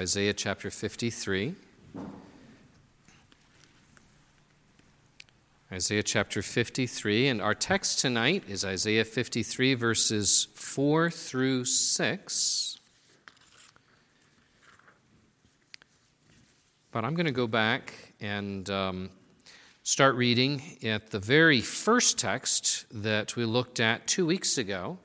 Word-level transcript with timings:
Isaiah 0.00 0.32
chapter 0.32 0.70
53. 0.70 1.54
Isaiah 5.70 6.02
chapter 6.02 6.40
53, 6.40 7.28
and 7.28 7.42
our 7.42 7.54
text 7.54 7.98
tonight 7.98 8.44
is 8.48 8.64
Isaiah 8.64 9.04
53, 9.04 9.74
verses 9.74 10.48
4 10.54 11.10
through 11.10 11.66
6. 11.66 12.78
But 16.92 17.04
I'm 17.04 17.14
going 17.14 17.26
to 17.26 17.30
go 17.32 17.46
back 17.46 17.92
and 18.22 18.70
um, 18.70 19.10
start 19.82 20.14
reading 20.14 20.78
at 20.82 21.10
the 21.10 21.20
very 21.20 21.60
first 21.60 22.18
text 22.18 22.86
that 22.90 23.36
we 23.36 23.44
looked 23.44 23.80
at 23.80 24.06
two 24.06 24.24
weeks 24.24 24.56
ago, 24.56 24.96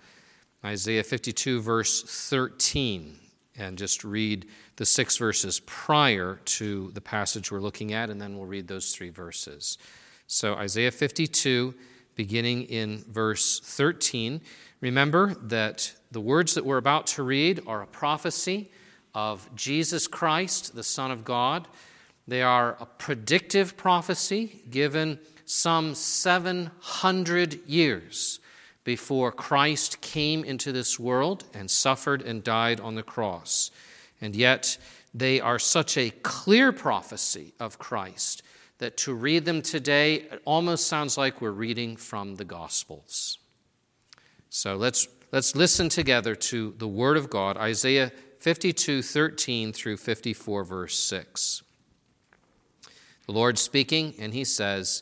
Isaiah 0.64 1.04
52, 1.04 1.60
verse 1.60 2.02
13, 2.32 3.20
and 3.58 3.78
just 3.78 4.04
read 4.04 4.48
the 4.76 4.86
six 4.86 5.18
verses 5.18 5.62
prior 5.62 6.40
to 6.46 6.92
the 6.92 7.02
passage 7.02 7.52
we're 7.52 7.60
looking 7.60 7.94
at, 7.94 8.10
and 8.10 8.22
then 8.22 8.38
we'll 8.38 8.46
read 8.46 8.68
those 8.68 8.94
three 8.94 9.10
verses. 9.10 9.78
So, 10.28 10.56
Isaiah 10.56 10.92
52, 10.92 11.74
beginning 12.16 12.64
in 12.64 13.04
verse 13.10 13.60
13. 13.60 14.42
Remember 14.82 15.36
that 15.36 15.94
the 16.12 16.22
words 16.22 16.54
that 16.56 16.66
we're 16.66 16.78
about 16.78 17.08
to 17.08 17.24
read 17.24 17.62
are 17.68 17.82
a 17.82 17.88
prophecy 17.88 18.72
of 19.14 19.50
Jesus 19.56 20.08
Christ, 20.08 20.76
the 20.76 20.84
Son 20.84 21.12
of 21.12 21.24
God. 21.24 21.68
They 22.28 22.42
are 22.42 22.76
a 22.80 22.86
predictive 22.86 23.78
prophecy 23.78 24.62
given 24.70 25.20
some 25.46 25.94
700 25.94 27.68
years 27.68 28.40
before 28.86 29.34
Christ 29.34 30.00
came 30.00 30.46
into 30.46 30.72
this 30.72 30.98
world 30.98 31.44
and 31.54 31.70
suffered 31.70 32.22
and 32.22 32.42
died 32.42 32.80
on 32.80 32.96
the 32.96 33.04
cross. 33.04 33.72
And 34.22 34.34
yet, 34.34 34.78
they 35.14 35.42
are 35.42 35.60
such 35.60 35.98
a 35.98 36.12
clear 36.12 36.72
prophecy 36.72 37.54
of 37.60 37.80
Christ 37.80 38.44
that 38.78 38.96
to 38.98 39.14
read 39.14 39.46
them 39.46 39.62
today, 39.62 40.16
it 40.16 40.42
almost 40.46 40.88
sounds 40.88 41.18
like 41.18 41.42
we're 41.42 41.52
reading 41.52 41.96
from 41.96 42.36
the 42.36 42.46
Gospels. 42.46 43.40
So 44.50 44.76
let's, 44.76 45.08
let's 45.32 45.56
listen 45.56 45.90
together 45.90 46.36
to 46.36 46.76
the 46.78 46.88
Word 46.88 47.18
of 47.18 47.30
God, 47.30 47.58
Isaiah 47.58 48.12
52 48.40 49.02
13 49.02 49.74
through 49.74 49.98
54, 49.98 50.64
verse 50.64 51.00
6. 51.00 51.64
The 53.26 53.32
Lord 53.32 53.58
speaking, 53.58 54.14
and 54.20 54.34
he 54.34 54.44
says, 54.44 55.02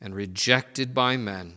and 0.00 0.14
rejected 0.14 0.94
by 0.94 1.16
men, 1.16 1.54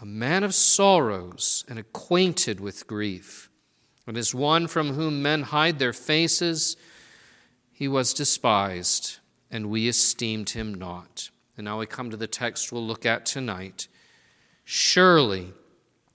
a 0.00 0.06
man 0.06 0.42
of 0.44 0.54
sorrows 0.54 1.64
and 1.68 1.78
acquainted 1.78 2.60
with 2.60 2.86
grief. 2.86 3.50
And 4.06 4.16
as 4.16 4.34
one 4.34 4.66
from 4.66 4.94
whom 4.94 5.22
men 5.22 5.42
hide 5.42 5.78
their 5.78 5.92
faces, 5.92 6.76
he 7.72 7.88
was 7.88 8.14
despised, 8.14 9.18
and 9.50 9.70
we 9.70 9.88
esteemed 9.88 10.50
him 10.50 10.74
not. 10.74 11.30
And 11.56 11.64
now 11.64 11.78
we 11.78 11.86
come 11.86 12.10
to 12.10 12.16
the 12.16 12.26
text 12.26 12.72
we'll 12.72 12.86
look 12.86 13.06
at 13.06 13.26
tonight. 13.26 13.88
Surely 14.64 15.52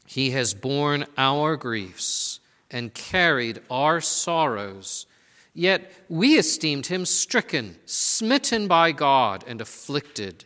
he 0.06 0.32
has 0.32 0.54
borne 0.54 1.06
our 1.18 1.56
griefs 1.56 2.40
and 2.72 2.94
carried 2.94 3.62
our 3.70 4.02
sorrows. 4.02 5.06
Yet 5.54 5.92
we 6.08 6.38
esteemed 6.38 6.88
him 6.88 7.06
stricken, 7.06 7.78
smitten 7.86 8.68
by 8.68 8.92
God, 8.92 9.44
and 9.48 9.62
afflicted. 9.62 10.46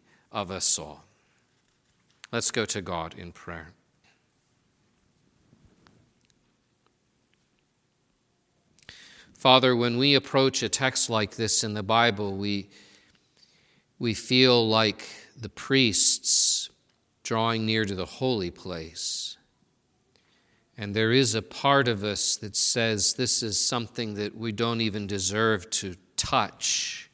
of 0.31 0.51
us 0.51 0.79
all. 0.79 1.03
Let's 2.31 2.51
go 2.51 2.65
to 2.65 2.81
God 2.81 3.15
in 3.17 3.31
prayer. 3.31 3.73
Father, 9.33 9.75
when 9.75 9.97
we 9.97 10.13
approach 10.13 10.61
a 10.61 10.69
text 10.69 11.09
like 11.09 11.35
this 11.35 11.63
in 11.63 11.73
the 11.73 11.83
Bible, 11.83 12.37
we, 12.37 12.69
we 13.97 14.13
feel 14.13 14.67
like 14.67 15.07
the 15.35 15.49
priests 15.49 16.69
drawing 17.23 17.65
near 17.65 17.83
to 17.83 17.95
the 17.95 18.05
holy 18.05 18.51
place. 18.51 19.37
And 20.77 20.95
there 20.95 21.11
is 21.11 21.35
a 21.35 21.41
part 21.41 21.87
of 21.87 22.03
us 22.03 22.37
that 22.37 22.55
says 22.55 23.15
this 23.15 23.43
is 23.43 23.59
something 23.59 24.13
that 24.13 24.37
we 24.37 24.51
don't 24.51 24.81
even 24.81 25.07
deserve 25.07 25.69
to 25.71 25.95
touch. 26.15 27.09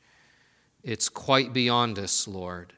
It's 0.84 1.10
quite 1.10 1.54
beyond 1.54 1.98
us, 1.98 2.28
Lord. 2.28 2.74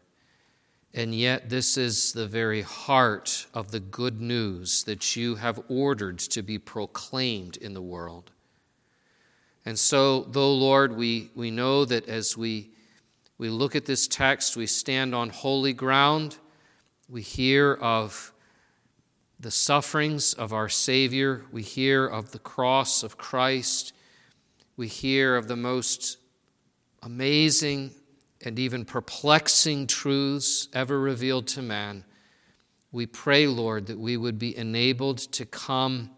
And 0.93 1.13
yet, 1.13 1.49
this 1.49 1.77
is 1.77 2.13
the 2.13 2.25
very 2.25 2.63
heart 2.63 3.45
of 3.53 3.71
the 3.71 3.79
good 3.79 4.19
news 4.19 4.83
that 4.85 5.15
you 5.15 5.35
have 5.35 5.61
ordered 5.69 6.17
to 6.19 6.41
be 6.41 6.57
proclaimed 6.57 7.57
in 7.57 7.73
the 7.73 7.81
world. 7.81 8.31
And 9.65 9.77
so, 9.77 10.21
though, 10.23 10.53
Lord, 10.53 10.95
we, 10.95 11.29
we 11.35 11.51
know 11.51 11.85
that 11.85 12.09
as 12.09 12.35
we, 12.35 12.71
we 13.37 13.49
look 13.49 13.75
at 13.75 13.85
this 13.85 14.07
text, 14.07 14.57
we 14.57 14.65
stand 14.65 15.13
on 15.13 15.29
holy 15.29 15.73
ground, 15.73 16.37
we 17.07 17.21
hear 17.21 17.73
of 17.73 18.33
the 19.39 19.51
sufferings 19.51 20.33
of 20.33 20.53
our 20.53 20.69
Savior, 20.69 21.45
we 21.51 21.61
hear 21.61 22.07
of 22.07 22.31
the 22.31 22.39
cross 22.39 23.03
of 23.03 23.17
Christ, 23.17 23.93
we 24.75 24.87
hear 24.87 25.35
of 25.35 25.47
the 25.47 25.55
most 25.55 26.17
amazing 27.03 27.91
and 28.43 28.57
even 28.57 28.85
perplexing 28.85 29.87
truths 29.87 30.67
ever 30.73 30.99
revealed 30.99 31.47
to 31.47 31.61
man. 31.61 32.05
We 32.91 33.05
pray, 33.05 33.47
Lord, 33.47 33.87
that 33.87 33.99
we 33.99 34.17
would 34.17 34.39
be 34.39 34.55
enabled 34.55 35.17
to 35.17 35.45
come 35.45 36.11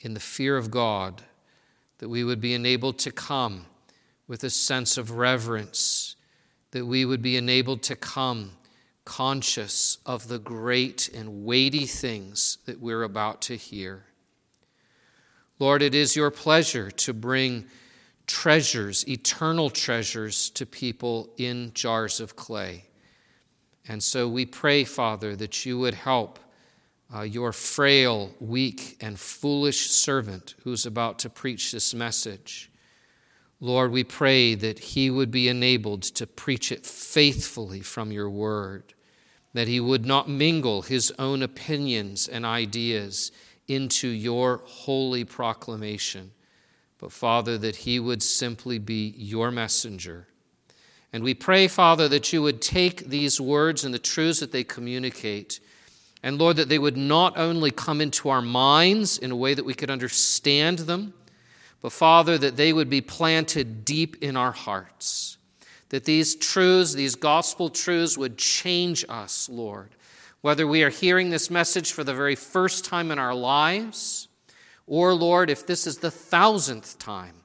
in 0.00 0.14
the 0.14 0.20
fear 0.20 0.56
of 0.56 0.70
God 0.70 1.22
that 2.00 2.08
we 2.08 2.24
would 2.24 2.40
be 2.40 2.54
enabled 2.54 2.98
to 2.98 3.12
come 3.12 3.66
with 4.26 4.42
a 4.42 4.50
sense 4.50 4.96
of 4.96 5.12
reverence, 5.12 6.16
that 6.70 6.86
we 6.86 7.04
would 7.04 7.20
be 7.20 7.36
enabled 7.36 7.82
to 7.82 7.94
come 7.94 8.52
conscious 9.04 9.98
of 10.06 10.28
the 10.28 10.38
great 10.38 11.10
and 11.14 11.44
weighty 11.44 11.84
things 11.84 12.56
that 12.64 12.80
we're 12.80 13.02
about 13.02 13.42
to 13.42 13.54
hear. 13.54 14.04
Lord, 15.58 15.82
it 15.82 15.94
is 15.94 16.16
your 16.16 16.30
pleasure 16.30 16.90
to 16.90 17.12
bring 17.12 17.66
treasures, 18.30 19.06
eternal 19.08 19.70
treasures, 19.70 20.50
to 20.50 20.64
people 20.64 21.30
in 21.36 21.72
jars 21.74 22.20
of 22.20 22.36
clay. 22.36 22.84
And 23.88 24.02
so 24.02 24.28
we 24.28 24.46
pray, 24.46 24.84
Father, 24.84 25.34
that 25.36 25.66
you 25.66 25.78
would 25.78 25.94
help 25.94 26.38
uh, 27.12 27.22
your 27.22 27.52
frail, 27.52 28.30
weak, 28.38 28.96
and 29.00 29.18
foolish 29.18 29.90
servant 29.90 30.54
who's 30.62 30.86
about 30.86 31.18
to 31.18 31.28
preach 31.28 31.72
this 31.72 31.92
message. 31.92 32.70
Lord, 33.58 33.90
we 33.90 34.04
pray 34.04 34.54
that 34.54 34.78
he 34.78 35.10
would 35.10 35.30
be 35.30 35.48
enabled 35.48 36.02
to 36.02 36.26
preach 36.26 36.70
it 36.70 36.86
faithfully 36.86 37.80
from 37.80 38.12
your 38.12 38.30
word, 38.30 38.94
that 39.52 39.68
he 39.68 39.80
would 39.80 40.06
not 40.06 40.28
mingle 40.28 40.82
his 40.82 41.12
own 41.18 41.42
opinions 41.42 42.28
and 42.28 42.46
ideas 42.46 43.32
into 43.66 44.08
your 44.08 44.62
holy 44.64 45.24
proclamation, 45.24 46.30
but 47.00 47.12
Father, 47.12 47.56
that 47.58 47.76
he 47.76 47.98
would 47.98 48.22
simply 48.22 48.78
be 48.78 49.14
your 49.16 49.50
messenger. 49.50 50.26
And 51.12 51.24
we 51.24 51.34
pray, 51.34 51.66
Father, 51.66 52.08
that 52.08 52.32
you 52.32 52.42
would 52.42 52.60
take 52.60 53.08
these 53.08 53.40
words 53.40 53.84
and 53.84 53.92
the 53.92 53.98
truths 53.98 54.40
that 54.40 54.52
they 54.52 54.62
communicate, 54.62 55.60
and 56.22 56.38
Lord, 56.38 56.56
that 56.56 56.68
they 56.68 56.78
would 56.78 56.98
not 56.98 57.38
only 57.38 57.70
come 57.70 58.00
into 58.00 58.28
our 58.28 58.42
minds 58.42 59.16
in 59.16 59.30
a 59.30 59.36
way 59.36 59.54
that 59.54 59.64
we 59.64 59.74
could 59.74 59.90
understand 59.90 60.80
them, 60.80 61.14
but 61.80 61.92
Father, 61.92 62.36
that 62.36 62.56
they 62.56 62.72
would 62.72 62.90
be 62.90 63.00
planted 63.00 63.84
deep 63.86 64.22
in 64.22 64.36
our 64.36 64.52
hearts. 64.52 65.38
That 65.88 66.04
these 66.04 66.36
truths, 66.36 66.92
these 66.92 67.14
gospel 67.14 67.70
truths, 67.70 68.18
would 68.18 68.36
change 68.36 69.04
us, 69.08 69.48
Lord. 69.48 69.88
Whether 70.42 70.66
we 70.66 70.82
are 70.82 70.90
hearing 70.90 71.30
this 71.30 71.50
message 71.50 71.92
for 71.92 72.04
the 72.04 72.14
very 72.14 72.36
first 72.36 72.84
time 72.84 73.10
in 73.10 73.18
our 73.18 73.34
lives, 73.34 74.28
or, 74.90 75.14
Lord, 75.14 75.50
if 75.50 75.68
this 75.68 75.86
is 75.86 75.98
the 75.98 76.10
thousandth 76.10 76.98
time 76.98 77.36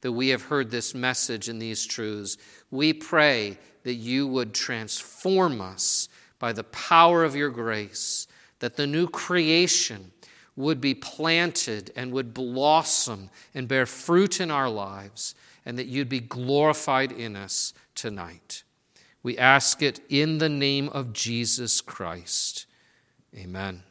that 0.00 0.12
we 0.12 0.30
have 0.30 0.44
heard 0.44 0.70
this 0.70 0.94
message 0.94 1.50
and 1.50 1.60
these 1.60 1.84
truths, 1.84 2.38
we 2.70 2.94
pray 2.94 3.58
that 3.82 3.96
you 3.96 4.26
would 4.26 4.54
transform 4.54 5.60
us 5.60 6.08
by 6.38 6.54
the 6.54 6.64
power 6.64 7.22
of 7.22 7.36
your 7.36 7.50
grace, 7.50 8.26
that 8.60 8.76
the 8.76 8.86
new 8.86 9.06
creation 9.06 10.12
would 10.56 10.80
be 10.80 10.94
planted 10.94 11.92
and 11.94 12.10
would 12.10 12.32
blossom 12.32 13.28
and 13.54 13.68
bear 13.68 13.84
fruit 13.84 14.40
in 14.40 14.50
our 14.50 14.70
lives, 14.70 15.34
and 15.66 15.78
that 15.78 15.88
you'd 15.88 16.08
be 16.08 16.20
glorified 16.20 17.12
in 17.12 17.36
us 17.36 17.74
tonight. 17.94 18.62
We 19.22 19.36
ask 19.36 19.82
it 19.82 20.00
in 20.08 20.38
the 20.38 20.48
name 20.48 20.88
of 20.88 21.12
Jesus 21.12 21.82
Christ. 21.82 22.64
Amen. 23.36 23.82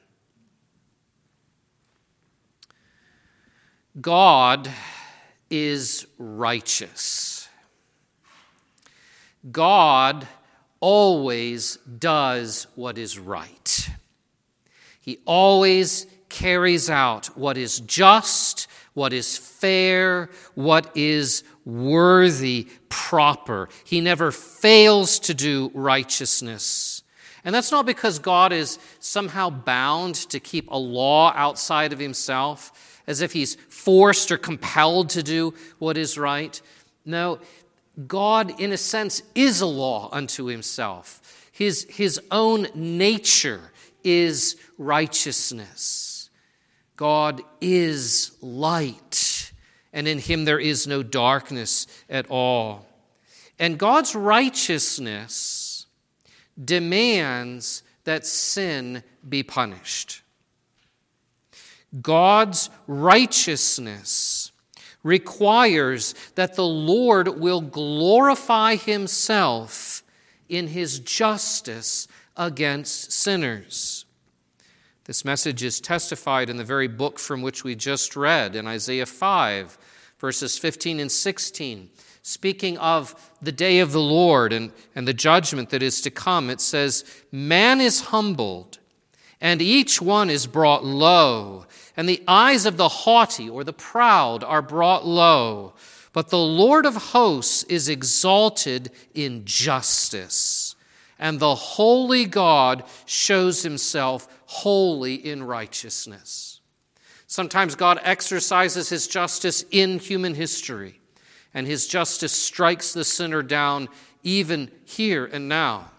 God 3.99 4.69
is 5.49 6.07
righteous. 6.17 7.47
God 9.51 10.27
always 10.79 11.77
does 11.77 12.67
what 12.75 12.97
is 12.97 13.19
right. 13.19 13.89
He 14.99 15.19
always 15.25 16.07
carries 16.29 16.89
out 16.89 17.27
what 17.37 17.57
is 17.57 17.79
just, 17.81 18.67
what 18.93 19.13
is 19.13 19.37
fair, 19.37 20.29
what 20.55 20.89
is 20.95 21.43
worthy, 21.65 22.67
proper. 22.89 23.69
He 23.85 24.01
never 24.01 24.31
fails 24.31 25.19
to 25.19 25.33
do 25.33 25.71
righteousness. 25.73 27.03
And 27.45 27.53
that's 27.53 27.71
not 27.71 27.85
because 27.85 28.19
God 28.19 28.53
is 28.53 28.79
somehow 28.99 29.49
bound 29.49 30.15
to 30.29 30.39
keep 30.39 30.71
a 30.71 30.77
law 30.77 31.31
outside 31.35 31.93
of 31.93 31.99
himself, 31.99 32.92
as 33.07 33.21
if 33.21 33.33
he's 33.33 33.55
forced 33.69 34.31
or 34.31 34.37
compelled 34.37 35.09
to 35.09 35.23
do 35.23 35.53
what 35.79 35.97
is 35.97 36.17
right. 36.17 36.61
No, 37.05 37.39
God, 38.07 38.59
in 38.59 38.71
a 38.71 38.77
sense, 38.77 39.21
is 39.35 39.61
a 39.61 39.65
law 39.65 40.09
unto 40.11 40.45
himself. 40.45 41.49
His, 41.51 41.85
his 41.89 42.19
own 42.31 42.67
nature 42.73 43.71
is 44.03 44.55
righteousness. 44.77 46.29
God 46.95 47.41
is 47.61 48.31
light, 48.41 49.51
and 49.91 50.07
in 50.07 50.19
him 50.19 50.45
there 50.45 50.59
is 50.59 50.87
no 50.87 51.03
darkness 51.03 51.87
at 52.09 52.25
all. 52.29 52.85
And 53.59 53.77
God's 53.77 54.15
righteousness 54.15 55.85
demands 56.63 57.83
that 58.03 58.25
sin 58.25 59.03
be 59.27 59.43
punished. 59.43 60.22
God's 62.01 62.69
righteousness 62.87 64.51
requires 65.03 66.15
that 66.35 66.55
the 66.55 66.65
Lord 66.65 67.39
will 67.39 67.61
glorify 67.61 68.75
himself 68.75 70.03
in 70.47 70.67
his 70.67 70.99
justice 70.99 72.07
against 72.37 73.11
sinners. 73.11 74.05
This 75.05 75.25
message 75.25 75.63
is 75.63 75.81
testified 75.81 76.49
in 76.49 76.57
the 76.57 76.63
very 76.63 76.87
book 76.87 77.19
from 77.19 77.41
which 77.41 77.63
we 77.63 77.75
just 77.75 78.15
read 78.15 78.55
in 78.55 78.67
Isaiah 78.67 79.05
5, 79.05 79.77
verses 80.17 80.57
15 80.57 81.01
and 81.01 81.11
16. 81.11 81.89
Speaking 82.21 82.77
of 82.77 83.31
the 83.41 83.51
day 83.51 83.79
of 83.79 83.91
the 83.91 83.99
Lord 83.99 84.53
and, 84.53 84.71
and 84.95 85.05
the 85.05 85.13
judgment 85.13 85.71
that 85.71 85.83
is 85.83 85.99
to 86.01 86.09
come, 86.09 86.49
it 86.49 86.61
says, 86.61 87.03
Man 87.33 87.81
is 87.81 88.01
humbled, 88.01 88.79
and 89.41 89.61
each 89.61 90.01
one 90.01 90.29
is 90.29 90.47
brought 90.47 90.85
low, 90.85 91.65
and 91.95 92.07
the 92.07 92.23
eyes 92.27 92.65
of 92.65 92.77
the 92.77 92.89
haughty 92.89 93.49
or 93.49 93.63
the 93.63 93.73
proud 93.73 94.43
are 94.43 94.61
brought 94.61 95.05
low. 95.05 95.73
But 96.11 96.29
the 96.29 96.37
Lord 96.37 96.85
of 96.85 96.95
hosts 96.95 97.63
is 97.63 97.89
exalted 97.89 98.91
in 99.13 99.45
justice, 99.45 100.75
and 101.17 101.39
the 101.39 101.55
holy 101.55 102.25
God 102.25 102.83
shows 103.05 103.63
himself 103.63 104.27
holy 104.45 105.15
in 105.15 105.43
righteousness. 105.43 106.61
Sometimes 107.25 107.73
God 107.73 107.99
exercises 108.03 108.89
his 108.89 109.07
justice 109.07 109.65
in 109.71 109.97
human 109.97 110.35
history, 110.35 110.99
and 111.51 111.65
his 111.65 111.87
justice 111.87 112.31
strikes 112.31 112.93
the 112.93 113.03
sinner 113.03 113.41
down 113.41 113.89
even 114.21 114.69
here 114.85 115.25
and 115.25 115.49
now. 115.49 115.89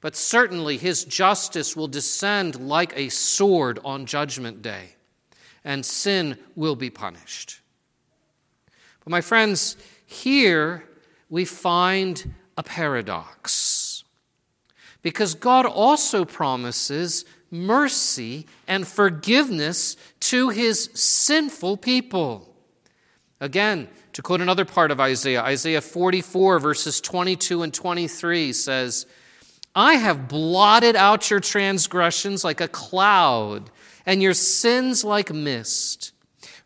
But 0.00 0.16
certainly 0.16 0.78
his 0.78 1.04
justice 1.04 1.76
will 1.76 1.88
descend 1.88 2.58
like 2.58 2.92
a 2.96 3.10
sword 3.10 3.80
on 3.84 4.06
Judgment 4.06 4.62
Day, 4.62 4.96
and 5.64 5.84
sin 5.84 6.36
will 6.54 6.76
be 6.76 6.90
punished. 6.90 7.60
But, 9.04 9.10
my 9.10 9.20
friends, 9.20 9.76
here 10.06 10.84
we 11.28 11.44
find 11.44 12.34
a 12.56 12.62
paradox. 12.62 14.04
Because 15.02 15.34
God 15.34 15.66
also 15.66 16.24
promises 16.24 17.24
mercy 17.50 18.46
and 18.66 18.86
forgiveness 18.86 19.96
to 20.20 20.48
his 20.50 20.90
sinful 20.94 21.76
people. 21.78 22.54
Again, 23.40 23.88
to 24.12 24.22
quote 24.22 24.40
another 24.40 24.64
part 24.64 24.90
of 24.90 25.00
Isaiah, 25.00 25.42
Isaiah 25.42 25.80
44, 25.80 26.58
verses 26.58 27.00
22 27.00 27.62
and 27.62 27.74
23 27.74 28.52
says, 28.52 29.06
I 29.74 29.94
have 29.94 30.28
blotted 30.28 30.96
out 30.96 31.30
your 31.30 31.40
transgressions 31.40 32.44
like 32.44 32.60
a 32.60 32.68
cloud, 32.68 33.70
and 34.06 34.22
your 34.22 34.34
sins 34.34 35.04
like 35.04 35.32
mist. 35.32 36.12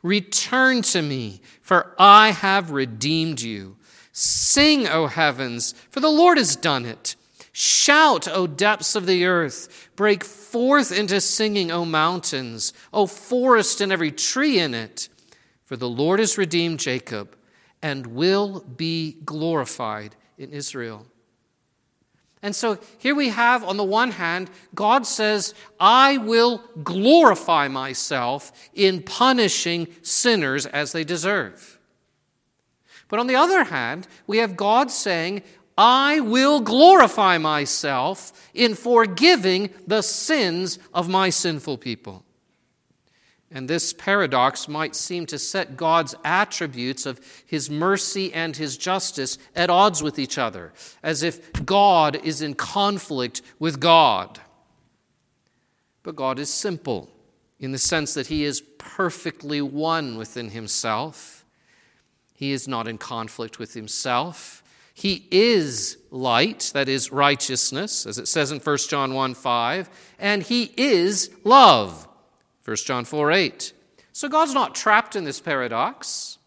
Return 0.02 0.82
to 0.82 1.02
me, 1.02 1.40
for 1.62 1.94
I 1.98 2.30
have 2.30 2.70
redeemed 2.70 3.40
you. 3.40 3.76
Sing, 4.12 4.86
O 4.86 5.08
heavens, 5.08 5.74
for 5.90 6.00
the 6.00 6.08
Lord 6.08 6.38
has 6.38 6.56
done 6.56 6.86
it. 6.86 7.16
Shout, 7.52 8.28
O 8.28 8.46
depths 8.46 8.94
of 8.94 9.06
the 9.06 9.24
earth. 9.24 9.88
Break 9.96 10.22
forth 10.24 10.92
into 10.92 11.20
singing, 11.20 11.70
O 11.70 11.84
mountains, 11.84 12.72
O 12.92 13.06
forest 13.06 13.80
and 13.80 13.90
every 13.90 14.12
tree 14.12 14.58
in 14.58 14.74
it. 14.74 15.08
For 15.64 15.76
the 15.76 15.88
Lord 15.88 16.20
has 16.20 16.38
redeemed 16.38 16.80
Jacob 16.80 17.36
and 17.82 18.06
will 18.08 18.60
be 18.60 19.16
glorified 19.24 20.16
in 20.38 20.50
Israel. 20.50 21.06
And 22.42 22.54
so 22.54 22.78
here 22.98 23.14
we 23.14 23.30
have, 23.30 23.64
on 23.64 23.76
the 23.76 23.84
one 23.84 24.10
hand, 24.10 24.50
God 24.74 25.06
says, 25.06 25.54
I 25.80 26.18
will 26.18 26.62
glorify 26.84 27.68
myself 27.68 28.52
in 28.74 29.02
punishing 29.02 29.88
sinners 30.02 30.66
as 30.66 30.92
they 30.92 31.02
deserve. 31.02 31.78
But 33.08 33.20
on 33.20 33.26
the 33.26 33.36
other 33.36 33.64
hand, 33.64 34.06
we 34.26 34.38
have 34.38 34.56
God 34.56 34.90
saying, 34.90 35.42
I 35.78 36.20
will 36.20 36.60
glorify 36.60 37.38
myself 37.38 38.50
in 38.54 38.74
forgiving 38.74 39.70
the 39.86 40.02
sins 40.02 40.78
of 40.92 41.08
my 41.08 41.30
sinful 41.30 41.78
people. 41.78 42.25
And 43.56 43.70
this 43.70 43.94
paradox 43.94 44.68
might 44.68 44.94
seem 44.94 45.24
to 45.24 45.38
set 45.38 45.78
God's 45.78 46.14
attributes 46.22 47.06
of 47.06 47.18
his 47.46 47.70
mercy 47.70 48.30
and 48.34 48.54
his 48.54 48.76
justice 48.76 49.38
at 49.54 49.70
odds 49.70 50.02
with 50.02 50.18
each 50.18 50.36
other, 50.36 50.74
as 51.02 51.22
if 51.22 51.64
God 51.64 52.16
is 52.22 52.42
in 52.42 52.52
conflict 52.52 53.40
with 53.58 53.80
God. 53.80 54.40
But 56.02 56.16
God 56.16 56.38
is 56.38 56.52
simple 56.52 57.08
in 57.58 57.72
the 57.72 57.78
sense 57.78 58.12
that 58.12 58.26
he 58.26 58.44
is 58.44 58.60
perfectly 58.76 59.62
one 59.62 60.18
within 60.18 60.50
himself. 60.50 61.42
He 62.34 62.52
is 62.52 62.68
not 62.68 62.86
in 62.86 62.98
conflict 62.98 63.58
with 63.58 63.72
himself. 63.72 64.62
He 64.92 65.26
is 65.30 65.96
light, 66.10 66.72
that 66.74 66.90
is 66.90 67.10
righteousness, 67.10 68.04
as 68.04 68.18
it 68.18 68.28
says 68.28 68.52
in 68.52 68.60
1 68.60 68.76
John 68.86 69.14
1 69.14 69.32
5, 69.32 69.88
and 70.18 70.42
He 70.42 70.74
is 70.76 71.30
love, 71.42 72.06
1 72.66 72.76
John 72.78 73.04
4 73.04 73.30
8. 73.30 73.72
So 74.12 74.28
God's 74.28 74.52
not 74.52 74.74
trapped 74.74 75.14
in 75.14 75.22
this 75.22 75.40
paradox. 75.40 76.38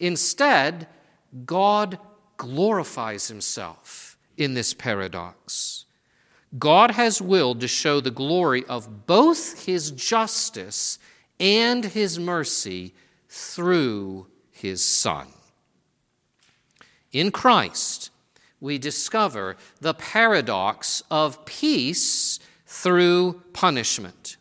Instead, 0.00 0.88
God 1.44 2.00
glorifies 2.36 3.28
himself 3.28 4.18
in 4.36 4.54
this 4.54 4.74
paradox. 4.74 5.84
God 6.58 6.90
has 6.92 7.22
willed 7.22 7.60
to 7.60 7.68
show 7.68 8.00
the 8.00 8.10
glory 8.10 8.64
of 8.64 9.06
both 9.06 9.66
his 9.66 9.92
justice 9.92 10.98
and 11.38 11.84
his 11.84 12.18
mercy 12.18 12.92
through 13.28 14.26
his 14.50 14.84
Son. 14.84 15.28
In 17.12 17.30
Christ, 17.30 18.10
we 18.60 18.78
discover 18.78 19.56
the 19.80 19.94
paradox 19.94 21.04
of 21.08 21.44
peace 21.44 22.40
through 22.66 23.42
punishment. 23.52 24.38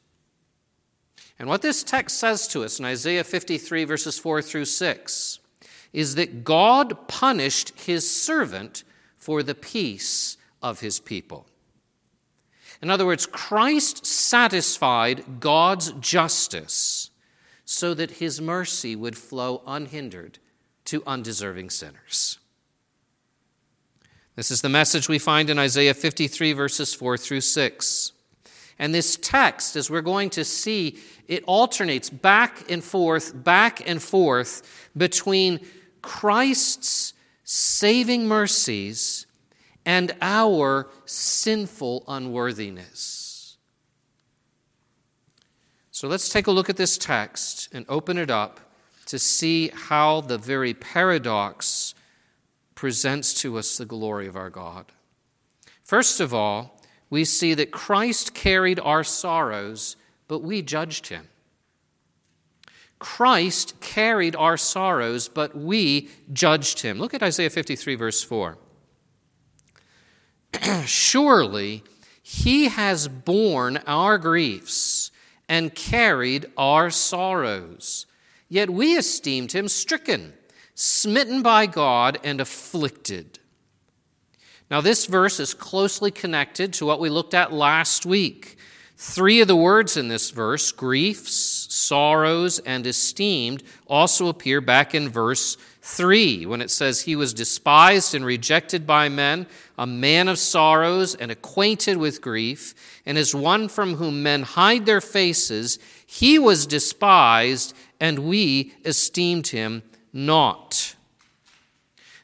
And 1.38 1.50
what 1.50 1.62
this 1.62 1.84
text 1.84 2.18
says 2.18 2.48
to 2.50 2.63
us 2.63 2.80
in 2.80 2.86
Isaiah 2.86 3.24
53, 3.24 3.84
verses 3.84 4.18
4 4.18 4.42
through 4.42 4.65
6, 4.65 5.39
is 5.92 6.15
that 6.15 6.44
God 6.44 7.08
punished 7.08 7.77
his 7.80 8.10
servant 8.10 8.84
for 9.18 9.44
the 9.44 9.56
peace 9.56 10.38
of 10.62 10.80
his 10.80 11.00
people. 11.00 11.48
In 12.82 12.89
other 12.89 13.06
words, 13.06 13.25
Christ 13.25 14.06
satisfied 14.06 15.39
God's 15.39 15.92
justice 15.94 17.10
so 17.65 17.94
that 17.94 18.12
his 18.12 18.39
mercy 18.39 18.96
would 18.96 19.18
flow 19.18 19.62
unhindered 19.65 20.39
to 20.86 21.01
undeserving 21.08 21.72
sinners. 21.72 22.38
This 24.36 24.51
is 24.51 24.62
the 24.62 24.70
message 24.70 25.08
we 25.08 25.18
find 25.18 25.50
in 25.50 25.58
Isaiah 25.58 25.94
53, 25.94 26.54
verses 26.54 26.94
4 26.94 27.18
through 27.18 27.42
6. 27.42 28.12
And 28.77 28.94
this 28.94 29.15
text, 29.15 29.75
as 29.75 29.89
we're 29.89 30.01
going 30.01 30.29
to 30.32 30.44
see, 30.44 30.98
it 31.27 31.44
alternates 31.46 32.10
back 32.10 32.70
and 32.70 32.84
forth, 32.84 33.44
back 33.44 33.88
and 33.88 34.01
forth 34.01 34.89
between 34.98 35.62
Christ's 36.01 37.13
saving 37.44 38.27
mercies 38.27 39.27
and 39.86 40.12
our 40.22 40.89
sinful 41.05 42.03
unworthiness. 42.08 43.58
So 45.91 46.10
let's 46.10 46.27
take 46.27 46.48
a 46.48 46.51
look 46.51 46.70
at 46.70 46.75
this 46.75 46.98
text 46.98 47.70
and 47.72 47.86
open 47.88 48.17
it 48.17 48.29
up 48.29 48.60
to 49.05 49.17
see 49.17 49.70
how 49.70 50.22
the 50.22 50.38
very 50.38 50.74
paradox 50.74 51.96
presents 52.74 53.34
to 53.36 53.58
us 53.58 53.77
the 53.77 53.86
glory 53.86 54.27
of 54.27 54.36
our 54.36 54.50
God. 54.50 54.91
First 55.84 56.20
of 56.20 56.34
all, 56.34 56.75
we 57.15 57.24
see 57.24 57.53
that 57.53 57.72
Christ 57.72 58.34
carried 58.34 58.77
our 58.77 59.01
sorrows, 59.01 59.95
but 60.27 60.39
we 60.39 60.62
judged 60.62 61.07
him. 61.07 61.29
Christ 63.00 63.79
carried 63.79 64.36
our 64.36 64.57
sorrows, 64.57 65.29
but 65.29 65.55
we 65.55 66.10
judged 66.34 66.81
him. 66.81 67.00
Look 67.00 67.13
at 67.13 67.24
Isaiah 67.24 67.50
53, 67.50 67.95
verse 67.95 68.22
4. 68.22 68.57
Surely 70.86 71.86
he 72.22 72.67
has 72.67 73.07
borne 73.07 73.77
our 73.88 74.17
griefs 74.17 75.10
and 75.48 75.74
carried 75.74 76.48
our 76.57 76.89
sorrows, 76.89 78.07
yet 78.50 78.69
we 78.69 78.98
esteemed 78.98 79.53
him 79.53 79.69
stricken 79.69 80.34
smitten 80.74 81.41
by 81.41 81.65
God 81.65 82.19
and 82.25 82.41
afflicted. 82.41 83.39
Now, 84.69 84.81
this 84.81 85.05
verse 85.05 85.39
is 85.39 85.53
closely 85.53 86.12
connected 86.12 86.74
to 86.74 86.86
what 86.86 87.00
we 87.00 87.10
looked 87.10 87.34
at 87.34 87.53
last 87.53 88.05
week. 88.05 88.57
Three 88.98 89.41
of 89.41 89.48
the 89.48 89.55
words 89.55 89.98
in 89.98 90.07
this 90.07 90.31
verse, 90.31 90.72
griefs, 90.72 91.67
sorrows, 91.69 92.60
and 92.60 92.88
esteemed, 92.88 93.62
also 93.88 94.27
appear 94.27 94.62
back 94.62 94.95
in 94.95 95.10
verse 95.10 95.57
3 95.81 96.45
when 96.48 96.62
it 96.62 96.72
says, 96.72 97.01
He 97.01 97.15
was 97.15 97.34
despised 97.34 98.15
and 98.15 98.25
rejected 98.25 98.88
by 98.88 99.10
men, 99.10 99.45
a 99.77 99.86
man 99.86 100.27
of 100.27 100.39
sorrows 100.39 101.13
and 101.13 101.29
acquainted 101.29 101.98
with 101.98 102.22
grief, 102.22 102.74
and 103.05 103.17
as 103.17 103.36
one 103.36 103.67
from 103.67 103.95
whom 103.95 104.24
men 104.24 104.41
hide 104.41 104.86
their 104.86 105.01
faces, 105.01 105.77
he 106.05 106.39
was 106.39 106.65
despised, 106.65 107.75
and 108.00 108.19
we 108.19 108.74
esteemed 108.86 109.48
him 109.48 109.84
not. 110.12 110.95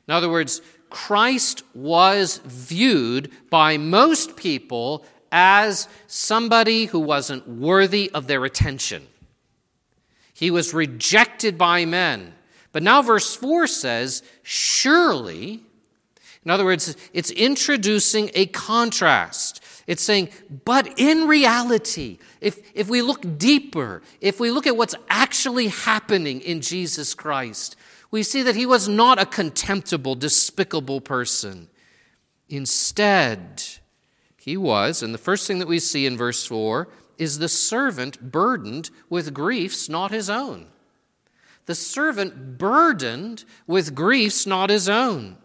In 0.07 0.13
other 0.13 0.29
words, 0.29 0.62
Christ 0.91 1.63
was 1.74 2.38
viewed 2.45 3.31
by 3.50 3.77
most 3.77 4.36
people 4.36 5.03
as 5.31 5.88
somebody 6.07 6.86
who 6.86 7.00
wasn't 7.00 7.48
worthy 7.48 8.12
of 8.13 8.27
their 8.27 8.45
attention. 8.45 9.07
He 10.33 10.51
was 10.51 10.74
rejected 10.74 11.57
by 11.57 11.86
men. 11.86 12.33
But 12.71 12.83
now, 12.83 13.01
verse 13.01 13.36
4 13.36 13.67
says, 13.67 14.24
Surely, 14.43 15.63
in 16.43 16.51
other 16.51 16.65
words, 16.65 16.95
it's 17.13 17.31
introducing 17.31 18.31
a 18.33 18.48
contrast. 18.48 19.63
It's 19.88 20.03
saying, 20.03 20.29
but 20.65 21.00
in 21.00 21.27
reality, 21.27 22.17
if, 22.39 22.60
if 22.74 22.89
we 22.89 23.01
look 23.01 23.38
deeper, 23.38 24.01
if 24.21 24.39
we 24.39 24.50
look 24.51 24.65
at 24.65 24.77
what's 24.77 24.95
actually 25.10 25.67
happening 25.67 26.41
in 26.41 26.62
Jesus 26.62 27.13
Christ, 27.13 27.75
we 28.12 28.24
see 28.24 28.44
that 28.44 28.56
he 28.56 28.65
was 28.65 28.88
not 28.88 29.20
a 29.20 29.25
contemptible, 29.25 30.15
despicable 30.15 31.00
person. 31.00 31.70
Instead, 32.50 33.63
he 34.38 34.58
was, 34.58 35.01
and 35.01 35.13
the 35.13 35.18
first 35.18 35.48
thing 35.48 35.60
that 35.60 35.68
we 35.68 35.80
see 35.80 36.06
in 36.06 36.18
verse 36.18 36.46
4 36.46 36.89
is 37.18 37.39
the 37.39 37.48
servant 37.48 38.32
burdened 38.32 38.89
with 39.10 39.34
griefs 39.34 39.88
not 39.88 40.12
his 40.12 40.30
own. 40.30 40.68
The 41.68 41.75
servant 41.75 42.58
burdened 42.58 43.46
with 43.65 43.96
griefs 43.96 44.46
not 44.46 44.70
his 44.70 44.89
own. 44.89 45.38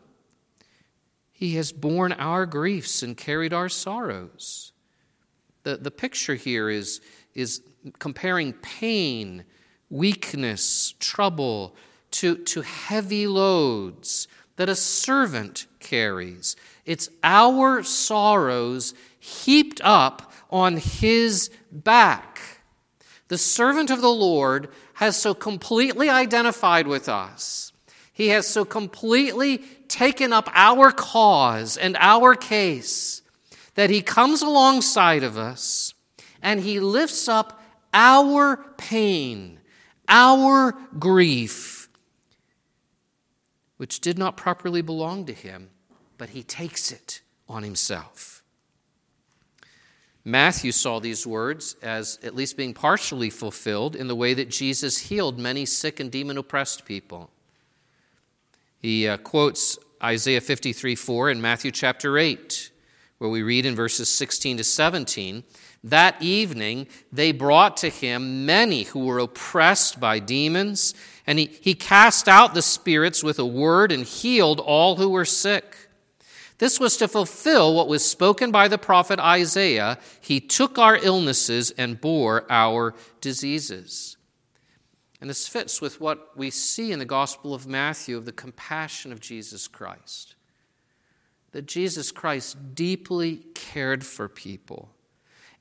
He 1.31 1.57
has 1.57 1.71
borne 1.71 2.13
our 2.13 2.47
griefs 2.47 3.03
and 3.03 3.17
carried 3.17 3.53
our 3.53 3.69
sorrows. 3.69 4.73
The, 5.65 5.77
the 5.77 5.91
picture 5.91 6.35
here 6.35 6.71
is, 6.71 7.03
is 7.35 7.61
comparing 7.99 8.55
pain, 8.55 9.45
weakness, 9.91 10.95
trouble, 10.99 11.77
to, 12.17 12.37
to 12.37 12.63
heavy 12.63 13.27
loads 13.27 14.27
that 14.57 14.71
a 14.71 14.75
servant 14.75 15.67
carries. 15.81 16.57
It's 16.87 17.11
our 17.23 17.83
sorrows 17.83 18.95
heaped 19.19 19.81
up 19.85 20.33
on 20.51 20.79
his 20.79 21.51
back. 21.71 22.61
The 23.29 23.37
servant 23.37 23.91
of 23.91 24.01
the 24.01 24.09
Lord 24.09 24.71
has 24.95 25.17
so 25.17 25.35
completely 25.35 26.09
identified 26.09 26.87
with 26.87 27.09
us. 27.09 27.73
He 28.13 28.29
has 28.29 28.47
so 28.47 28.65
completely 28.65 29.59
taken 29.89 30.33
up 30.33 30.49
our 30.55 30.93
cause 30.93 31.77
and 31.77 31.99
our 32.01 32.35
case 32.35 33.21
that 33.75 33.91
he 33.91 34.01
comes 34.01 34.41
alongside 34.41 35.23
of 35.23 35.37
us 35.37 35.93
and 36.41 36.61
he 36.61 36.81
lifts 36.81 37.29
up 37.29 37.61
our 37.93 38.57
pain, 38.79 39.61
our 40.09 40.73
grief 40.99 41.76
which 43.77 44.01
did 44.01 44.19
not 44.19 44.37
properly 44.37 44.83
belong 44.83 45.27
to 45.27 45.33
him, 45.33 45.71
but 46.19 46.31
he 46.31 46.43
takes 46.43 46.91
it 46.91 47.21
on 47.49 47.63
himself. 47.63 48.43
Matthew 50.25 50.73
saw 50.73 50.99
these 50.99 51.25
words 51.25 51.77
as 51.83 52.19
at 52.23 52.35
least 52.35 52.57
being 52.57 52.75
partially 52.75 53.31
fulfilled 53.31 53.95
in 53.95 54.09
the 54.09 54.17
way 54.17 54.35
that 54.35 54.51
Jesus 54.51 54.99
healed 54.99 55.39
many 55.39 55.65
sick 55.65 56.01
and 56.01 56.11
demon 56.11 56.37
oppressed 56.37 56.85
people. 56.85 57.31
He 58.81 59.07
uh, 59.07 59.19
quotes 59.19 59.79
Isaiah 60.03 60.41
53 60.41 60.97
4 60.97 61.31
in 61.31 61.41
Matthew 61.41 61.71
chapter 61.71 62.19
8, 62.19 62.71
where 63.19 63.31
we 63.31 63.43
read 63.43 63.67
in 63.67 63.77
verses 63.77 64.13
16 64.13 64.57
to 64.57 64.65
17 64.65 65.45
That 65.85 66.21
evening 66.21 66.89
they 67.13 67.31
brought 67.31 67.77
to 67.79 67.89
him 67.89 68.45
many 68.45 68.83
who 68.83 69.05
were 69.05 69.21
oppressed 69.21 70.01
by 70.01 70.19
demons 70.19 70.95
and 71.27 71.39
he, 71.39 71.47
he 71.61 71.75
cast 71.75 72.29
out 72.29 72.55
the 72.55 72.63
spirits 72.63 73.25
with 73.25 73.39
a 73.39 73.47
word 73.47 73.91
and 73.91 74.05
healed 74.05 74.61
all 74.61 74.97
who 74.97 75.09
were 75.09 75.25
sick. 75.25 75.89
This 76.59 76.81
was 76.81 76.97
to 76.99 77.09
fulfill 77.09 77.75
what 77.75 77.89
was 77.89 78.09
spoken 78.09 78.51
by 78.51 78.69
the 78.69 78.79
prophet 78.79 79.19
Isaiah. 79.19 79.99
He 80.21 80.41
took 80.41 80.79
our 80.79 80.97
illnesses 80.97 81.71
and 81.73 82.01
bore 82.01 82.47
our 82.49 82.95
diseases. 83.21 84.17
And 85.21 85.29
this 85.29 85.49
fits 85.49 85.81
with 85.81 86.01
what 86.01 86.37
we 86.37 86.51
see 86.51 86.93
in 86.93 86.99
the 86.99 87.05
Gospel 87.05 87.55
of 87.55 87.67
Matthew 87.67 88.17
of 88.17 88.25
the 88.25 88.33
compassion 88.33 89.13
of 89.13 89.21
Jesus 89.21 89.69
Christ. 89.69 90.37
That 91.53 91.67
Jesus 91.67 92.13
Christ 92.13 92.75
deeply 92.75 93.43
cared 93.55 94.05
for 94.05 94.29
people 94.29 94.96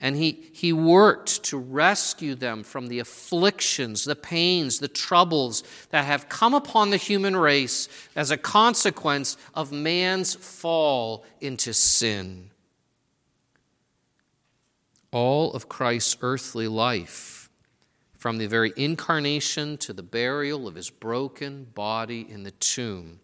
and 0.01 0.17
he, 0.17 0.49
he 0.51 0.73
worked 0.73 1.43
to 1.45 1.57
rescue 1.57 2.35
them 2.35 2.63
from 2.63 2.87
the 2.87 2.99
afflictions, 2.99 4.03
the 4.03 4.15
pains, 4.15 4.79
the 4.79 4.87
troubles 4.87 5.63
that 5.89 6.05
have 6.05 6.27
come 6.27 6.53
upon 6.53 6.89
the 6.89 6.97
human 6.97 7.35
race 7.35 7.87
as 8.15 8.29
a 8.29 8.37
consequence 8.37 9.37
of 9.53 9.71
man's 9.71 10.35
fall 10.35 11.25
into 11.39 11.73
sin. 11.73 12.51
All 15.11 15.53
of 15.53 15.69
Christ's 15.69 16.17
earthly 16.21 16.67
life, 16.67 17.49
from 18.17 18.37
the 18.37 18.47
very 18.47 18.73
incarnation 18.75 19.77
to 19.77 19.93
the 19.93 20.03
burial 20.03 20.67
of 20.67 20.75
his 20.75 20.89
broken 20.89 21.63
body 21.63 22.25
in 22.29 22.43
the 22.43 22.51
tomb, 22.51 23.21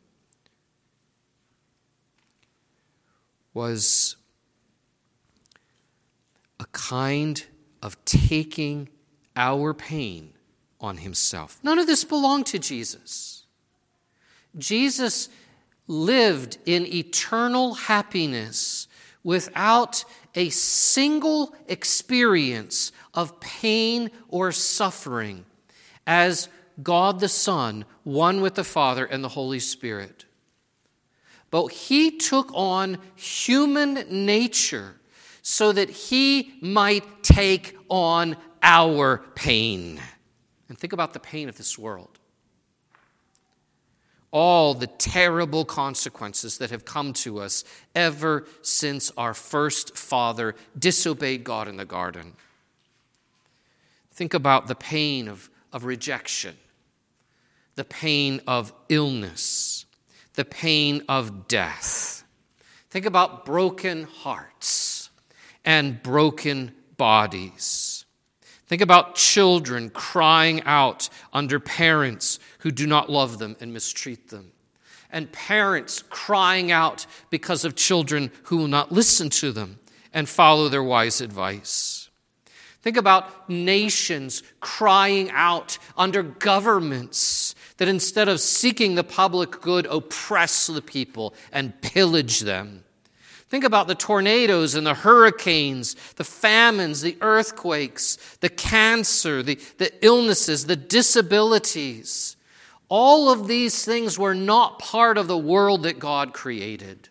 was 3.54 4.16
a 6.62 6.66
kind 6.72 7.44
of 7.82 8.04
taking 8.06 8.88
our 9.36 9.74
pain 9.74 10.34
on 10.80 10.98
himself. 10.98 11.60
None 11.64 11.80
of 11.80 11.88
this 11.88 12.04
belonged 12.04 12.46
to 12.48 12.60
Jesus. 12.60 13.46
Jesus 14.58 15.28
lived 15.88 16.60
in 16.66 16.86
eternal 16.86 17.74
happiness 17.74 18.88
without 19.24 20.06
a 20.36 20.50
single 20.50 21.56
experience 21.68 22.92
of 23.14 23.40
pain 23.40 24.12
or 24.28 24.52
suffering 24.52 25.46
as 26.06 26.48
God 26.82 27.20
the 27.20 27.28
Son, 27.28 27.86
one 28.04 28.40
with 28.42 28.56
the 28.56 28.64
Father 28.64 29.06
and 29.06 29.24
the 29.24 29.30
Holy 29.30 29.60
Spirit. 29.60 30.26
But 31.50 31.68
he 31.68 32.18
took 32.18 32.52
on 32.54 32.98
human 33.16 34.06
nature 34.10 34.96
so 35.42 35.72
that 35.72 35.90
he 35.90 36.54
might 36.62 37.24
take 37.24 37.76
on 37.90 38.38
our 38.62 39.24
pain. 39.36 40.00
And 40.70 40.78
think 40.78 40.94
about 40.94 41.14
the 41.14 41.20
pain 41.20 41.50
of 41.50 41.58
this 41.58 41.78
world. 41.78 42.20
All 44.30 44.74
the 44.74 44.88
terrible 44.88 45.66
consequences 45.66 46.60
that 46.60 46.70
have 46.70 46.86
come 46.86 47.12
to 47.14 47.40
us 47.40 47.66
ever 47.94 48.46
since 48.62 49.12
our 49.18 49.34
first 49.34 49.98
father 49.98 50.56
disobeyed 50.78 51.44
God 51.44 51.68
in 51.68 51.76
the 51.76 51.86
garden. 51.86 52.34
Think 54.14 54.34
about 54.34 54.68
the 54.68 54.76
pain 54.76 55.28
of, 55.28 55.50
of 55.74 55.84
rejection, 55.84 56.56
the 57.76 57.84
pain 57.84 58.40
of 58.48 58.72
illness, 58.88 59.86
the 60.36 60.46
pain 60.46 61.04
of 61.10 61.50
death. 61.50 62.24
Think 62.90 63.06
about 63.06 63.46
broken 63.46 64.04
hearts 64.04 65.01
and 65.66 66.02
broken 66.02 66.74
bodies. 66.98 68.06
Think 68.68 68.82
about 68.82 69.16
children 69.16 69.90
crying 69.90 70.62
out 70.64 71.10
under 71.34 71.60
parents 71.60 72.40
who 72.60 72.72
do 72.72 72.88
not 72.88 73.10
love 73.10 73.38
them 73.38 73.58
and 73.60 73.74
mistreat 73.74 74.30
them, 74.30 74.54
and 75.12 75.32
parents 75.32 76.04
crying 76.10 76.72
out 76.72 77.06
because 77.30 77.66
of 77.66 77.76
children 77.76 78.32
who 78.44 78.58
will 78.58 78.70
not 78.70 78.92
listen 78.92 79.30
to 79.30 79.52
them 79.52 79.80
and 80.14 80.30
follow 80.30 80.70
their 80.70 80.84
wise 80.84 81.20
advice. 81.20 82.10
Think 82.82 82.98
about 82.98 83.50
nations 83.50 84.42
crying 84.60 85.30
out 85.32 85.78
under 85.98 86.24
governments 86.24 87.56
that 87.78 87.88
instead 87.88 88.28
of 88.28 88.40
seeking 88.40 88.96
the 88.96 89.04
public 89.04 89.62
good, 89.62 89.86
oppress 89.86 90.68
the 90.68 90.82
people 90.82 91.34
and 91.52 91.80
pillage 91.82 92.40
them. 92.40 92.84
Think 93.52 93.66
about 93.66 93.90
the 93.90 93.96
tornadoes 93.96 94.76
and 94.76 94.88
the 94.88 94.94
hurricanes, 94.94 95.98
the 96.16 96.24
famines, 96.24 97.02
the 97.02 97.18
earthquakes, 97.20 98.16
the 98.40 98.48
cancer, 98.48 99.44
the, 99.44 99.60
the 99.78 99.92
illnesses, 100.02 100.68
the 100.68 100.78
disabilities. 100.78 102.38
All 102.88 103.30
of 103.30 103.50
these 103.50 103.84
things 103.84 104.18
were 104.18 104.34
not 104.34 104.80
part 104.80 105.18
of 105.18 105.28
the 105.28 105.38
world 105.38 105.84
that 105.84 106.00
God 106.00 106.32
created. 106.32 107.10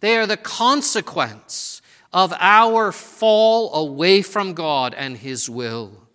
They 0.00 0.18
are 0.18 0.26
the 0.26 0.36
consequence 0.36 1.80
of 2.12 2.34
our 2.38 2.92
fall 2.92 3.72
away 3.72 4.20
from 4.20 4.52
God 4.52 4.92
and 4.92 5.16
His 5.16 5.48
will. 5.48 6.06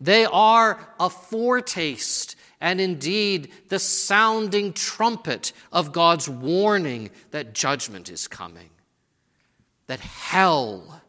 They 0.00 0.26
are 0.26 0.78
a 1.00 1.10
foretaste 1.10 2.31
and 2.62 2.80
indeed 2.80 3.50
the 3.68 3.78
sounding 3.80 4.72
trumpet 4.72 5.52
of 5.72 5.92
God's 5.92 6.28
warning 6.28 7.10
that 7.32 7.54
judgment 7.54 8.08
is 8.08 8.28
coming, 8.28 8.70
that 9.88 9.98
hell 9.98 11.02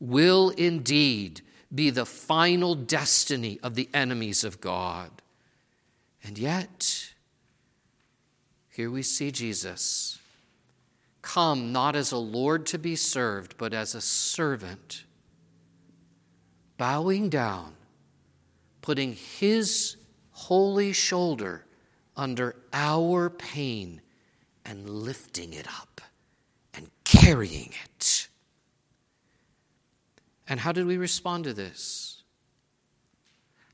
will 0.00 0.48
indeed 0.50 1.42
be 1.72 1.90
the 1.90 2.06
final 2.06 2.74
destiny 2.74 3.60
of 3.62 3.74
the 3.74 3.90
enemies 3.92 4.42
of 4.42 4.58
God. 4.62 5.10
And 6.24 6.38
yet, 6.38 7.12
here 8.70 8.90
we 8.90 9.02
see 9.02 9.30
Jesus 9.30 10.18
come 11.20 11.72
not 11.72 11.94
as 11.94 12.10
a 12.10 12.16
Lord 12.16 12.64
to 12.66 12.78
be 12.78 12.96
served, 12.96 13.58
but 13.58 13.74
as 13.74 13.94
a 13.94 14.00
servant, 14.00 15.04
bowing 16.78 17.28
down, 17.28 17.74
putting 18.80 19.12
his 19.12 19.96
holy 20.36 20.92
shoulder 20.92 21.64
under 22.14 22.54
our 22.74 23.30
pain 23.30 24.02
and 24.66 24.88
lifting 24.88 25.54
it 25.54 25.66
up 25.66 26.02
and 26.74 26.90
carrying 27.04 27.72
it. 27.84 28.28
And 30.46 30.60
how 30.60 30.72
did 30.72 30.84
we 30.84 30.98
respond 30.98 31.44
to 31.44 31.54
this? 31.54 32.22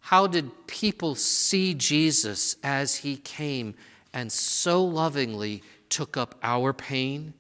How 0.02 0.28
did 0.28 0.68
people 0.68 1.16
see 1.16 1.74
Jesus 1.74 2.54
as 2.62 2.98
he 2.98 3.16
came 3.16 3.74
and 4.12 4.30
so 4.30 4.84
lovingly 4.84 5.64
took 5.88 6.16
up 6.16 6.36
our 6.44 6.72
pain? 6.72 7.34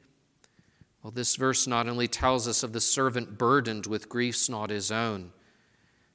Well, 1.00 1.12
this 1.12 1.36
verse 1.36 1.68
not 1.68 1.88
only 1.88 2.08
tells 2.08 2.48
us 2.48 2.64
of 2.64 2.72
the 2.72 2.80
servant 2.80 3.38
burdened 3.38 3.86
with 3.86 4.08
griefs 4.08 4.48
not 4.48 4.70
his 4.70 4.90
own, 4.90 5.30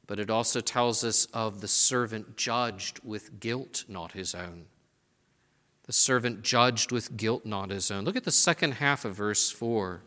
but 0.08 0.20
it 0.20 0.30
also 0.30 0.62
tells 0.62 1.04
us 1.04 1.26
of 1.34 1.62
the 1.62 1.68
servant 1.68 2.38
judged 2.38 3.02
with 3.04 3.40
guilt 3.40 3.84
not 3.88 4.14
his 4.14 4.34
own. 4.34 4.66
The 5.84 5.94
servant 5.94 6.42
judged 6.42 6.92
with 6.92 7.16
guilt 7.16 7.46
not 7.46 7.70
his 7.70 7.92
own. 7.92 8.06
Look 8.06 8.16
at 8.16 8.24
the 8.24 8.32
second 8.32 8.74
half 8.74 9.06
of 9.06 9.16
verse 9.16 9.52
4. 9.52 10.02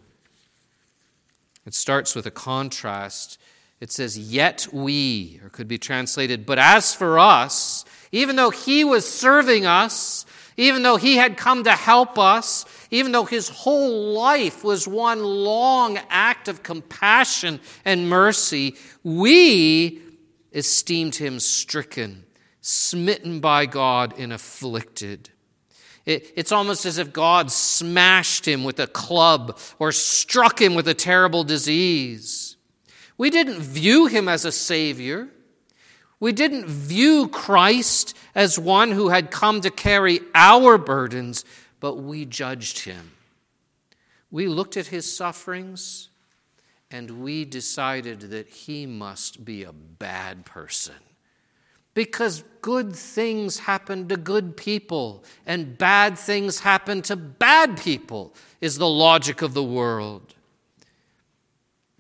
It 1.67 1.75
starts 1.75 2.15
with 2.15 2.27
a 2.27 2.31
contrast. 2.31 3.39
It 3.81 3.93
says, 3.93 4.19
Yet 4.19 4.69
we, 4.73 5.41
or 5.43 5.51
could 5.51 5.69
be 5.69 5.79
translated, 5.79 6.45
but 6.45 6.59
as 6.59 6.95
for 6.95 7.19
us, 7.19 7.85
even 8.13 8.37
though 8.37 8.51
he 8.51 8.85
was 8.85 9.09
serving 9.09 9.67
us, 9.67 10.27
even 10.61 10.83
though 10.83 10.99
he 10.99 11.17
had 11.17 11.39
come 11.39 11.65
to 11.65 11.73
help 11.73 12.19
us, 12.19 12.67
even 12.91 13.13
though 13.13 13.25
his 13.25 13.49
whole 13.49 14.13
life 14.13 14.63
was 14.63 14.87
one 14.87 15.25
long 15.25 15.99
act 16.11 16.49
of 16.49 16.63
compassion 16.63 17.61
and 17.83 18.11
mercy, 18.11 18.77
we 19.03 20.03
esteemed 20.53 21.15
him 21.15 21.41
stricken, 21.41 22.25
smitten 22.61 23.41
by 23.41 23.65
God, 23.65 24.13
and 24.19 24.35
afflicted. 24.35 25.31
It, 26.05 26.31
it's 26.37 26.53
almost 26.53 26.85
as 26.85 26.99
if 26.99 27.11
God 27.11 27.51
smashed 27.51 28.47
him 28.47 28.63
with 28.63 28.79
a 28.81 28.87
club 28.87 29.59
or 29.79 29.93
struck 29.93 30.61
him 30.61 30.75
with 30.75 30.89
a 30.89 30.95
terrible 30.95 31.43
disease. 31.43 32.57
We 33.17 33.31
didn't 33.31 33.61
view 33.61 34.07
him 34.07 34.29
as 34.29 34.45
a 34.45 34.53
savior. 34.53 35.31
We 36.21 36.33
didn't 36.33 36.67
view 36.67 37.29
Christ 37.29 38.15
as 38.35 38.59
one 38.59 38.93
who 38.93 39.09
had 39.09 39.31
come 39.31 39.63
to 39.63 39.71
carry 39.71 40.21
our 40.35 40.77
burdens, 40.77 41.47
but 41.81 41.97
we 41.97 42.27
judged 42.27 42.81
him. 42.81 43.13
We 44.31 44.47
looked 44.47 44.77
at 44.77 44.89
his 44.89 45.15
sufferings 45.15 46.11
and 46.91 47.23
we 47.23 47.45
decided 47.45 48.21
that 48.21 48.49
he 48.49 48.85
must 48.85 49.45
be 49.45 49.63
a 49.63 49.73
bad 49.73 50.45
person. 50.45 50.95
Because 51.95 52.45
good 52.61 52.95
things 52.95 53.61
happen 53.61 54.09
to 54.09 54.17
good 54.17 54.57
people 54.57 55.25
and 55.47 55.77
bad 55.77 56.19
things 56.19 56.61
happen 56.61 57.03
to 57.03 57.17
bad 57.17 57.81
people, 57.81 58.35
is 58.61 58.79
the 58.79 58.89
logic 58.89 59.43
of 59.43 59.55
the 59.55 59.65
world. 59.65 60.35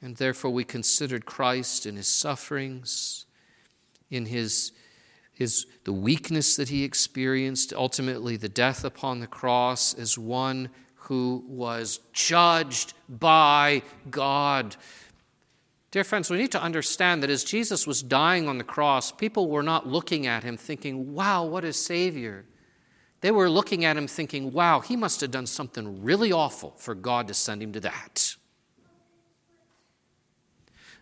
And 0.02 0.16
therefore, 0.16 0.50
we 0.52 0.64
considered 0.64 1.26
Christ 1.26 1.86
in 1.86 1.96
his 1.96 2.08
sufferings, 2.08 3.26
in 4.10 4.26
his 4.26 4.72
his, 5.40 5.64
the 5.84 5.92
weakness 5.92 6.56
that 6.56 6.68
he 6.68 6.84
experienced, 6.84 7.72
ultimately 7.72 8.36
the 8.36 8.50
death 8.50 8.84
upon 8.84 9.20
the 9.20 9.26
cross, 9.26 9.94
as 9.94 10.18
one 10.18 10.68
who 10.96 11.42
was 11.48 12.00
judged 12.12 12.92
by 13.08 13.80
God. 14.10 14.76
Dear 15.92 16.04
friends, 16.04 16.28
we 16.28 16.36
need 16.36 16.52
to 16.52 16.62
understand 16.62 17.22
that 17.22 17.30
as 17.30 17.42
Jesus 17.42 17.86
was 17.86 18.02
dying 18.02 18.50
on 18.50 18.58
the 18.58 18.64
cross, 18.64 19.10
people 19.10 19.48
were 19.48 19.62
not 19.62 19.88
looking 19.88 20.26
at 20.26 20.42
him 20.42 20.58
thinking, 20.58 21.14
wow, 21.14 21.46
what 21.46 21.64
a 21.64 21.72
Savior. 21.72 22.44
They 23.22 23.30
were 23.30 23.48
looking 23.48 23.86
at 23.86 23.96
him 23.96 24.06
thinking, 24.06 24.52
wow, 24.52 24.80
he 24.80 24.94
must 24.94 25.22
have 25.22 25.30
done 25.30 25.46
something 25.46 26.02
really 26.02 26.32
awful 26.32 26.74
for 26.76 26.94
God 26.94 27.26
to 27.28 27.34
send 27.34 27.62
him 27.62 27.72
to 27.72 27.80
that. 27.80 28.36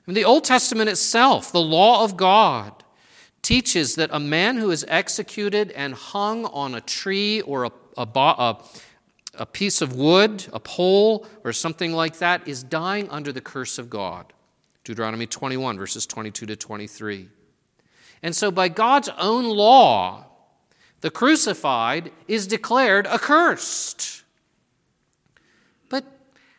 In 0.07 0.15
the 0.15 0.25
Old 0.25 0.45
Testament 0.45 0.89
itself, 0.89 1.51
the 1.51 1.61
law 1.61 2.05
of 2.05 2.17
God, 2.17 2.85
teaches 3.49 3.95
that 3.95 4.11
a 4.13 4.21
man 4.21 4.59
who 4.59 4.71
is 4.71 4.85
executed 4.89 5.71
and 5.71 5.95
hung 5.95 6.45
on 6.45 6.75
a 6.75 6.83
tree 6.83 7.41
or 7.41 7.65
a, 7.65 7.71
a, 7.97 8.07
a, 8.15 8.63
a 9.39 9.47
piece 9.47 9.81
of 9.81 9.97
wood, 9.97 10.47
a 10.53 10.61
pole, 10.61 11.27
or 11.45 11.55
something 11.55 11.95
like 11.95 12.19
that 12.19 12.47
is 12.47 12.63
dying 12.63 13.09
under 13.09 13.33
the 13.33 13.41
curse 13.41 13.79
of 13.79 13.89
God. 13.89 14.35
Deuteronomy 14.85 15.27
21, 15.27 15.79
verses 15.79 16.05
22 16.05 16.45
to 16.45 16.57
23. 16.57 17.31
And 18.23 18.37
so, 18.37 18.51
by 18.51 18.69
God's 18.69 19.09
own 19.17 19.47
law, 19.47 20.27
the 21.01 21.11
crucified 21.11 22.13
is 22.27 22.47
declared 22.47 23.07
accursed. 23.07 24.25
But 25.89 26.05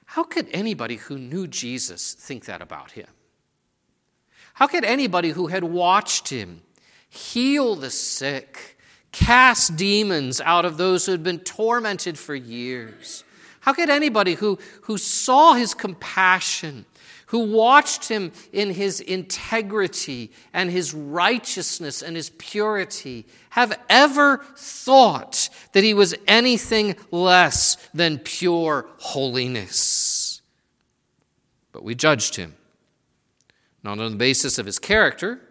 How 0.05 0.23
could 0.23 0.47
anybody 0.51 0.95
who 0.95 1.19
knew 1.19 1.45
Jesus 1.45 2.15
think 2.15 2.45
that 2.45 2.63
about 2.63 2.93
him? 2.93 3.09
How 4.55 4.65
could 4.65 4.83
anybody 4.83 5.29
who 5.29 5.47
had 5.47 5.63
watched 5.63 6.29
him 6.29 6.63
heal 7.09 7.75
the 7.75 7.89
sick, 7.89 8.77
cast 9.11 9.75
demons 9.75 10.39
out 10.41 10.65
of 10.65 10.77
those 10.77 11.05
who 11.05 11.11
had 11.11 11.23
been 11.23 11.39
tormented 11.39 12.17
for 12.17 12.35
years, 12.35 13.23
how 13.61 13.73
could 13.73 13.89
anybody 13.89 14.35
who, 14.35 14.57
who 14.83 14.97
saw 14.97 15.53
his 15.53 15.73
compassion, 15.73 16.85
who 17.27 17.39
watched 17.51 18.07
him 18.07 18.31
in 18.51 18.73
his 18.73 18.99
integrity 19.01 20.31
and 20.53 20.71
his 20.71 20.93
righteousness 20.93 22.01
and 22.01 22.15
his 22.15 22.29
purity, 22.31 23.25
have 23.51 23.79
ever 23.89 24.43
thought 24.55 25.49
that 25.73 25.83
he 25.83 25.93
was 25.93 26.15
anything 26.27 26.95
less 27.11 27.77
than 27.93 28.17
pure 28.17 28.87
holiness? 28.97 30.41
But 31.71 31.83
we 31.83 31.93
judged 31.93 32.35
him, 32.35 32.55
not 33.83 33.99
on 33.99 34.11
the 34.11 34.17
basis 34.17 34.57
of 34.57 34.65
his 34.65 34.79
character, 34.79 35.41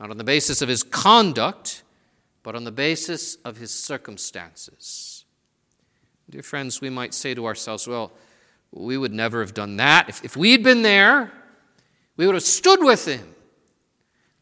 not 0.00 0.10
on 0.10 0.16
the 0.16 0.24
basis 0.24 0.62
of 0.62 0.68
his 0.68 0.82
conduct, 0.82 1.82
but 2.42 2.56
on 2.56 2.64
the 2.64 2.72
basis 2.72 3.36
of 3.44 3.58
his 3.58 3.70
circumstances. 3.70 5.26
Dear 6.30 6.42
friends, 6.42 6.80
we 6.80 6.88
might 6.88 7.12
say 7.12 7.34
to 7.34 7.44
ourselves, 7.44 7.86
well, 7.86 8.10
we 8.72 8.96
would 8.96 9.12
never 9.12 9.40
have 9.40 9.52
done 9.52 9.76
that. 9.76 10.08
If, 10.08 10.24
if 10.24 10.36
we'd 10.36 10.64
been 10.64 10.80
there, 10.80 11.30
we 12.16 12.24
would 12.24 12.34
have 12.34 12.42
stood 12.44 12.82
with 12.82 13.06
him. 13.06 13.34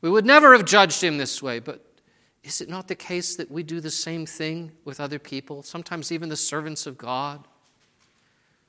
We 0.01 0.11
would 0.11 0.25
never 0.25 0.53
have 0.53 0.65
judged 0.65 1.03
him 1.03 1.19
this 1.19 1.43
way. 1.43 1.59
But 1.59 1.85
is 2.45 2.61
it 2.61 2.69
not 2.69 2.87
the 2.87 2.95
case 2.95 3.35
that 3.37 3.51
we 3.51 3.65
do 3.65 3.81
the 3.81 3.91
same 3.91 4.27
thing 4.27 4.71
with 4.85 5.01
other 5.01 5.19
people, 5.19 5.65
sometimes 5.65 6.13
even 6.13 6.29
the 6.29 6.37
servants 6.37 6.87
of 6.87 6.97
God? 6.97 7.49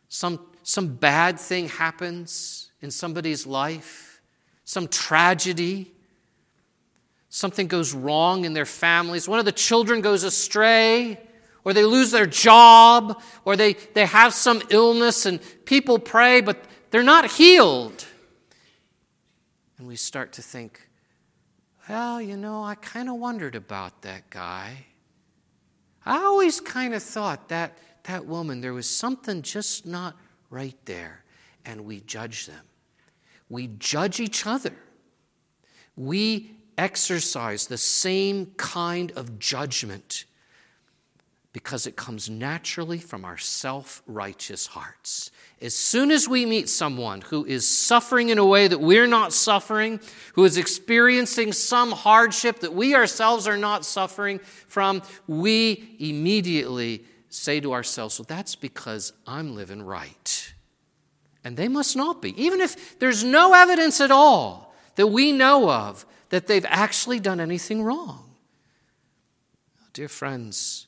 Some, 0.08 0.40
some 0.64 0.96
bad 0.96 1.40
thing 1.40 1.70
happens 1.70 2.72
in 2.82 2.90
somebody's 2.90 3.46
life, 3.46 4.22
some 4.64 4.88
tragedy, 4.88 5.94
something 7.30 7.68
goes 7.68 7.94
wrong 7.94 8.46
in 8.46 8.54
their 8.54 8.66
families. 8.66 9.28
One 9.28 9.40
of 9.40 9.46
the 9.46 9.52
children 9.52 10.02
goes 10.02 10.24
astray 10.24 11.20
or 11.64 11.74
they 11.74 11.86
lose 11.86 12.12
their 12.12 12.26
job, 12.26 13.22
or 13.46 13.56
they, 13.56 13.74
they 13.94 14.06
have 14.06 14.34
some 14.34 14.62
illness, 14.70 15.26
and 15.26 15.40
people 15.66 16.00
pray, 16.00 16.42
but 16.42 16.64
they're 16.90 17.04
not 17.04 17.30
healed. 17.32 18.06
And 19.78 19.88
we 19.88 19.96
start 19.96 20.34
to 20.34 20.42
think, 20.42 20.90
well, 21.88 22.22
you 22.22 22.38
know, 22.38 22.64
I 22.64 22.76
kind 22.76 23.10
of 23.10 23.16
wondered 23.16 23.56
about 23.56 24.02
that 24.04 24.30
guy. 24.30 24.86
I 26.06 26.18
always 26.20 26.60
kind 26.60 26.94
of 26.94 27.04
thought 27.04 27.50
that 27.50 27.78
that 28.04 28.26
woman, 28.26 28.62
there 28.62 28.74
was 28.74 28.90
something 28.90 29.42
just 29.42 29.86
not 29.86 30.16
right 30.50 30.78
there. 30.86 31.24
And 31.66 31.82
we 31.82 32.00
judge 32.00 32.48
them. 32.48 32.66
We 33.50 33.68
judge 33.78 34.20
each 34.20 34.48
other. 34.48 34.74
We 35.96 36.56
exercise 36.80 37.68
the 37.68 37.78
same 37.78 38.48
kind 38.58 39.12
of 39.16 39.38
judgment 39.38 40.26
because 41.52 41.86
it 41.86 41.96
comes 41.96 42.30
naturally 42.30 43.00
from 43.00 43.26
our 43.26 43.38
self 43.38 44.02
righteous 44.08 44.68
hearts. 44.68 45.30
As 45.62 45.76
soon 45.76 46.10
as 46.10 46.28
we 46.28 46.46
meet 46.46 46.70
someone 46.70 47.20
who 47.22 47.44
is 47.44 47.68
suffering 47.68 48.30
in 48.30 48.38
a 48.38 48.46
way 48.46 48.68
that 48.68 48.80
we're 48.80 49.08
not 49.08 49.34
suffering, 49.34 50.00
who 50.34 50.46
is 50.46 50.58
experiencing 50.58 51.52
some 51.52 51.92
hardship 51.92 52.60
that 52.60 52.74
we 52.74 52.96
ourselves 52.96 53.46
are 53.46 53.58
not 53.58 53.84
suffering 53.84 54.40
from, 54.40 55.02
we 55.28 55.98
immediately 56.00 57.04
say 57.28 57.60
to 57.60 57.74
ourselves, 57.74 58.20
Well, 58.20 58.26
that's 58.30 58.56
because 58.56 59.12
I'm 59.28 59.54
living 59.54 59.82
right. 59.82 60.54
And 61.44 61.58
they 61.58 61.68
must 61.68 61.96
not 61.96 62.22
be. 62.22 62.42
Even 62.42 62.62
if 62.62 63.00
there's 63.00 63.24
no 63.24 63.54
evidence 63.54 64.00
at 64.00 64.12
all 64.12 64.74
that 64.96 65.08
we 65.08 65.32
know 65.32 65.70
of 65.70 66.06
that 66.30 66.48
they've 66.48 66.66
actually 66.68 67.20
done 67.20 67.40
anything 67.40 67.84
wrong. 67.84 68.36
Dear 69.94 70.08
friends, 70.08 70.88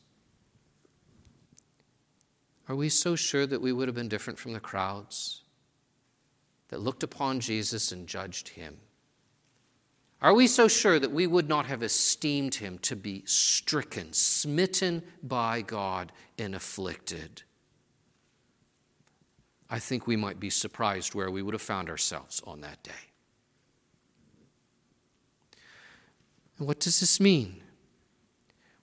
are 2.69 2.75
we 2.75 2.89
so 2.89 3.15
sure 3.15 3.45
that 3.45 3.61
we 3.61 3.73
would 3.73 3.87
have 3.87 3.95
been 3.95 4.07
different 4.07 4.39
from 4.39 4.53
the 4.53 4.59
crowds 4.59 5.41
that 6.69 6.79
looked 6.79 7.03
upon 7.03 7.39
Jesus 7.39 7.91
and 7.91 8.07
judged 8.07 8.49
him? 8.49 8.77
Are 10.21 10.33
we 10.33 10.45
so 10.45 10.67
sure 10.67 10.99
that 10.99 11.11
we 11.11 11.25
would 11.25 11.49
not 11.49 11.65
have 11.65 11.81
esteemed 11.81 12.55
him 12.55 12.77
to 12.79 12.95
be 12.95 13.23
stricken, 13.25 14.13
smitten 14.13 15.01
by 15.23 15.61
God, 15.61 16.11
and 16.37 16.53
afflicted? 16.53 17.41
I 19.67 19.79
think 19.79 20.05
we 20.05 20.15
might 20.15 20.39
be 20.39 20.51
surprised 20.51 21.15
where 21.15 21.31
we 21.31 21.41
would 21.41 21.55
have 21.55 21.61
found 21.61 21.89
ourselves 21.89 22.41
on 22.45 22.61
that 22.61 22.83
day. 22.83 23.10
And 26.61 26.67
what 26.67 26.79
does 26.79 26.99
this 26.99 27.19
mean? 27.19 27.63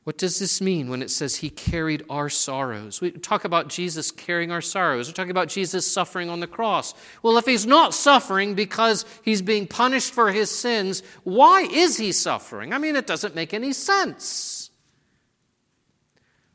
What 0.03 0.19
does 0.19 0.41
this 0.41 0.61
mean 0.61 0.89
when 0.89 1.01
it 1.01 1.11
says 1.11 1.37
he 1.37 1.49
carried 1.49 2.03
our 2.11 2.29
sorrows? 2.29 3.01
We 3.01 3.13
talk 3.13 3.45
about 3.45 3.69
Jesus 3.69 4.11
carrying 4.11 4.51
our 4.51 4.61
sorrows. 4.61 5.07
We're 5.07 5.15
talking 5.15 5.31
about 5.31 5.47
Jesus 5.47 5.87
suffering 5.87 6.29
on 6.29 6.41
the 6.41 6.49
cross. 6.49 6.93
Well, 7.23 7.39
if 7.39 7.47
he's 7.47 7.67
not 7.67 7.95
suffering 7.95 8.55
because 8.55 9.05
he's 9.23 9.43
being 9.43 9.69
punished 9.69 10.13
for 10.13 10.33
his 10.33 10.51
sins, 10.51 11.05
why 11.23 11.69
is 11.71 11.99
he 11.99 12.11
suffering? 12.11 12.73
I 12.73 12.79
mean, 12.79 12.97
it 12.97 13.07
doesn't 13.07 13.37
make 13.37 13.55
any 13.55 13.73
sense. 13.73 14.71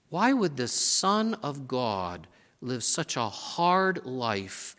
Why 0.09 0.33
would 0.33 0.57
the 0.57 0.67
Son 0.67 1.35
of 1.35 1.69
God 1.69 2.27
live 2.59 2.83
such 2.83 3.15
a 3.15 3.29
hard 3.29 4.05
life 4.05 4.75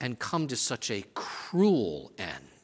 and 0.00 0.16
come 0.16 0.46
to 0.46 0.54
such 0.54 0.92
a 0.92 1.02
cruel 1.14 2.12
end? 2.16 2.57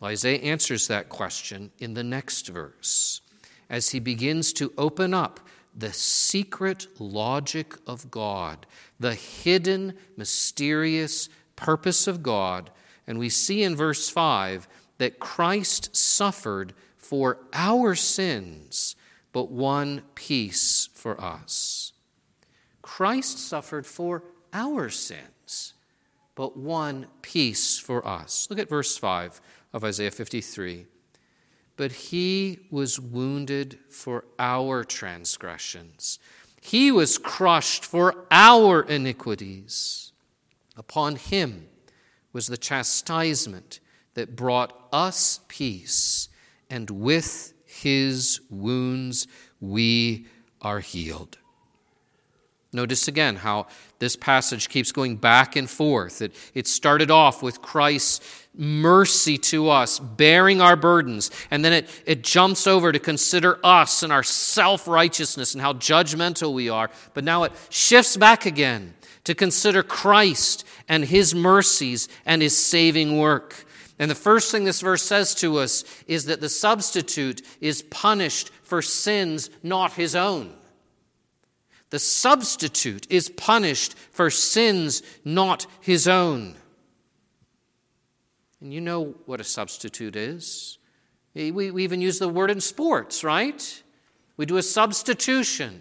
Well, 0.00 0.10
Isaiah 0.10 0.40
answers 0.40 0.88
that 0.88 1.10
question 1.10 1.70
in 1.78 1.94
the 1.94 2.02
next 2.02 2.48
verse 2.48 3.20
as 3.68 3.90
he 3.90 4.00
begins 4.00 4.52
to 4.54 4.72
open 4.78 5.12
up 5.12 5.40
the 5.76 5.92
secret 5.92 6.86
logic 6.98 7.74
of 7.86 8.10
God, 8.10 8.66
the 8.98 9.14
hidden, 9.14 9.94
mysterious 10.16 11.28
purpose 11.54 12.06
of 12.06 12.22
God. 12.22 12.70
And 13.06 13.18
we 13.18 13.28
see 13.28 13.62
in 13.62 13.76
verse 13.76 14.08
5 14.08 14.66
that 14.98 15.20
Christ 15.20 15.94
suffered 15.94 16.72
for 16.96 17.38
our 17.52 17.94
sins, 17.94 18.96
but 19.32 19.50
won 19.50 20.02
peace 20.14 20.88
for 20.94 21.20
us. 21.20 21.92
Christ 22.82 23.38
suffered 23.38 23.86
for 23.86 24.24
our 24.52 24.88
sins, 24.88 25.74
but 26.34 26.56
won 26.56 27.06
peace 27.22 27.78
for 27.78 28.06
us. 28.06 28.46
Look 28.50 28.58
at 28.58 28.68
verse 28.68 28.96
5 28.96 29.40
of 29.72 29.84
Isaiah 29.84 30.10
53 30.10 30.86
but 31.80 31.92
he 31.92 32.58
was 32.70 33.00
wounded 33.00 33.78
for 33.88 34.26
our 34.38 34.84
transgressions. 34.84 36.18
He 36.60 36.92
was 36.92 37.16
crushed 37.16 37.86
for 37.86 38.26
our 38.30 38.82
iniquities. 38.82 40.12
Upon 40.76 41.16
him 41.16 41.68
was 42.34 42.48
the 42.48 42.58
chastisement 42.58 43.80
that 44.12 44.36
brought 44.36 44.78
us 44.92 45.40
peace, 45.48 46.28
and 46.68 46.90
with 46.90 47.54
his 47.64 48.42
wounds 48.50 49.26
we 49.58 50.26
are 50.60 50.80
healed. 50.80 51.38
Notice 52.72 53.08
again 53.08 53.36
how 53.36 53.66
this 53.98 54.14
passage 54.14 54.68
keeps 54.68 54.92
going 54.92 55.16
back 55.16 55.56
and 55.56 55.68
forth. 55.68 56.22
It, 56.22 56.34
it 56.54 56.68
started 56.68 57.10
off 57.10 57.42
with 57.42 57.60
Christ's 57.60 58.46
mercy 58.54 59.38
to 59.38 59.68
us, 59.70 59.98
bearing 59.98 60.60
our 60.60 60.76
burdens, 60.76 61.32
and 61.50 61.64
then 61.64 61.72
it, 61.72 62.02
it 62.06 62.22
jumps 62.22 62.68
over 62.68 62.92
to 62.92 62.98
consider 63.00 63.58
us 63.64 64.04
and 64.04 64.12
our 64.12 64.22
self 64.22 64.86
righteousness 64.86 65.54
and 65.54 65.60
how 65.60 65.72
judgmental 65.72 66.54
we 66.54 66.68
are. 66.68 66.90
But 67.12 67.24
now 67.24 67.42
it 67.42 67.52
shifts 67.70 68.16
back 68.16 68.46
again 68.46 68.94
to 69.24 69.34
consider 69.34 69.82
Christ 69.82 70.64
and 70.88 71.04
his 71.04 71.34
mercies 71.34 72.08
and 72.24 72.40
his 72.40 72.56
saving 72.56 73.18
work. 73.18 73.64
And 73.98 74.10
the 74.10 74.14
first 74.14 74.52
thing 74.52 74.64
this 74.64 74.80
verse 74.80 75.02
says 75.02 75.34
to 75.36 75.58
us 75.58 75.84
is 76.06 76.26
that 76.26 76.40
the 76.40 76.48
substitute 76.48 77.42
is 77.60 77.82
punished 77.82 78.50
for 78.62 78.80
sins 78.80 79.50
not 79.62 79.92
his 79.94 80.14
own. 80.14 80.54
The 81.90 81.98
substitute 81.98 83.06
is 83.10 83.28
punished 83.28 83.96
for 84.12 84.30
sins 84.30 85.02
not 85.24 85.66
his 85.80 86.06
own. 86.06 86.54
And 88.60 88.72
you 88.72 88.80
know 88.80 89.14
what 89.26 89.40
a 89.40 89.44
substitute 89.44 90.16
is. 90.16 90.78
We, 91.34 91.50
we 91.70 91.84
even 91.84 92.00
use 92.00 92.18
the 92.18 92.28
word 92.28 92.50
in 92.50 92.60
sports, 92.60 93.24
right? 93.24 93.82
We 94.36 94.46
do 94.46 94.56
a 94.56 94.62
substitution. 94.62 95.80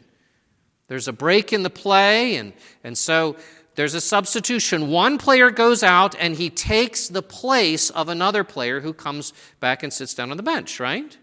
There's 0.88 1.08
a 1.08 1.14
break 1.14 1.54
in 1.54 1.64
the 1.64 1.70
play, 1.70 2.36
and, 2.36 2.54
and 2.84 2.98
so 2.98 3.36
there's 3.76 3.94
a 3.94 4.02
substitution. 4.02 4.90
One 4.90 5.18
player 5.18 5.52
goes 5.52 5.84
out 5.84 6.16
and 6.20 6.36
he 6.36 6.50
takes 6.50 7.08
the 7.08 7.22
place 7.22 7.90
of 7.92 8.10
another 8.10 8.44
player 8.44 8.82
who 8.82 8.94
comes 8.94 9.34
back 9.60 9.84
and 9.84 9.94
sits 9.94 10.14
down 10.14 10.32
on 10.32 10.38
the 10.38 10.44
bench, 10.44 10.80
right? 10.80 11.18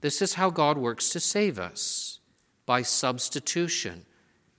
This 0.00 0.20
is 0.22 0.34
how 0.34 0.50
God 0.50 0.78
works 0.78 1.10
to 1.10 1.20
save 1.20 1.58
us 1.58 2.11
by 2.72 2.80
substitution. 2.80 4.06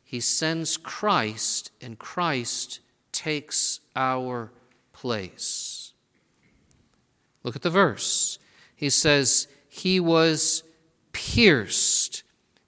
he 0.03 0.19
sends 0.19 0.77
Christ, 0.77 1.71
and 1.81 1.97
Christ 1.97 2.79
takes 3.11 3.79
our 3.95 4.51
place. 4.91 5.93
Look 7.41 7.55
at 7.55 7.63
the 7.63 7.71
verse. 7.71 8.37
He 8.75 8.91
says, 8.91 9.47
He 9.67 9.99
was 9.99 10.61
pierced 11.11 12.21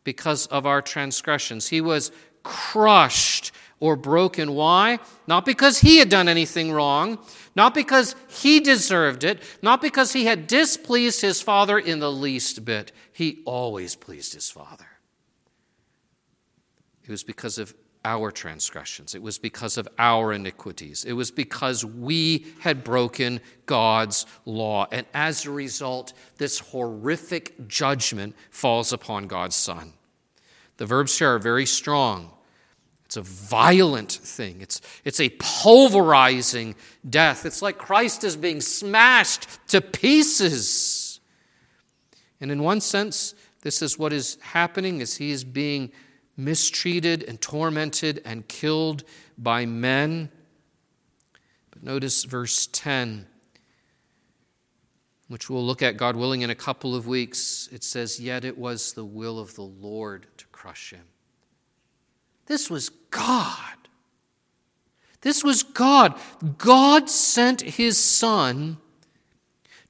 because 0.03 0.47
of 0.47 0.65
our 0.65 0.81
transgressions. 0.81 1.67
He 1.67 1.79
was 1.79 2.12
crushed 2.41 3.51
or 3.79 3.95
broken. 3.95 4.55
Why? 4.55 4.97
Not 5.27 5.45
because 5.45 5.77
he 5.81 5.99
had 5.99 6.10
done 6.10 6.27
anything 6.27 6.71
wrong, 6.71 7.19
not 7.55 7.75
because 7.75 8.15
he 8.29 8.60
deserved 8.60 9.23
it, 9.23 9.43
not 9.62 9.79
because 9.79 10.13
he 10.13 10.25
had 10.25 10.47
displeased 10.47 11.21
his 11.21 11.39
father 11.39 11.77
in 11.77 11.99
the 11.99 12.12
least 12.12 12.65
bit. 12.65 12.91
He 13.13 13.43
always 13.45 13.95
pleased 13.95 14.34
his 14.34 14.49
father. 14.49 14.88
It 17.06 17.12
was 17.12 17.24
because 17.24 17.58
of 17.58 17.74
our 18.04 18.32
transgressions. 18.32 19.15
It 19.15 19.22
was 19.22 19.39
because 19.39 19.78
of 19.78 19.88
our 19.98 20.32
iniquities. 20.32 21.04
It 21.06 21.13
was 21.13 21.32
because 21.32 21.84
we 21.84 22.46
had 22.60 22.84
broken 22.84 23.41
God's 23.65 24.26
law. 24.46 24.88
And 24.91 25.08
as 25.13 25.46
a 25.46 25.52
result, 25.52 26.13
this 26.38 26.60
horrific 26.60 27.68
judgment 27.68 28.36
falls 28.52 28.94
upon 28.94 29.28
God's 29.28 29.56
Son. 29.56 29.94
The 30.78 30.86
verbs 30.86 31.18
here 31.18 31.36
are 31.36 31.39
very 31.39 31.65
strong. 31.65 32.32
It's 33.06 33.18
a 33.18 33.22
violent 33.22 34.12
thing. 34.12 34.62
It's, 34.62 34.82
it's 35.04 35.20
a 35.20 35.30
pulverizing 35.39 36.76
death. 37.08 37.46
It's 37.46 37.62
like 37.62 37.78
Christ 37.78 38.24
is 38.24 38.36
being 38.36 38.62
smashed 38.62 39.48
to 39.70 39.82
pieces. 39.82 41.20
And 42.39 42.52
in 42.52 42.62
one 42.62 42.82
sense, 42.82 43.34
this 43.62 43.82
is 43.82 43.98
what 43.98 44.13
is 44.13 44.38
happening 44.41 45.02
as 45.02 45.18
he 45.18 45.32
is 45.32 45.44
being 45.44 45.91
mistreated 46.38 47.24
and 47.24 47.39
tormented 47.39 48.21
and 48.26 48.48
killed 48.48 49.04
by 49.38 49.65
men. 49.65 50.30
But 51.71 51.84
notice 51.84 52.24
verse 52.24 52.67
10, 52.67 53.28
which 55.28 55.50
we'll 55.50 55.65
look 55.65 55.82
at, 55.82 55.98
God 55.98 56.15
willing, 56.15 56.41
in 56.41 56.50
a 56.50 56.56
couple 56.56 56.95
of 56.95 57.08
weeks. 57.08 57.69
It 57.71 57.84
says, 57.84 58.19
Yet 58.19 58.45
it 58.45 58.58
was 58.58 58.93
the 58.93 59.06
will 59.06 59.39
of 59.39 59.56
the 59.56 59.63
Lord 59.63 60.28
to 60.38 60.45
crush 60.48 60.91
him. 60.91 61.06
This 62.48 62.69
was 62.69 62.89
God. 62.89 63.76
This 65.21 65.43
was 65.43 65.63
God. 65.63 66.19
God 66.58 67.10
sent 67.10 67.62
his 67.62 67.98
son 67.98 68.78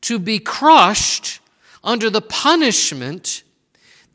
to 0.02 0.20
be 0.20 0.40
crushed 0.40 1.42
under 1.84 2.10
the 2.10 2.22
punishment 2.22 3.44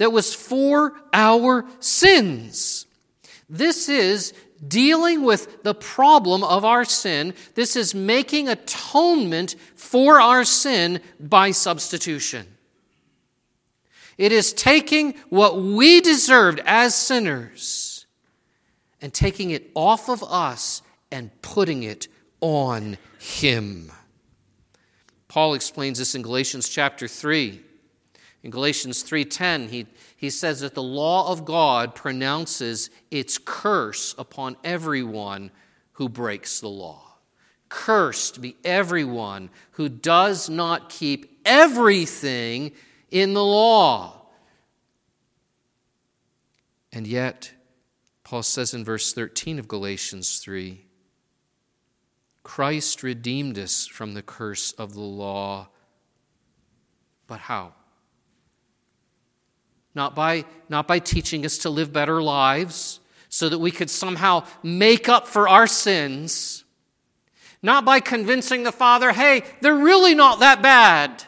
that 0.00 0.12
was 0.12 0.34
for 0.34 0.94
our 1.12 1.66
sins. 1.78 2.86
This 3.50 3.86
is 3.90 4.32
dealing 4.66 5.24
with 5.24 5.62
the 5.62 5.74
problem 5.74 6.42
of 6.42 6.64
our 6.64 6.86
sin. 6.86 7.34
This 7.54 7.76
is 7.76 7.94
making 7.94 8.48
atonement 8.48 9.56
for 9.76 10.18
our 10.18 10.46
sin 10.46 11.02
by 11.20 11.50
substitution. 11.50 12.46
It 14.16 14.32
is 14.32 14.54
taking 14.54 15.12
what 15.28 15.60
we 15.60 16.00
deserved 16.00 16.62
as 16.64 16.94
sinners 16.94 18.06
and 19.02 19.12
taking 19.12 19.50
it 19.50 19.70
off 19.74 20.08
of 20.08 20.24
us 20.24 20.80
and 21.12 21.30
putting 21.42 21.82
it 21.82 22.08
on 22.40 22.96
Him. 23.18 23.92
Paul 25.28 25.52
explains 25.52 25.98
this 25.98 26.14
in 26.14 26.22
Galatians 26.22 26.70
chapter 26.70 27.06
3. 27.06 27.64
In 28.42 28.50
Galatians 28.50 29.02
3:10, 29.02 29.68
he, 29.68 29.86
he 30.16 30.30
says 30.30 30.60
that 30.60 30.74
the 30.74 30.82
law 30.82 31.30
of 31.30 31.44
God 31.44 31.94
pronounces 31.94 32.90
its 33.10 33.38
curse 33.38 34.14
upon 34.16 34.56
everyone 34.64 35.50
who 35.92 36.08
breaks 36.08 36.60
the 36.60 36.68
law. 36.68 37.18
Cursed 37.68 38.40
be 38.40 38.56
everyone 38.64 39.50
who 39.72 39.88
does 39.88 40.48
not 40.48 40.88
keep 40.88 41.40
everything 41.44 42.72
in 43.10 43.34
the 43.34 43.44
law. 43.44 44.26
And 46.92 47.06
yet, 47.06 47.52
Paul 48.24 48.42
says 48.42 48.74
in 48.74 48.84
verse 48.84 49.12
13 49.12 49.58
of 49.58 49.68
Galatians 49.68 50.38
3 50.38 50.86
Christ 52.42 53.02
redeemed 53.02 53.58
us 53.58 53.86
from 53.86 54.14
the 54.14 54.22
curse 54.22 54.72
of 54.72 54.94
the 54.94 55.00
law. 55.00 55.68
But 57.26 57.40
how? 57.40 57.74
Not 59.94 60.14
by, 60.14 60.44
not 60.68 60.86
by 60.86 60.98
teaching 60.98 61.44
us 61.44 61.58
to 61.58 61.70
live 61.70 61.92
better 61.92 62.22
lives 62.22 63.00
so 63.28 63.48
that 63.48 63.58
we 63.58 63.70
could 63.70 63.90
somehow 63.90 64.44
make 64.62 65.08
up 65.08 65.26
for 65.26 65.48
our 65.48 65.66
sins, 65.66 66.64
not 67.62 67.84
by 67.84 68.00
convincing 68.00 68.62
the 68.62 68.72
Father, 68.72 69.12
hey, 69.12 69.42
they're 69.60 69.74
really 69.74 70.14
not 70.14 70.40
that 70.40 70.62
bad. 70.62 71.24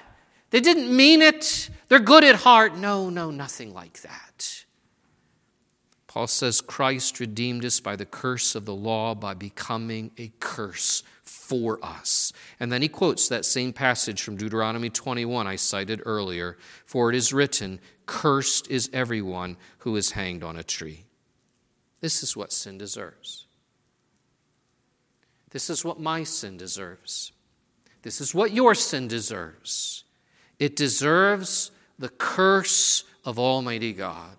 They 0.51 0.61
didn't 0.61 0.95
mean 0.95 1.23
it. 1.23 1.71
They're 1.89 1.99
good 1.99 2.25
at 2.25 2.37
heart. 2.37 2.77
No, 2.77 3.11
no, 3.11 3.31
nothing 3.31 3.73
like 3.73 4.01
that. 4.03 4.65
Paul 6.07 6.27
says 6.27 6.61
Christ 6.61 7.21
redeemed 7.21 7.65
us 7.65 7.81
by 7.81 7.97
the 7.97 8.05
curse 8.05 8.55
of 8.55 8.67
the 8.67 8.75
law 8.75 9.15
by 9.15 9.33
becoming 9.33 10.11
a 10.19 10.31
curse 10.41 11.03
for 11.33 11.79
us. 11.83 12.33
And 12.61 12.71
then 12.71 12.83
he 12.83 12.89
quotes 12.89 13.29
that 13.29 13.45
same 13.45 13.73
passage 13.73 14.23
from 14.23 14.37
Deuteronomy 14.37 14.91
21 14.91 15.47
I 15.47 15.57
cited 15.57 16.03
earlier 16.05 16.59
For 16.85 17.11
it 17.11 17.17
is 17.17 17.33
written, 17.33 17.81
Cursed 18.07 18.71
is 18.71 18.91
everyone 18.93 19.57
who 19.79 19.97
is 19.97 20.13
hanged 20.13 20.45
on 20.45 20.57
a 20.57 20.63
tree. 20.63 21.05
This 22.01 22.23
is 22.23 22.37
what 22.37 22.53
sin 22.53 22.79
deserves. 22.79 23.47
This 25.51 25.71
is 25.71 25.85
what 25.85 26.01
my 26.01 26.23
sin 26.23 26.57
deserves. 26.57 27.33
This 28.03 28.21
is 28.21 28.35
what 28.35 28.53
your 28.53 28.75
sin 28.75 29.09
deserves. 29.09 30.05
It 30.59 30.77
deserves 30.77 31.71
the 31.99 32.09
curse 32.09 33.05
of 33.25 33.39
Almighty 33.39 33.93
God. 33.93 34.37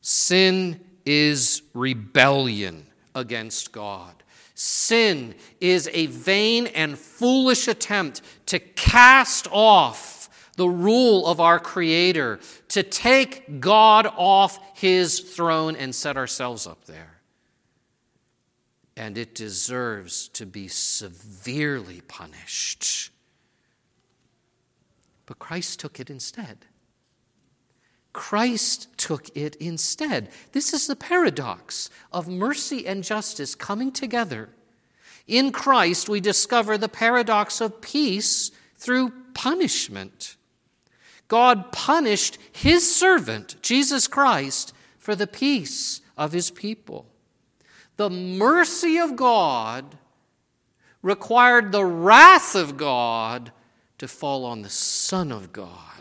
Sin 0.00 0.80
is 1.04 1.62
rebellion 1.74 2.86
against 3.14 3.72
God. 3.72 4.14
Sin 4.60 5.36
is 5.60 5.88
a 5.92 6.06
vain 6.06 6.66
and 6.66 6.98
foolish 6.98 7.68
attempt 7.68 8.22
to 8.46 8.58
cast 8.58 9.46
off 9.52 10.50
the 10.56 10.68
rule 10.68 11.28
of 11.28 11.38
our 11.38 11.60
Creator, 11.60 12.40
to 12.66 12.82
take 12.82 13.60
God 13.60 14.08
off 14.16 14.58
His 14.76 15.20
throne 15.20 15.76
and 15.76 15.94
set 15.94 16.16
ourselves 16.16 16.66
up 16.66 16.86
there. 16.86 17.20
And 18.96 19.16
it 19.16 19.32
deserves 19.32 20.26
to 20.30 20.44
be 20.44 20.66
severely 20.66 22.00
punished. 22.08 23.12
But 25.26 25.38
Christ 25.38 25.78
took 25.78 26.00
it 26.00 26.10
instead. 26.10 26.66
Christ 28.18 28.88
took 28.98 29.34
it 29.36 29.54
instead. 29.56 30.28
This 30.50 30.74
is 30.74 30.88
the 30.88 30.96
paradox 30.96 31.88
of 32.12 32.26
mercy 32.26 32.84
and 32.84 33.04
justice 33.04 33.54
coming 33.54 33.92
together. 33.92 34.48
In 35.28 35.52
Christ, 35.52 36.08
we 36.08 36.18
discover 36.18 36.76
the 36.76 36.88
paradox 36.88 37.60
of 37.60 37.80
peace 37.80 38.50
through 38.76 39.12
punishment. 39.34 40.34
God 41.28 41.70
punished 41.70 42.38
his 42.50 42.92
servant, 42.92 43.54
Jesus 43.62 44.08
Christ, 44.08 44.74
for 44.98 45.14
the 45.14 45.28
peace 45.28 46.00
of 46.16 46.32
his 46.32 46.50
people. 46.50 47.06
The 47.98 48.10
mercy 48.10 48.98
of 48.98 49.14
God 49.14 49.96
required 51.02 51.70
the 51.70 51.84
wrath 51.84 52.56
of 52.56 52.76
God 52.76 53.52
to 53.98 54.08
fall 54.08 54.44
on 54.44 54.62
the 54.62 54.70
Son 54.70 55.30
of 55.30 55.52
God. 55.52 55.97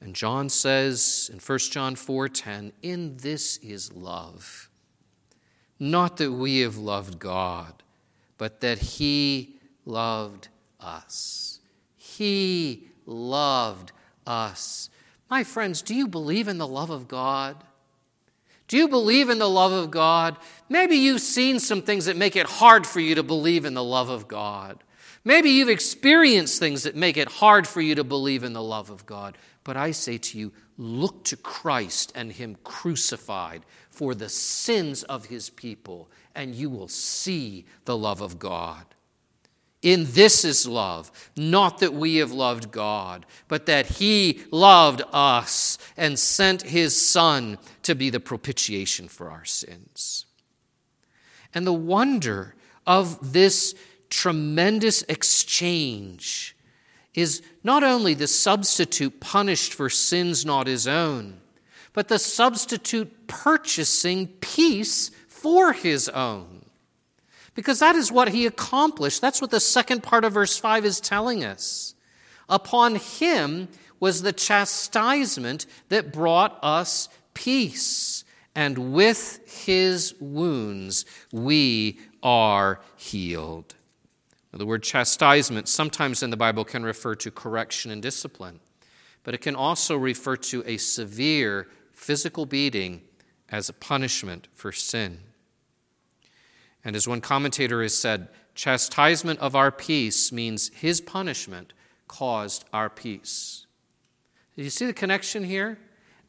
And 0.00 0.14
John 0.14 0.48
says 0.48 1.30
in 1.32 1.40
1 1.40 1.70
John 1.72 1.96
4:10, 1.96 2.72
"In 2.82 3.16
this 3.18 3.56
is 3.58 3.92
love, 3.92 4.70
not 5.78 6.16
that 6.18 6.32
we 6.32 6.60
have 6.60 6.76
loved 6.76 7.18
God, 7.18 7.82
but 8.36 8.60
that 8.60 8.78
he 8.78 9.56
loved 9.84 10.48
us. 10.80 11.58
He 11.96 12.88
loved 13.06 13.92
us. 14.26 14.90
My 15.30 15.44
friends, 15.44 15.82
do 15.82 15.94
you 15.94 16.06
believe 16.06 16.48
in 16.48 16.58
the 16.58 16.66
love 16.66 16.90
of 16.90 17.08
God? 17.08 17.56
Do 18.68 18.76
you 18.76 18.88
believe 18.88 19.30
in 19.30 19.38
the 19.38 19.48
love 19.48 19.72
of 19.72 19.90
God? 19.90 20.36
Maybe 20.68 20.96
you've 20.96 21.22
seen 21.22 21.58
some 21.58 21.82
things 21.82 22.04
that 22.04 22.16
make 22.16 22.36
it 22.36 22.46
hard 22.46 22.86
for 22.86 23.00
you 23.00 23.14
to 23.14 23.22
believe 23.22 23.64
in 23.64 23.74
the 23.74 23.84
love 23.84 24.10
of 24.10 24.28
God. 24.28 24.84
Maybe 25.28 25.50
you've 25.50 25.68
experienced 25.68 26.58
things 26.58 26.84
that 26.84 26.96
make 26.96 27.18
it 27.18 27.28
hard 27.28 27.68
for 27.68 27.82
you 27.82 27.94
to 27.96 28.02
believe 28.02 28.44
in 28.44 28.54
the 28.54 28.62
love 28.62 28.88
of 28.88 29.04
God. 29.04 29.36
But 29.62 29.76
I 29.76 29.90
say 29.90 30.16
to 30.16 30.38
you, 30.38 30.54
look 30.78 31.22
to 31.24 31.36
Christ 31.36 32.12
and 32.14 32.32
Him 32.32 32.56
crucified 32.64 33.66
for 33.90 34.14
the 34.14 34.30
sins 34.30 35.02
of 35.02 35.26
His 35.26 35.50
people, 35.50 36.08
and 36.34 36.54
you 36.54 36.70
will 36.70 36.88
see 36.88 37.66
the 37.84 37.94
love 37.94 38.22
of 38.22 38.38
God. 38.38 38.86
In 39.82 40.06
this 40.12 40.46
is 40.46 40.66
love, 40.66 41.12
not 41.36 41.80
that 41.80 41.92
we 41.92 42.16
have 42.16 42.32
loved 42.32 42.70
God, 42.70 43.26
but 43.48 43.66
that 43.66 43.84
He 43.84 44.40
loved 44.50 45.02
us 45.12 45.76
and 45.98 46.18
sent 46.18 46.62
His 46.62 47.06
Son 47.06 47.58
to 47.82 47.94
be 47.94 48.08
the 48.08 48.18
propitiation 48.18 49.08
for 49.08 49.30
our 49.30 49.44
sins. 49.44 50.24
And 51.52 51.66
the 51.66 51.72
wonder 51.74 52.54
of 52.86 53.34
this 53.34 53.74
tremendous 54.10 55.02
exchange 55.02 56.56
is 57.14 57.42
not 57.64 57.82
only 57.82 58.14
the 58.14 58.26
substitute 58.26 59.20
punished 59.20 59.74
for 59.74 59.90
sins 59.90 60.44
not 60.44 60.66
his 60.66 60.86
own, 60.86 61.40
but 61.92 62.08
the 62.08 62.18
substitute 62.18 63.26
purchasing 63.26 64.28
peace 64.40 65.10
for 65.26 65.72
his 65.72 66.08
own. 66.10 66.64
Because 67.54 67.80
that 67.80 67.96
is 67.96 68.12
what 68.12 68.28
he 68.28 68.46
accomplished. 68.46 69.20
That's 69.20 69.40
what 69.40 69.50
the 69.50 69.58
second 69.58 70.04
part 70.04 70.24
of 70.24 70.32
verse 70.32 70.56
5 70.56 70.84
is 70.84 71.00
telling 71.00 71.44
us. 71.44 71.94
Upon 72.48 72.94
him 72.94 73.68
was 73.98 74.22
the 74.22 74.32
chastisement 74.32 75.66
that 75.88 76.12
brought 76.12 76.56
us 76.62 77.08
peace, 77.34 78.24
and 78.54 78.92
with 78.92 79.40
his 79.66 80.14
wounds 80.20 81.04
we 81.32 81.98
are 82.22 82.80
healed. 82.96 83.74
The 84.52 84.66
word 84.66 84.82
chastisement 84.82 85.68
sometimes 85.68 86.22
in 86.22 86.30
the 86.30 86.36
Bible 86.36 86.64
can 86.64 86.82
refer 86.82 87.14
to 87.16 87.30
correction 87.30 87.90
and 87.90 88.02
discipline, 88.02 88.60
but 89.22 89.34
it 89.34 89.40
can 89.40 89.54
also 89.54 89.96
refer 89.96 90.36
to 90.36 90.64
a 90.66 90.78
severe 90.78 91.68
physical 91.92 92.46
beating 92.46 93.02
as 93.48 93.68
a 93.68 93.74
punishment 93.74 94.48
for 94.52 94.72
sin. 94.72 95.20
And 96.84 96.96
as 96.96 97.06
one 97.06 97.20
commentator 97.20 97.82
has 97.82 97.96
said, 97.96 98.28
chastisement 98.54 99.38
of 99.40 99.54
our 99.54 99.70
peace 99.70 100.32
means 100.32 100.70
his 100.74 101.00
punishment 101.00 101.72
caused 102.08 102.64
our 102.72 102.88
peace. 102.88 103.66
Do 104.56 104.62
you 104.62 104.70
see 104.70 104.86
the 104.86 104.92
connection 104.92 105.44
here? 105.44 105.78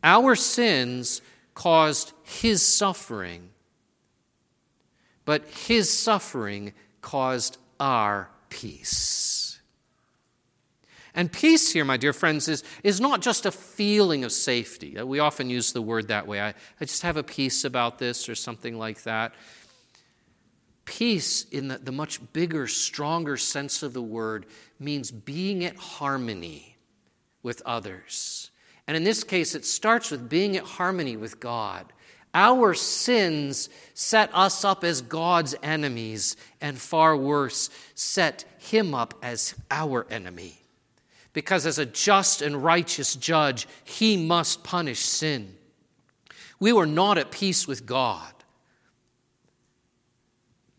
Our 0.03 0.36
sins 0.36 1.21
caused 1.55 2.13
his 2.23 2.65
suffering, 2.65 3.49
but 5.25 5.47
his 5.47 5.91
suffering 5.91 6.73
caused 7.01 7.58
our 7.79 8.29
peace. 8.49 9.59
And 11.15 11.31
peace 11.31 11.71
here, 11.71 11.85
my 11.85 11.97
dear 11.97 12.13
friends, 12.13 12.47
is, 12.47 12.63
is 12.83 13.01
not 13.01 13.21
just 13.21 13.45
a 13.45 13.51
feeling 13.51 14.23
of 14.23 14.31
safety. 14.31 14.97
Uh, 14.97 15.05
we 15.05 15.19
often 15.19 15.49
use 15.49 15.73
the 15.73 15.81
word 15.81 16.07
that 16.09 16.27
way. 16.27 16.39
I, 16.39 16.49
I 16.79 16.85
just 16.85 17.01
have 17.01 17.17
a 17.17 17.23
peace 17.23 17.65
about 17.65 17.99
this 17.99 18.29
or 18.29 18.35
something 18.35 18.77
like 18.77 19.03
that. 19.03 19.33
Peace, 20.85 21.45
in 21.49 21.67
the, 21.67 21.77
the 21.77 21.91
much 21.91 22.21
bigger, 22.31 22.67
stronger 22.67 23.37
sense 23.37 23.83
of 23.83 23.93
the 23.93 24.01
word, 24.01 24.45
means 24.79 25.11
being 25.11 25.65
at 25.65 25.75
harmony 25.75 26.77
with 27.43 27.61
others. 27.65 28.51
And 28.87 28.95
in 28.95 29.03
this 29.03 29.23
case, 29.23 29.55
it 29.55 29.65
starts 29.65 30.11
with 30.11 30.29
being 30.29 30.57
at 30.57 30.63
harmony 30.63 31.17
with 31.17 31.39
God. 31.39 31.91
Our 32.33 32.73
sins 32.73 33.69
set 33.93 34.29
us 34.33 34.63
up 34.63 34.83
as 34.83 35.01
God's 35.01 35.55
enemies, 35.63 36.35
and 36.61 36.79
far 36.79 37.17
worse, 37.17 37.69
set 37.95 38.45
him 38.59 38.93
up 38.93 39.15
as 39.21 39.55
our 39.71 40.05
enemy. 40.11 40.61
Because 41.33 41.65
as 41.65 41.79
a 41.79 41.85
just 41.85 42.41
and 42.41 42.63
righteous 42.63 43.15
judge, 43.15 43.67
he 43.83 44.17
must 44.17 44.63
punish 44.63 44.99
sin. 44.99 45.55
We 46.59 46.73
were 46.73 46.85
not 46.85 47.17
at 47.17 47.31
peace 47.31 47.67
with 47.67 47.85
God. 47.85 48.33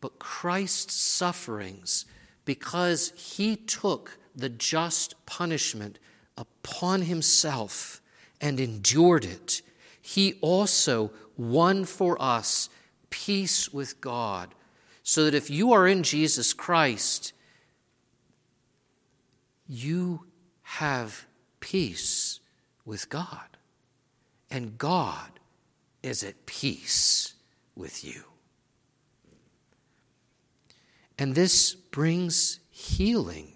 But 0.01 0.19
Christ's 0.19 0.95
sufferings, 0.95 2.05
because 2.45 3.13
he 3.17 3.57
took 3.57 4.19
the 4.35 4.49
just 4.49 5.15
punishment 5.27 5.99
upon 6.37 7.03
himself 7.03 8.01
and 8.41 8.59
endured 8.59 9.25
it, 9.25 9.63
he 10.01 10.35
also 10.41 11.11
won 11.41 11.85
for 11.85 12.21
us 12.21 12.69
peace 13.09 13.73
with 13.73 14.01
God. 14.01 14.55
So 15.03 15.25
that 15.25 15.35
if 15.35 15.51
you 15.51 15.73
are 15.73 15.89
in 15.89 16.03
Jesus 16.03 16.53
Christ, 16.53 17.33
you 19.67 20.27
have 20.63 21.27
peace 21.61 22.41
with 22.85 23.09
God. 23.09 23.57
And 24.51 24.77
God 24.77 25.41
is 26.03 26.23
at 26.23 26.47
peace 26.47 27.35
with 27.75 28.05
you. 28.05 28.25
And 31.19 31.35
this 31.35 31.75
brings 31.75 32.61
healing 32.71 33.53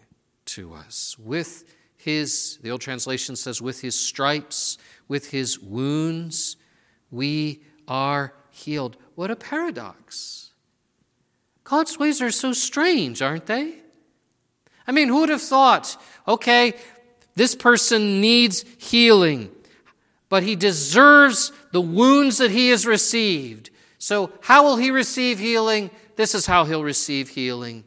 to 0.46 0.74
us. 0.74 1.16
With 1.18 1.64
his, 1.96 2.58
the 2.62 2.70
old 2.70 2.80
translation 2.80 3.36
says, 3.36 3.62
with 3.62 3.80
his 3.80 3.98
stripes, 3.98 4.78
with 5.08 5.30
his 5.30 5.58
wounds, 5.58 6.56
we 7.10 7.62
are 7.88 8.34
healed. 8.50 8.96
What 9.14 9.30
a 9.30 9.36
paradox. 9.36 10.50
God's 11.64 11.98
ways 11.98 12.20
are 12.20 12.30
so 12.30 12.52
strange, 12.52 13.22
aren't 13.22 13.46
they? 13.46 13.74
I 14.86 14.92
mean, 14.92 15.08
who 15.08 15.20
would 15.20 15.30
have 15.30 15.42
thought, 15.42 15.96
okay, 16.28 16.74
this 17.34 17.54
person 17.54 18.20
needs 18.20 18.64
healing, 18.78 19.50
but 20.28 20.42
he 20.42 20.56
deserves 20.56 21.52
the 21.72 21.80
wounds 21.80 22.38
that 22.38 22.50
he 22.50 22.68
has 22.68 22.86
received. 22.86 23.70
So, 23.98 24.30
how 24.42 24.64
will 24.64 24.76
he 24.76 24.90
receive 24.90 25.38
healing? 25.38 25.90
This 26.16 26.34
is 26.34 26.46
how 26.46 26.64
he'll 26.64 26.84
receive 26.84 27.30
healing. 27.30 27.84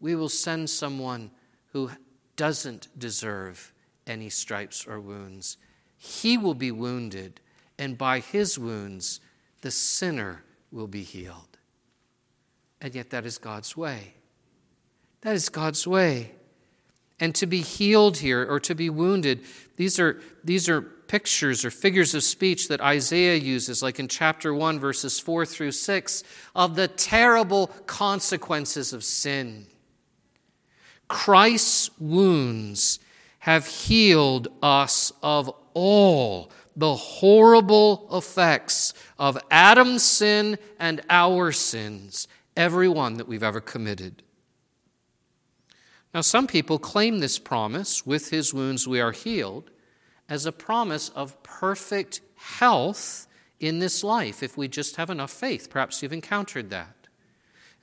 We 0.00 0.14
will 0.14 0.28
send 0.28 0.70
someone 0.70 1.30
who 1.72 1.90
doesn't 2.36 2.88
deserve 2.96 3.72
any 4.06 4.28
stripes 4.28 4.86
or 4.86 5.00
wounds. 5.00 5.56
He 5.96 6.38
will 6.38 6.54
be 6.54 6.70
wounded 6.70 7.40
and 7.78 7.96
by 7.96 8.20
his 8.20 8.58
wounds, 8.58 9.20
the 9.60 9.70
sinner 9.70 10.42
will 10.70 10.88
be 10.88 11.02
healed. 11.02 11.58
And 12.80 12.94
yet, 12.94 13.10
that 13.10 13.24
is 13.24 13.38
God's 13.38 13.76
way. 13.76 14.14
That 15.22 15.34
is 15.34 15.48
God's 15.48 15.86
way. 15.86 16.32
And 17.20 17.34
to 17.34 17.46
be 17.46 17.60
healed 17.60 18.18
here 18.18 18.46
or 18.48 18.60
to 18.60 18.74
be 18.74 18.88
wounded, 18.90 19.42
these 19.76 19.98
are, 19.98 20.20
these 20.44 20.68
are 20.68 20.80
pictures 20.80 21.64
or 21.64 21.70
figures 21.70 22.14
of 22.14 22.22
speech 22.22 22.68
that 22.68 22.80
Isaiah 22.80 23.34
uses, 23.34 23.82
like 23.82 23.98
in 23.98 24.06
chapter 24.06 24.54
1, 24.54 24.78
verses 24.78 25.18
4 25.18 25.44
through 25.44 25.72
6, 25.72 26.22
of 26.54 26.76
the 26.76 26.86
terrible 26.86 27.68
consequences 27.86 28.92
of 28.92 29.02
sin. 29.02 29.66
Christ's 31.08 31.90
wounds 31.98 33.00
have 33.40 33.66
healed 33.66 34.48
us 34.62 35.10
of 35.22 35.50
all 35.74 36.52
the 36.78 36.94
horrible 36.94 38.08
effects 38.12 38.94
of 39.18 39.36
Adam's 39.50 40.04
sin 40.04 40.56
and 40.78 41.02
our 41.10 41.50
sins, 41.50 42.28
every 42.56 42.88
one 42.88 43.14
that 43.14 43.26
we've 43.26 43.42
ever 43.42 43.60
committed. 43.60 44.22
Now, 46.14 46.20
some 46.20 46.46
people 46.46 46.78
claim 46.78 47.18
this 47.18 47.38
promise, 47.38 48.06
with 48.06 48.30
his 48.30 48.54
wounds 48.54 48.86
we 48.86 49.00
are 49.00 49.10
healed, 49.10 49.70
as 50.28 50.46
a 50.46 50.52
promise 50.52 51.08
of 51.10 51.42
perfect 51.42 52.20
health 52.36 53.26
in 53.58 53.80
this 53.80 54.04
life 54.04 54.40
if 54.40 54.56
we 54.56 54.68
just 54.68 54.96
have 54.96 55.10
enough 55.10 55.32
faith. 55.32 55.68
Perhaps 55.68 56.00
you've 56.00 56.12
encountered 56.12 56.70
that. 56.70 57.08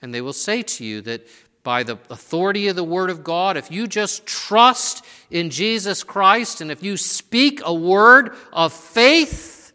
And 0.02 0.14
they 0.14 0.22
will 0.22 0.34
say 0.34 0.62
to 0.62 0.86
you 0.86 1.02
that 1.02 1.28
by 1.66 1.84
the 1.84 1.98
authority 2.10 2.70
of 2.70 2.78
the 2.78 2.84
Word 2.84 3.10
of 3.10 3.24
God, 3.24 3.58
if 3.58 3.70
you 3.70 3.88
just 3.88 4.26
trust 4.26 5.04
in 5.30 5.50
Jesus 5.50 6.04
Christ 6.04 6.62
and 6.62 6.72
if 6.72 6.82
you 6.82 6.96
speak 6.96 7.60
a 7.66 7.74
word 7.74 8.36
of 8.54 8.72
faith, 8.72 9.74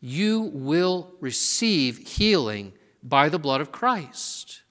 you 0.00 0.50
will 0.52 1.14
receive 1.20 1.98
healing 1.98 2.72
by 3.02 3.28
the 3.28 3.38
blood 3.38 3.60
of 3.60 3.72
Christ. 3.72 4.62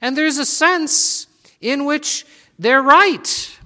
And 0.00 0.18
there's 0.18 0.38
a 0.38 0.44
sense 0.44 1.28
in 1.60 1.84
which 1.84 2.26
they're 2.58 2.82
right. 2.82 3.58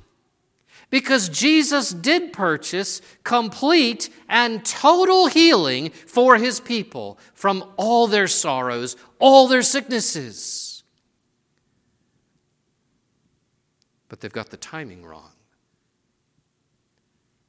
Because 0.90 1.28
Jesus 1.30 1.92
did 1.92 2.32
purchase 2.32 3.00
complete 3.24 4.10
and 4.28 4.64
total 4.64 5.26
healing 5.26 5.90
for 5.90 6.36
his 6.36 6.60
people 6.60 7.18
from 7.34 7.64
all 7.76 8.06
their 8.06 8.28
sorrows, 8.28 8.96
all 9.18 9.48
their 9.48 9.62
sicknesses. 9.62 10.65
But 14.08 14.20
they've 14.20 14.32
got 14.32 14.50
the 14.50 14.56
timing 14.56 15.04
wrong. 15.04 15.30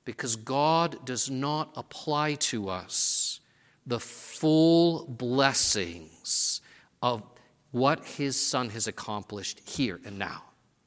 Because 0.06 0.36
God 0.36 1.06
does 1.06 1.30
not 1.30 1.72
apply 1.76 2.36
to 2.36 2.70
us 2.70 3.40
the 3.86 4.00
full 4.00 5.06
blessings 5.06 6.62
of 7.02 7.24
what 7.72 8.06
His 8.06 8.40
Son 8.40 8.70
has 8.70 8.88
accomplished 8.88 9.62
here 9.68 10.00
and 10.06 10.18
now. 10.18 10.44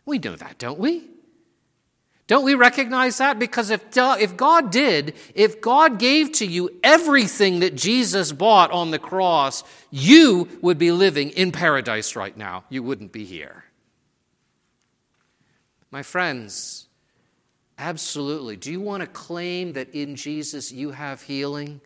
We 0.06 0.18
know 0.18 0.36
that, 0.36 0.58
don't 0.58 0.78
we? 0.78 1.04
Don't 2.26 2.44
we 2.44 2.54
recognize 2.54 3.18
that? 3.18 3.40
Because 3.40 3.70
if, 3.70 3.84
if 3.96 4.36
God 4.36 4.70
did, 4.70 5.14
if 5.34 5.60
God 5.60 5.98
gave 5.98 6.30
to 6.34 6.46
you 6.46 6.70
everything 6.84 7.60
that 7.60 7.74
Jesus 7.74 8.30
bought 8.30 8.70
on 8.70 8.92
the 8.92 9.00
cross, 9.00 9.64
you 9.90 10.48
would 10.62 10.78
be 10.78 10.92
living 10.92 11.30
in 11.30 11.50
paradise 11.50 12.14
right 12.14 12.36
now. 12.36 12.62
You 12.68 12.84
wouldn't 12.84 13.10
be 13.10 13.24
here. 13.24 13.64
My 15.90 16.02
friends, 16.02 16.88
absolutely. 17.78 18.56
Do 18.56 18.70
you 18.70 18.80
want 18.80 19.02
to 19.02 19.06
claim 19.06 19.72
that 19.72 19.94
in 19.94 20.16
Jesus 20.16 20.70
you 20.70 20.92
have 20.92 21.22
healing? 21.22 21.80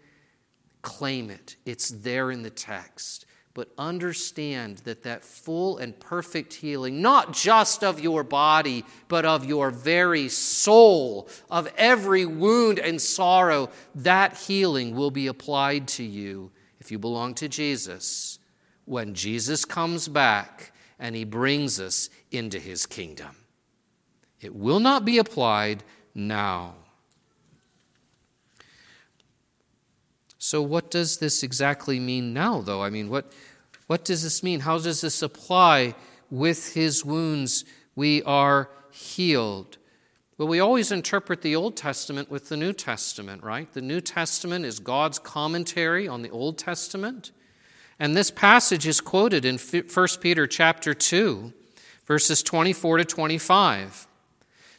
Claim 0.82 1.30
it. 1.30 1.56
It's 1.64 1.88
there 1.88 2.30
in 2.30 2.42
the 2.42 2.50
text 2.50 3.26
but 3.54 3.68
understand 3.78 4.78
that 4.78 5.04
that 5.04 5.24
full 5.24 5.78
and 5.78 5.98
perfect 6.00 6.52
healing, 6.52 7.00
not 7.00 7.32
just 7.32 7.84
of 7.84 8.00
your 8.00 8.24
body, 8.24 8.84
but 9.06 9.24
of 9.24 9.44
your 9.44 9.70
very 9.70 10.28
soul, 10.28 11.28
of 11.48 11.72
every 11.76 12.26
wound 12.26 12.80
and 12.80 13.00
sorrow, 13.00 13.70
that 13.94 14.36
healing 14.36 14.96
will 14.96 15.12
be 15.12 15.28
applied 15.28 15.86
to 15.86 16.02
you 16.02 16.50
if 16.80 16.90
you 16.90 16.98
belong 16.98 17.32
to 17.32 17.48
Jesus 17.48 18.40
when 18.86 19.14
Jesus 19.14 19.64
comes 19.64 20.08
back 20.08 20.72
and 20.98 21.14
he 21.14 21.24
brings 21.24 21.78
us 21.78 22.10
into 22.32 22.58
his 22.58 22.86
kingdom. 22.86 23.43
It 24.44 24.54
will 24.54 24.80
not 24.80 25.06
be 25.06 25.16
applied 25.16 25.82
now. 26.14 26.74
So, 30.38 30.60
what 30.60 30.90
does 30.90 31.16
this 31.16 31.42
exactly 31.42 31.98
mean 31.98 32.34
now, 32.34 32.60
though? 32.60 32.82
I 32.82 32.90
mean, 32.90 33.08
what, 33.08 33.32
what 33.86 34.04
does 34.04 34.22
this 34.22 34.42
mean? 34.42 34.60
How 34.60 34.78
does 34.78 35.00
this 35.00 35.22
apply? 35.22 35.94
With 36.30 36.74
his 36.74 37.04
wounds, 37.04 37.64
we 37.96 38.22
are 38.24 38.68
healed. 38.90 39.78
Well, 40.36 40.48
we 40.48 40.60
always 40.60 40.92
interpret 40.92 41.42
the 41.42 41.56
Old 41.56 41.76
Testament 41.76 42.30
with 42.30 42.50
the 42.50 42.56
New 42.56 42.72
Testament, 42.72 43.42
right? 43.42 43.72
The 43.72 43.80
New 43.80 44.00
Testament 44.00 44.66
is 44.66 44.78
God's 44.80 45.18
commentary 45.18 46.06
on 46.06 46.22
the 46.22 46.30
Old 46.30 46.58
Testament. 46.58 47.30
And 47.98 48.14
this 48.14 48.30
passage 48.30 48.86
is 48.86 49.00
quoted 49.00 49.44
in 49.44 49.58
1 49.58 50.08
Peter 50.20 50.46
chapter 50.46 50.92
2, 50.92 51.52
verses 52.04 52.42
24 52.42 52.98
to 52.98 53.04
25. 53.04 54.08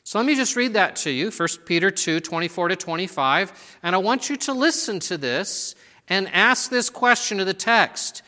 So 0.05 0.19
let 0.19 0.27
me 0.27 0.35
just 0.35 0.55
read 0.55 0.73
that 0.73 0.97
to 0.97 1.09
you 1.09 1.31
1 1.31 1.49
Peter 1.65 1.89
2 1.89 2.19
24 2.19 2.67
to 2.69 2.75
25. 2.75 3.77
And 3.81 3.95
I 3.95 3.97
want 3.97 4.29
you 4.29 4.37
to 4.37 4.53
listen 4.53 4.99
to 4.99 5.17
this 5.17 5.73
and 6.07 6.29
ask 6.31 6.69
this 6.69 6.91
question 6.91 7.39
of 7.39 7.47
the 7.47 7.55
text 7.55 8.21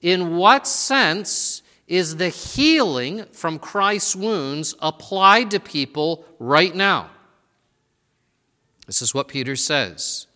In 0.00 0.38
what 0.38 0.66
sense 0.66 1.60
is 1.86 2.16
the 2.16 2.30
healing 2.30 3.26
from 3.26 3.58
Christ's 3.58 4.16
wounds 4.16 4.74
applied 4.80 5.50
to 5.50 5.60
people 5.60 6.24
right 6.38 6.74
now? 6.74 7.10
This 8.86 9.02
is 9.02 9.12
what 9.12 9.28
Peter 9.28 9.54
says. 9.54 10.26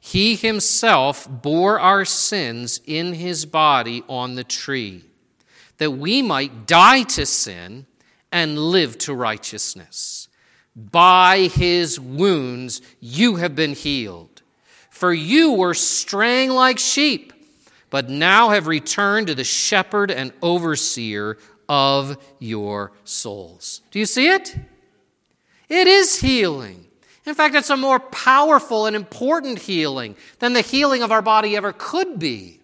He 0.00 0.34
himself 0.34 1.28
bore 1.30 1.78
our 1.78 2.06
sins 2.06 2.80
in 2.86 3.12
his 3.12 3.44
body 3.44 4.02
on 4.08 4.34
the 4.34 4.44
tree, 4.44 5.04
that 5.76 5.90
we 5.90 6.22
might 6.22 6.66
die 6.66 7.02
to 7.02 7.26
sin 7.26 7.84
and 8.32 8.58
live 8.58 8.98
to 8.98 9.14
righteousness. 9.14 10.28
By 10.74 11.50
his 11.52 11.98
wounds 11.98 12.82
you 13.00 13.36
have 13.36 13.54
been 13.54 13.72
healed. 13.72 14.42
For 14.90 15.12
you 15.12 15.52
were 15.52 15.74
straying 15.74 16.50
like 16.50 16.78
sheep, 16.78 17.32
but 17.90 18.08
now 18.08 18.50
have 18.50 18.66
returned 18.66 19.26
to 19.26 19.34
the 19.34 19.44
shepherd 19.44 20.10
and 20.10 20.32
overseer 20.42 21.38
of 21.68 22.16
your 22.38 22.92
souls. 23.04 23.82
Do 23.90 23.98
you 23.98 24.06
see 24.06 24.28
it? 24.28 24.56
It 25.68 25.86
is 25.86 26.20
healing. 26.20 26.86
In 27.24 27.34
fact, 27.34 27.56
it's 27.56 27.70
a 27.70 27.76
more 27.76 27.98
powerful 27.98 28.86
and 28.86 28.94
important 28.94 29.58
healing 29.58 30.16
than 30.38 30.52
the 30.52 30.60
healing 30.60 31.02
of 31.02 31.10
our 31.10 31.22
body 31.22 31.56
ever 31.56 31.72
could 31.72 32.18
be. 32.18 32.60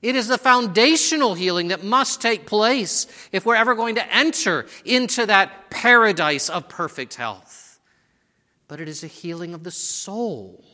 It 0.00 0.14
is 0.14 0.28
the 0.28 0.38
foundational 0.38 1.34
healing 1.34 1.68
that 1.68 1.82
must 1.82 2.22
take 2.22 2.46
place 2.46 3.06
if 3.32 3.44
we're 3.44 3.56
ever 3.56 3.74
going 3.74 3.96
to 3.96 4.14
enter 4.14 4.66
into 4.84 5.26
that 5.26 5.70
paradise 5.70 6.48
of 6.48 6.68
perfect 6.68 7.14
health. 7.14 7.80
But 8.68 8.80
it 8.80 8.88
is 8.88 9.02
a 9.02 9.08
healing 9.08 9.54
of 9.54 9.64
the 9.64 9.70
soul, 9.70 10.64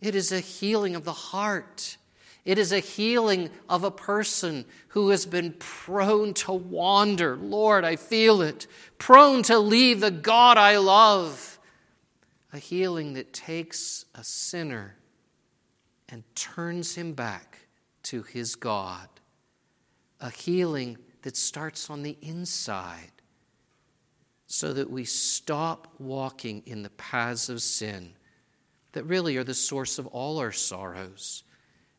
it 0.00 0.14
is 0.14 0.30
a 0.30 0.40
healing 0.40 0.94
of 0.94 1.04
the 1.04 1.12
heart. 1.12 1.96
It 2.44 2.58
is 2.58 2.70
a 2.70 2.78
healing 2.78 3.50
of 3.68 3.82
a 3.82 3.90
person 3.90 4.66
who 4.90 5.08
has 5.08 5.26
been 5.26 5.56
prone 5.58 6.32
to 6.34 6.52
wander. 6.52 7.34
Lord, 7.34 7.84
I 7.84 7.96
feel 7.96 8.40
it. 8.40 8.68
Prone 8.98 9.42
to 9.44 9.58
leave 9.58 9.98
the 9.98 10.12
God 10.12 10.56
I 10.56 10.76
love. 10.76 11.58
A 12.52 12.58
healing 12.58 13.14
that 13.14 13.32
takes 13.32 14.04
a 14.14 14.22
sinner 14.22 14.94
and 16.08 16.22
turns 16.36 16.94
him 16.94 17.14
back 17.14 17.55
to 18.06 18.22
his 18.22 18.54
God. 18.54 19.08
A 20.20 20.30
healing 20.30 20.96
that 21.22 21.36
starts 21.36 21.90
on 21.90 22.02
the 22.02 22.16
inside 22.22 23.10
so 24.46 24.72
that 24.72 24.88
we 24.88 25.04
stop 25.04 25.88
walking 25.98 26.62
in 26.66 26.82
the 26.82 26.90
paths 26.90 27.48
of 27.48 27.60
sin 27.60 28.12
that 28.92 29.04
really 29.04 29.36
are 29.36 29.44
the 29.44 29.54
source 29.54 29.98
of 29.98 30.06
all 30.06 30.38
our 30.38 30.52
sorrows 30.52 31.42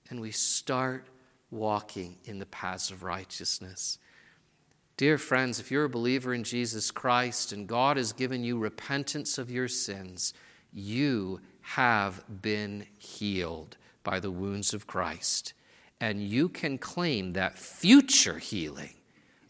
and 0.09 0.21
we 0.21 0.31
start 0.31 1.07
walking 1.51 2.17
in 2.23 2.39
the 2.39 2.45
paths 2.45 2.89
of 2.89 3.03
righteousness. 3.03 3.99
Dear 4.95 5.17
friends, 5.17 5.59
if 5.59 5.69
you're 5.69 5.83
a 5.83 5.89
believer 5.89 6.33
in 6.33 6.43
Jesus 6.43 6.89
Christ 6.89 7.51
and 7.51 7.67
God 7.67 7.97
has 7.97 8.13
given 8.13 8.43
you 8.43 8.57
repentance 8.57 9.37
of 9.37 9.51
your 9.51 9.67
sins, 9.67 10.33
you 10.71 11.41
have 11.61 12.23
been 12.41 12.85
healed 12.97 13.75
by 14.03 14.21
the 14.21 14.31
wounds 14.31 14.73
of 14.73 14.87
Christ 14.87 15.53
and 15.99 16.21
you 16.21 16.49
can 16.49 16.77
claim 16.77 17.33
that 17.33 17.57
future 17.57 18.37
healing 18.37 18.93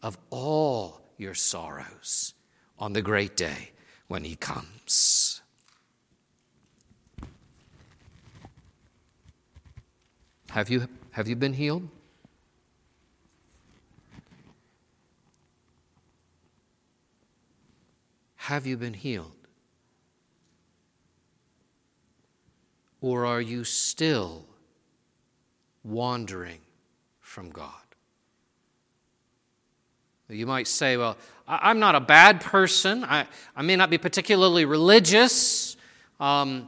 of 0.01 0.17
all 0.29 1.01
your 1.17 1.33
sorrows 1.33 2.33
on 2.79 2.93
the 2.93 3.01
great 3.01 3.35
day 3.35 3.71
when 4.07 4.23
He 4.23 4.35
comes. 4.35 5.41
Have 10.51 10.69
you, 10.69 10.87
have 11.11 11.27
you 11.27 11.35
been 11.35 11.53
healed? 11.53 11.89
Have 18.37 18.65
you 18.65 18.77
been 18.77 18.93
healed? 18.93 19.33
Or 23.01 23.25
are 23.25 23.41
you 23.41 23.65
still 23.65 24.45
wandering 25.87 26.59
from 27.19 27.49
God. 27.49 27.71
You 30.29 30.45
might 30.45 30.67
say, 30.67 30.97
well, 30.97 31.17
I'm 31.47 31.79
not 31.79 31.95
a 31.95 32.01
bad 32.01 32.41
person. 32.41 33.05
I, 33.05 33.27
I 33.55 33.61
may 33.61 33.77
not 33.77 33.89
be 33.89 33.97
particularly 33.97 34.65
religious. 34.65 35.77
Um, 36.19 36.67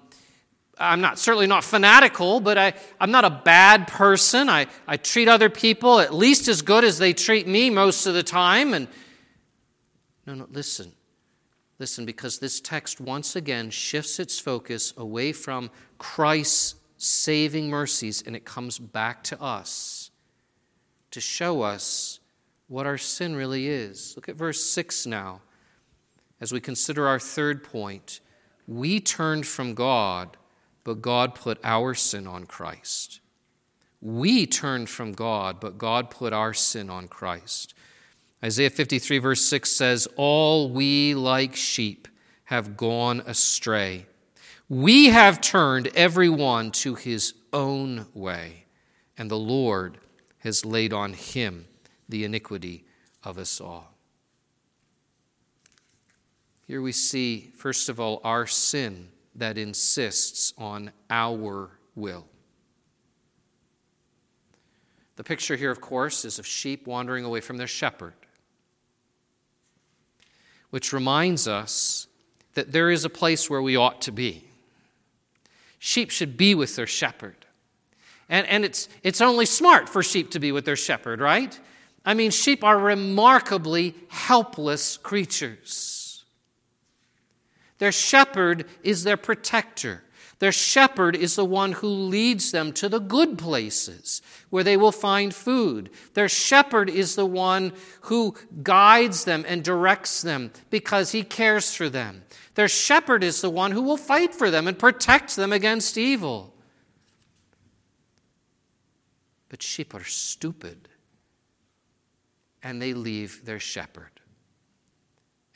I'm 0.78 1.02
not 1.02 1.20
certainly 1.20 1.48
not 1.48 1.66
fanatical, 1.66 2.40
but 2.40 2.58
I, 2.58 2.74
I'm 3.02 3.12
not 3.12 3.26
a 3.26 3.30
bad 3.30 3.88
person. 3.88 4.48
I, 4.48 4.68
I 4.88 4.96
treat 4.96 5.28
other 5.28 5.50
people 5.50 6.00
at 6.00 6.14
least 6.14 6.48
as 6.48 6.62
good 6.62 6.86
as 6.86 7.00
they 7.00 7.12
treat 7.12 7.48
me 7.48 7.70
most 7.70 8.06
of 8.06 8.14
the 8.14 8.24
time. 8.24 8.74
And 8.74 8.88
no, 10.26 10.36
no, 10.36 10.48
listen. 10.50 10.94
Listen, 11.80 12.06
because 12.06 12.40
this 12.40 12.62
text 12.62 13.02
once 13.02 13.36
again 13.36 13.70
shifts 13.70 14.20
its 14.20 14.40
focus 14.40 14.94
away 14.96 15.34
from 15.34 15.70
Christ's 15.98 16.76
saving 17.00 17.70
mercies, 17.70 18.22
and 18.22 18.36
it 18.36 18.46
comes 18.46 18.78
back 18.78 19.24
to 19.24 19.42
us 19.42 20.12
to 21.12 21.20
show 21.20 21.62
us 21.64 22.20
what 22.68 22.86
our 22.86 22.98
sin 22.98 23.36
really 23.36 23.68
is. 23.68 24.14
Look 24.16 24.30
at 24.30 24.36
verse 24.36 24.64
6 24.64 25.08
now. 25.08 25.42
As 26.40 26.52
we 26.52 26.60
consider 26.60 27.08
our 27.08 27.20
third 27.20 27.64
point, 27.64 28.20
we 28.68 29.00
turned 29.00 29.48
from 29.48 29.74
God, 29.74 30.38
but 30.84 31.02
God 31.02 31.36
put 31.36 31.58
our 31.64 31.94
sin 31.94 32.28
on 32.28 32.46
Christ. 32.46 33.22
We 34.02 34.46
turned 34.46 34.90
from 34.90 35.14
God, 35.14 35.60
but 35.60 35.78
God 35.78 36.10
put 36.10 36.32
our 36.32 36.54
sin 36.54 36.90
on 36.90 37.08
Christ. 37.08 37.74
Isaiah 38.44 38.70
53, 38.70 39.18
verse 39.18 39.42
6 39.46 39.72
says, 39.72 40.08
All 40.16 40.70
we 40.70 41.14
like 41.14 41.56
sheep 41.56 42.08
have 42.46 42.78
gone 42.78 43.22
astray. 43.26 44.06
We 44.70 45.08
have 45.08 45.42
turned 45.42 45.88
every 45.96 46.30
one 46.30 46.70
to 46.72 46.94
his 46.94 47.34
own 47.52 48.06
way, 48.14 48.66
and 49.18 49.30
the 49.30 49.38
Lord 49.38 49.98
has 50.40 50.64
laid 50.64 50.94
on 50.94 51.14
him 51.14 51.66
the 52.08 52.24
iniquity 52.24 52.86
of 53.24 53.40
us 53.40 53.60
all. 53.60 53.96
Here 56.68 56.84
we 56.84 56.92
see, 56.92 57.52
first 57.56 57.90
of 57.90 58.00
all, 58.00 58.22
our 58.24 58.46
sin 58.46 59.10
that 59.34 59.58
insists 59.58 60.54
on 60.56 60.92
our 61.10 61.72
will. 61.96 62.28
The 65.16 65.24
picture 65.24 65.56
here, 65.56 65.72
of 65.72 65.82
course, 65.82 66.24
is 66.24 66.38
of 66.38 66.46
sheep 66.46 66.86
wandering 66.86 67.26
away 67.26 67.42
from 67.42 67.58
their 67.58 67.66
shepherd, 67.66 68.14
which 70.70 70.94
reminds 70.94 71.48
us 71.48 72.06
that 72.54 72.72
there 72.72 72.92
is 72.92 73.04
a 73.04 73.10
place 73.10 73.50
where 73.50 73.64
we 73.64 73.76
ought 73.76 74.02
to 74.04 74.12
be. 74.12 74.49
Sheep 75.80 76.12
should 76.12 76.38
be 76.38 76.54
with 76.54 76.76
their 76.76 76.88
shepherd. 76.88 77.46
And, 78.28 78.46
and 78.48 78.64
it's, 78.64 78.88
it's 79.02 79.22
only 79.22 79.46
smart 79.46 79.90
for 79.90 80.04
sheep 80.04 80.32
to 80.32 80.40
be 80.40 80.52
with 80.52 80.66
their 80.66 80.76
shepherd, 80.76 81.20
right? 81.20 81.58
I 82.06 82.14
mean, 82.14 82.32
sheep 82.32 82.64
are 82.64 82.78
remarkably 82.78 83.96
helpless 84.10 84.98
creatures. 84.98 86.24
Their 87.80 87.92
shepherd 87.92 88.66
is 88.84 89.04
their 89.04 89.18
protector. 89.18 90.04
Their 90.40 90.54
shepherd 90.54 91.18
is 91.18 91.36
the 91.36 91.46
one 91.46 91.74
who 91.74 91.88
leads 91.88 92.52
them 92.52 92.72
to 92.74 92.88
the 92.88 93.00
good 93.00 93.38
places 93.38 94.22
where 94.50 94.64
they 94.64 94.78
will 94.78 94.94
find 94.94 95.36
food. 95.36 95.90
Their 96.14 96.30
shepherd 96.30 96.90
is 96.90 97.16
the 97.16 97.26
one 97.26 97.74
who 98.04 98.36
guides 98.64 99.26
them 99.26 99.44
and 99.46 99.64
directs 99.64 100.22
them 100.22 100.52
because 100.70 101.12
he 101.12 101.24
cares 101.24 101.76
for 101.76 101.90
them. 101.90 102.24
Their 102.56 102.70
shepherd 102.70 103.22
is 103.22 103.42
the 103.42 103.50
one 103.50 103.74
who 103.74 103.82
will 103.82 103.98
fight 103.98 104.34
for 104.34 104.50
them 104.50 104.66
and 104.66 104.80
protect 104.80 105.36
them 105.36 105.52
against 105.52 105.98
evil. 105.98 106.56
But 109.50 109.62
sheep 109.62 109.94
are 109.94 110.06
stupid 110.06 110.88
and 112.64 112.82
they 112.82 112.94
leave 112.94 113.44
their 113.44 113.60
shepherd. 113.60 114.22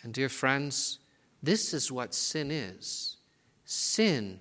And, 0.02 0.14
dear 0.14 0.30
friends, 0.30 1.00
this 1.42 1.74
is 1.74 1.90
what 1.90 2.14
sin 2.14 2.52
is 2.52 3.18
sin 3.66 4.40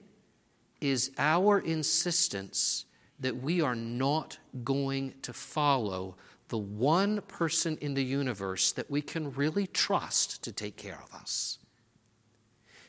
is 0.83 1.13
our 1.17 1.61
insistence 1.61 2.85
that 3.21 3.37
we 3.37 3.61
are 3.61 3.77
not 3.77 4.39
going 4.65 5.15
to 5.23 5.33
follow 5.33 6.17
the 6.49 6.59
one 6.59 7.21
person 7.23 7.79
in 7.81 7.95
the 7.95 8.05
universe 8.05 8.73
that 8.73 8.91
we 8.91 9.01
can 9.01 9.33
really 9.33 9.67
trust 9.69 10.43
to 10.43 10.53
take 10.53 10.77
care 10.77 11.01
of 11.03 11.15
us. 11.15 11.59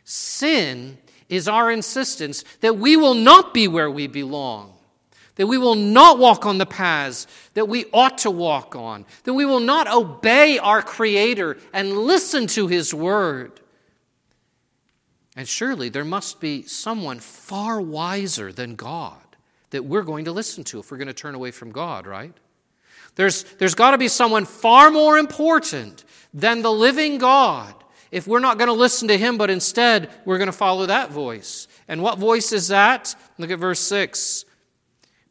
Sin 0.03 0.97
is 1.29 1.47
our 1.47 1.71
insistence 1.71 2.43
that 2.59 2.77
we 2.77 2.97
will 2.97 3.13
not 3.13 3.53
be 3.53 3.67
where 3.67 3.89
we 3.89 4.07
belong, 4.07 4.73
that 5.35 5.47
we 5.47 5.57
will 5.57 5.75
not 5.75 6.17
walk 6.17 6.45
on 6.45 6.57
the 6.57 6.65
paths 6.65 7.27
that 7.53 7.69
we 7.69 7.85
ought 7.93 8.17
to 8.17 8.31
walk 8.31 8.75
on, 8.75 9.05
that 9.23 9.33
we 9.33 9.45
will 9.45 9.59
not 9.59 9.87
obey 9.87 10.57
our 10.57 10.81
Creator 10.81 11.57
and 11.71 11.97
listen 11.97 12.47
to 12.47 12.67
His 12.67 12.93
word. 12.93 13.61
And 15.36 15.47
surely 15.47 15.89
there 15.89 16.05
must 16.05 16.39
be 16.39 16.63
someone 16.63 17.19
far 17.19 17.81
wiser 17.81 18.51
than 18.51 18.75
God 18.75 19.17
that 19.71 19.84
we're 19.84 20.03
going 20.03 20.25
to 20.25 20.31
listen 20.31 20.63
to 20.65 20.79
if 20.79 20.91
we're 20.91 20.97
going 20.97 21.07
to 21.07 21.13
turn 21.13 21.34
away 21.34 21.51
from 21.51 21.71
God, 21.71 22.05
right? 22.05 22.34
There's, 23.15 23.43
there's 23.57 23.75
got 23.75 23.91
to 23.91 23.97
be 23.97 24.07
someone 24.07 24.45
far 24.45 24.91
more 24.91 25.17
important 25.17 26.03
than 26.34 26.61
the 26.61 26.71
living 26.71 27.17
God 27.17 27.73
if 28.11 28.27
we're 28.27 28.39
not 28.39 28.59
going 28.59 28.67
to 28.67 28.73
listen 28.73 29.07
to 29.07 29.17
him, 29.17 29.39
but 29.39 29.49
instead 29.49 30.09
we're 30.25 30.38
going 30.38 30.45
to 30.45 30.51
follow 30.51 30.86
that 30.86 31.11
voice. 31.11 31.67
And 31.88 32.03
what 32.03 32.19
voice 32.19 32.51
is 32.51 32.67
that? 32.67 33.15
Look 33.39 33.49
at 33.49 33.57
verse 33.57 33.79
6. 33.79 34.45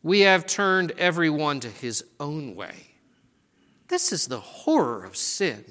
We 0.03 0.20
have 0.20 0.46
turned 0.46 0.90
everyone 0.98 1.61
to 1.61 1.68
his 1.68 2.05
own 2.18 2.57
way. 2.57 2.74
This 3.86 4.12
is 4.12 4.26
the 4.26 4.40
horror 4.40 5.05
of 5.05 5.16
sin. 5.16 5.64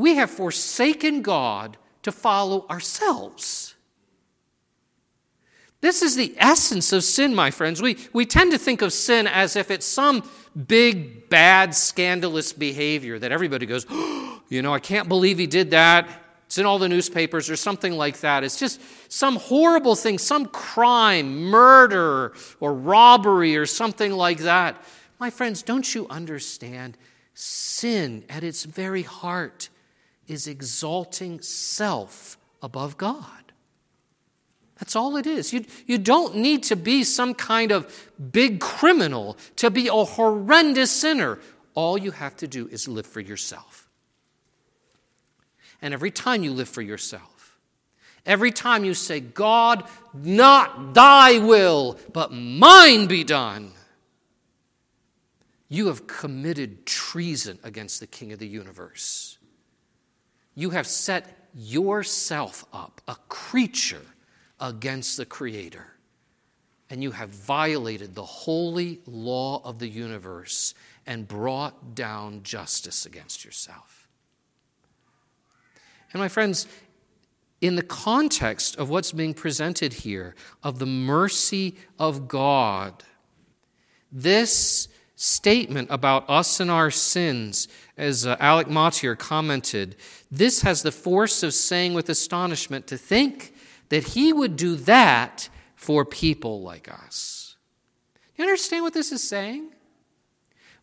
We 0.00 0.14
have 0.14 0.30
forsaken 0.30 1.20
God 1.20 1.76
to 2.02 2.10
follow 2.10 2.66
ourselves. 2.68 3.74
This 5.82 6.00
is 6.00 6.16
the 6.16 6.34
essence 6.38 6.92
of 6.92 7.04
sin, 7.04 7.34
my 7.34 7.50
friends. 7.50 7.82
We, 7.82 7.98
we 8.12 8.24
tend 8.24 8.52
to 8.52 8.58
think 8.58 8.80
of 8.80 8.92
sin 8.92 9.26
as 9.26 9.56
if 9.56 9.70
it's 9.70 9.86
some 9.86 10.28
big, 10.66 11.28
bad, 11.28 11.74
scandalous 11.74 12.52
behavior 12.52 13.18
that 13.18 13.30
everybody 13.30 13.66
goes, 13.66 13.86
oh, 13.90 14.42
you 14.48 14.62
know, 14.62 14.74
I 14.74 14.78
can't 14.78 15.08
believe 15.08 15.38
he 15.38 15.46
did 15.46 15.70
that. 15.72 16.08
It's 16.46 16.58
in 16.58 16.66
all 16.66 16.78
the 16.78 16.88
newspapers 16.88 17.48
or 17.48 17.56
something 17.56 17.92
like 17.92 18.20
that. 18.20 18.42
It's 18.42 18.58
just 18.58 18.80
some 19.12 19.36
horrible 19.36 19.94
thing, 19.94 20.18
some 20.18 20.46
crime, 20.46 21.44
murder 21.44 22.32
or 22.58 22.74
robbery 22.74 23.56
or 23.56 23.66
something 23.66 24.12
like 24.12 24.38
that. 24.38 24.82
My 25.18 25.30
friends, 25.30 25.62
don't 25.62 25.94
you 25.94 26.08
understand? 26.08 26.96
Sin 27.34 28.24
at 28.28 28.42
its 28.42 28.64
very 28.64 29.02
heart 29.02 29.68
is 30.30 30.46
exalting 30.46 31.40
self 31.42 32.38
above 32.62 32.96
God. 32.96 33.24
That's 34.78 34.96
all 34.96 35.16
it 35.16 35.26
is. 35.26 35.52
You, 35.52 35.64
you 35.86 35.98
don't 35.98 36.36
need 36.36 36.62
to 36.64 36.76
be 36.76 37.04
some 37.04 37.34
kind 37.34 37.70
of 37.72 38.10
big 38.32 38.60
criminal 38.60 39.36
to 39.56 39.70
be 39.70 39.88
a 39.88 39.92
horrendous 39.92 40.90
sinner. 40.90 41.38
All 41.74 41.98
you 41.98 42.12
have 42.12 42.36
to 42.38 42.48
do 42.48 42.66
is 42.68 42.88
live 42.88 43.06
for 43.06 43.20
yourself. 43.20 43.88
And 45.82 45.92
every 45.92 46.10
time 46.10 46.44
you 46.44 46.52
live 46.52 46.68
for 46.68 46.80
yourself, 46.80 47.58
every 48.24 48.52
time 48.52 48.84
you 48.84 48.94
say, 48.94 49.20
God, 49.20 49.84
not 50.14 50.94
thy 50.94 51.38
will, 51.38 51.98
but 52.12 52.32
mine 52.32 53.06
be 53.06 53.24
done, 53.24 53.72
you 55.68 55.88
have 55.88 56.06
committed 56.06 56.86
treason 56.86 57.58
against 57.62 58.00
the 58.00 58.06
King 58.06 58.32
of 58.32 58.38
the 58.38 58.48
universe. 58.48 59.38
You 60.54 60.70
have 60.70 60.86
set 60.86 61.48
yourself 61.54 62.64
up, 62.72 63.00
a 63.08 63.16
creature, 63.28 64.02
against 64.60 65.16
the 65.16 65.24
Creator. 65.24 65.86
And 66.90 67.02
you 67.02 67.12
have 67.12 67.30
violated 67.30 68.14
the 68.14 68.24
holy 68.24 69.00
law 69.06 69.62
of 69.64 69.78
the 69.78 69.88
universe 69.88 70.74
and 71.06 71.26
brought 71.26 71.94
down 71.94 72.42
justice 72.42 73.06
against 73.06 73.44
yourself. 73.44 74.08
And 76.12 76.20
my 76.20 76.28
friends, 76.28 76.66
in 77.60 77.76
the 77.76 77.82
context 77.82 78.76
of 78.76 78.90
what's 78.90 79.12
being 79.12 79.34
presented 79.34 79.92
here, 79.92 80.34
of 80.62 80.78
the 80.78 80.86
mercy 80.86 81.76
of 81.98 82.26
God, 82.26 83.04
this 84.10 84.88
statement 85.20 85.86
about 85.90 86.24
us 86.30 86.60
and 86.60 86.70
our 86.70 86.90
sins, 86.90 87.68
as 87.98 88.26
uh, 88.26 88.36
Alec 88.40 88.68
Motyer 88.68 89.14
commented, 89.14 89.94
this 90.30 90.62
has 90.62 90.82
the 90.82 90.90
force 90.90 91.42
of 91.42 91.52
saying 91.52 91.92
with 91.92 92.08
astonishment 92.08 92.86
to 92.86 92.96
think 92.96 93.52
that 93.90 94.08
he 94.08 94.32
would 94.32 94.56
do 94.56 94.76
that 94.76 95.50
for 95.76 96.06
people 96.06 96.62
like 96.62 96.90
us. 96.90 97.56
You 98.36 98.44
understand 98.44 98.82
what 98.82 98.94
this 98.94 99.12
is 99.12 99.22
saying? 99.22 99.70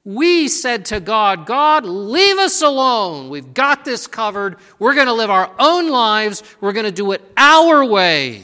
We 0.05 0.47
said 0.49 0.85
to 0.85 0.99
God, 0.99 1.47
God, 1.47 1.83
leave 1.83 2.37
us 2.37 2.61
alone. 2.61 3.29
We've 3.29 3.55
got 3.55 3.85
this 3.85 4.05
covered. 4.05 4.57
We're 4.77 4.93
going 4.93 5.07
to 5.07 5.13
live 5.13 5.31
our 5.31 5.51
own 5.57 5.89
lives. 5.89 6.43
We're 6.61 6.73
going 6.73 6.85
to 6.85 6.91
do 6.91 7.11
it 7.11 7.23
our 7.35 7.83
way. 7.83 8.43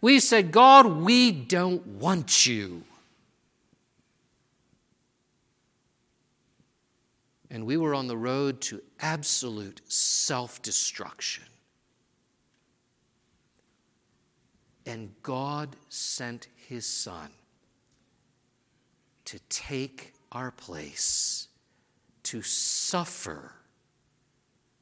We 0.00 0.18
said, 0.18 0.50
God, 0.50 0.86
we 0.86 1.30
don't 1.30 1.86
want 1.86 2.46
you. 2.46 2.84
And 7.52 7.66
we 7.66 7.76
were 7.76 7.94
on 7.94 8.06
the 8.06 8.16
road 8.16 8.62
to 8.62 8.80
absolute 8.98 9.82
self 9.86 10.62
destruction. 10.62 11.44
And 14.86 15.12
God 15.22 15.76
sent 15.90 16.48
his 16.66 16.86
son 16.86 17.30
to 19.26 19.38
take 19.50 20.14
our 20.32 20.50
place, 20.50 21.48
to 22.24 22.40
suffer 22.40 23.52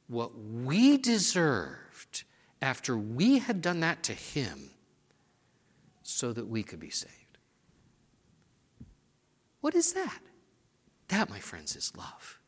what 0.07 0.31
we 0.39 0.97
deserved 0.97 2.23
after 2.61 2.97
we 2.97 3.39
had 3.39 3.61
done 3.61 3.81
that 3.81 4.01
to 4.03 4.13
him 4.13 4.71
so 6.03 6.31
that 6.31 6.47
we 6.47 6.63
could 6.63 6.79
be 6.79 6.89
saved. 6.89 7.37
What 9.59 9.75
is 9.75 9.91
that? 9.91 10.19
That, 11.09 11.29
my 11.29 11.39
friends, 11.39 11.75
is 11.75 11.91
love. 11.97 12.40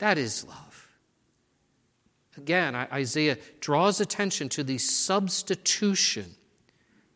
That 0.00 0.18
is 0.18 0.44
love. 0.46 0.88
Again, 2.36 2.74
Isaiah 2.74 3.36
draws 3.60 4.00
attention 4.00 4.48
to 4.50 4.64
the 4.64 4.78
substitution 4.78 6.36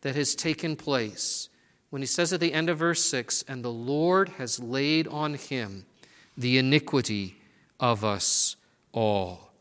that 0.01 0.15
has 0.15 0.35
taken 0.35 0.75
place 0.75 1.49
when 1.89 2.01
he 2.01 2.05
says 2.05 2.31
at 2.31 2.39
the 2.39 2.53
end 2.53 2.69
of 2.69 2.77
verse 2.77 3.03
6 3.03 3.43
and 3.47 3.63
the 3.63 3.71
Lord 3.71 4.29
has 4.37 4.59
laid 4.59 5.07
on 5.07 5.33
him 5.33 5.85
the 6.37 6.59
iniquity 6.59 7.37
of 7.79 8.03
us 8.03 8.55
all. 8.91 9.51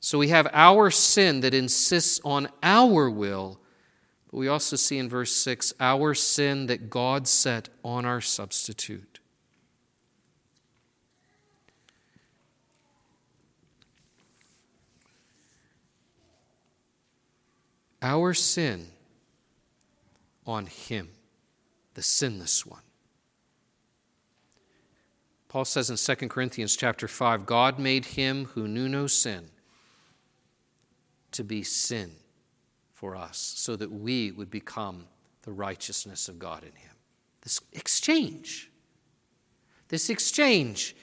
So 0.00 0.18
we 0.18 0.28
have 0.28 0.48
our 0.52 0.90
sin 0.90 1.40
that 1.40 1.54
insists 1.54 2.20
on 2.24 2.48
our 2.62 3.08
will, 3.08 3.58
but 4.30 4.36
we 4.36 4.48
also 4.48 4.76
see 4.76 4.98
in 4.98 5.08
verse 5.08 5.32
6 5.32 5.72
our 5.80 6.12
sin 6.12 6.66
that 6.66 6.90
God 6.90 7.26
set 7.26 7.70
on 7.82 8.04
our 8.04 8.20
substitute. 8.20 9.09
Our 18.02 18.34
sin 18.34 18.88
on 20.46 20.66
him, 20.66 21.10
the 21.94 22.02
sinless 22.02 22.64
one. 22.64 22.82
Paul 25.48 25.64
says 25.64 25.90
in 25.90 25.96
2 25.96 26.28
Corinthians 26.28 26.76
chapter 26.76 27.08
5, 27.08 27.44
God 27.44 27.78
made 27.78 28.04
him 28.06 28.46
who 28.54 28.68
knew 28.68 28.88
no 28.88 29.06
sin 29.06 29.50
to 31.32 31.42
be 31.42 31.62
sin 31.62 32.12
for 32.94 33.16
us, 33.16 33.54
so 33.56 33.76
that 33.76 33.90
we 33.90 34.30
would 34.30 34.50
become 34.50 35.06
the 35.42 35.52
righteousness 35.52 36.28
of 36.28 36.38
God 36.38 36.62
in 36.62 36.72
him. 36.76 36.94
This 37.42 37.60
exchange. 37.72 38.70
This 39.88 40.10
exchange. 40.10 40.94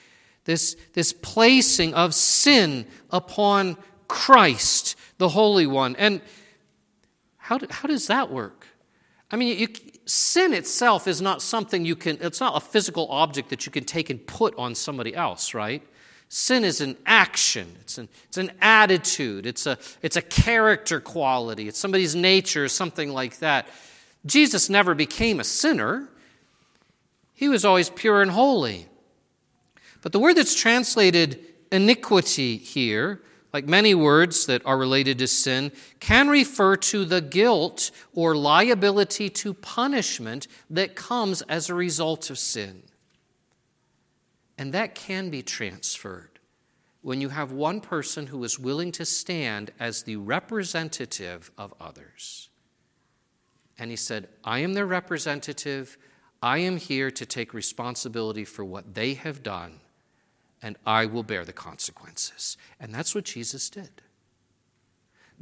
This, 0.44 0.76
this 0.94 1.12
placing 1.12 1.92
of 1.94 2.14
sin 2.14 2.86
upon 3.10 3.76
Christ, 4.06 4.96
the 5.18 5.28
Holy 5.28 5.66
One. 5.66 5.96
And 5.96 6.22
how, 7.48 7.56
do, 7.56 7.66
how 7.70 7.88
does 7.88 8.08
that 8.08 8.30
work? 8.30 8.66
I 9.30 9.36
mean, 9.36 9.58
you, 9.58 9.68
sin 10.04 10.52
itself 10.52 11.08
is 11.08 11.22
not 11.22 11.40
something 11.40 11.82
you 11.82 11.96
can, 11.96 12.18
it's 12.20 12.40
not 12.40 12.54
a 12.54 12.60
physical 12.60 13.08
object 13.10 13.48
that 13.48 13.64
you 13.64 13.72
can 13.72 13.84
take 13.84 14.10
and 14.10 14.26
put 14.26 14.54
on 14.58 14.74
somebody 14.74 15.16
else, 15.16 15.54
right? 15.54 15.82
Sin 16.28 16.62
is 16.62 16.82
an 16.82 16.98
action, 17.06 17.74
it's 17.80 17.96
an, 17.96 18.10
it's 18.26 18.36
an 18.36 18.52
attitude, 18.60 19.46
it's 19.46 19.66
a, 19.66 19.78
it's 20.02 20.16
a 20.16 20.20
character 20.20 21.00
quality, 21.00 21.68
it's 21.68 21.78
somebody's 21.78 22.14
nature, 22.14 22.68
something 22.68 23.14
like 23.14 23.38
that. 23.38 23.66
Jesus 24.26 24.68
never 24.68 24.94
became 24.94 25.40
a 25.40 25.44
sinner, 25.44 26.06
he 27.32 27.48
was 27.48 27.64
always 27.64 27.88
pure 27.88 28.20
and 28.20 28.32
holy. 28.32 28.88
But 30.02 30.12
the 30.12 30.18
word 30.18 30.36
that's 30.36 30.54
translated 30.54 31.42
iniquity 31.72 32.58
here, 32.58 33.22
like 33.52 33.66
many 33.66 33.94
words 33.94 34.46
that 34.46 34.64
are 34.66 34.76
related 34.76 35.18
to 35.18 35.26
sin, 35.26 35.72
can 36.00 36.28
refer 36.28 36.76
to 36.76 37.04
the 37.04 37.20
guilt 37.20 37.90
or 38.14 38.36
liability 38.36 39.30
to 39.30 39.54
punishment 39.54 40.46
that 40.68 40.94
comes 40.94 41.42
as 41.42 41.68
a 41.68 41.74
result 41.74 42.30
of 42.30 42.38
sin. 42.38 42.82
And 44.58 44.72
that 44.74 44.94
can 44.94 45.30
be 45.30 45.42
transferred 45.42 46.38
when 47.00 47.20
you 47.20 47.28
have 47.28 47.52
one 47.52 47.80
person 47.80 48.26
who 48.26 48.42
is 48.44 48.58
willing 48.58 48.92
to 48.92 49.04
stand 49.04 49.70
as 49.78 50.02
the 50.02 50.16
representative 50.16 51.50
of 51.56 51.72
others. 51.80 52.50
And 53.78 53.90
he 53.90 53.96
said, 53.96 54.28
I 54.44 54.58
am 54.58 54.74
their 54.74 54.86
representative. 54.86 55.96
I 56.42 56.58
am 56.58 56.76
here 56.76 57.10
to 57.12 57.24
take 57.24 57.54
responsibility 57.54 58.44
for 58.44 58.64
what 58.64 58.94
they 58.94 59.14
have 59.14 59.42
done, 59.42 59.80
and 60.62 60.76
I 60.86 61.06
will 61.06 61.22
bear 61.22 61.44
the 61.44 61.52
consequences. 61.52 62.56
And 62.80 62.94
that's 62.94 63.14
what 63.14 63.24
Jesus 63.24 63.70
did. 63.70 64.02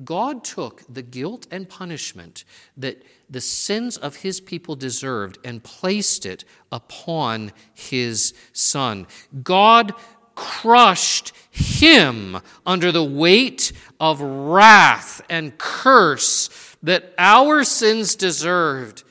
God 0.04 0.44
took 0.44 0.82
the 0.92 1.02
guilt 1.02 1.46
and 1.50 1.68
punishment 1.68 2.44
that 2.76 3.02
the 3.30 3.40
sins 3.40 3.96
of 3.96 4.16
his 4.16 4.40
people 4.40 4.76
deserved 4.76 5.38
and 5.42 5.64
placed 5.64 6.26
it 6.26 6.44
upon 6.70 7.52
his 7.72 8.34
son. 8.52 9.06
God 9.42 9.94
crushed 10.34 11.32
him 11.50 12.38
under 12.66 12.92
the 12.92 13.04
weight 13.04 13.72
of 13.98 14.20
wrath 14.20 15.22
and 15.30 15.56
curse 15.56 16.76
that 16.82 17.14
our 17.16 17.64
sins 17.64 18.14
deserved 18.14 19.02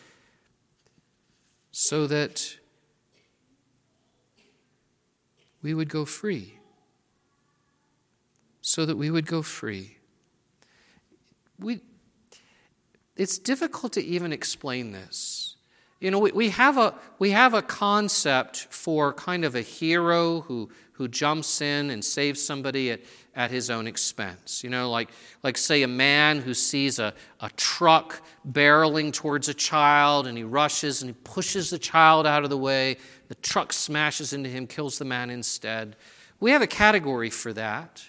so 1.72 2.06
that 2.08 2.58
we 5.66 5.74
would 5.74 5.90
go 5.90 6.06
free. 6.06 6.60
So 8.62 8.86
that 8.86 8.96
we 8.96 9.12
would 9.12 9.28
go 9.28 9.42
free 9.42 9.96
we, 11.60 11.82
it's 13.16 13.38
difficult 13.38 13.94
to 13.94 14.04
even 14.04 14.34
explain 14.34 14.92
this. 14.92 15.56
You 16.00 16.12
know, 16.12 16.20
we, 16.20 16.32
we, 16.32 16.50
have 16.50 16.78
a, 16.78 16.94
we 17.20 17.32
have 17.32 17.54
a 17.54 17.62
concept 17.62 18.68
for 18.70 19.14
kind 19.14 19.46
of 19.46 19.56
a 19.56 19.62
hero 19.62 20.42
who, 20.42 20.70
who 20.94 21.08
jumps 21.08 21.62
in 21.62 21.90
and 21.90 22.04
saves 22.04 22.46
somebody 22.46 22.92
at, 22.92 23.02
at 23.36 23.52
his 23.52 23.70
own 23.70 23.88
expense. 23.88 24.64
You 24.64 24.70
know, 24.70 24.90
like, 24.90 25.10
like 25.44 25.58
say 25.58 25.84
a 25.84 25.88
man 25.88 26.40
who 26.40 26.54
sees 26.54 27.00
a, 27.00 27.14
a 27.42 27.50
truck 27.58 28.22
barreling 28.50 29.12
towards 29.12 29.50
a 29.50 29.54
child 29.54 30.28
and 30.28 30.38
he 30.38 30.44
rushes 30.44 31.02
and 31.02 31.10
he 31.10 31.18
pushes 31.24 31.70
the 31.70 31.80
child 31.80 32.26
out 32.26 32.44
of 32.44 32.50
the 32.50 32.58
way. 32.58 32.98
The 33.28 33.36
truck 33.36 33.74
smashes 33.74 34.34
into 34.34 34.50
him, 34.50 34.68
kills 34.68 34.98
the 34.98 35.06
man 35.06 35.30
instead. 35.30 35.96
We 36.40 36.52
have 36.52 36.62
a 36.62 36.68
category 36.68 37.30
for 37.30 37.54
that. 37.54 38.04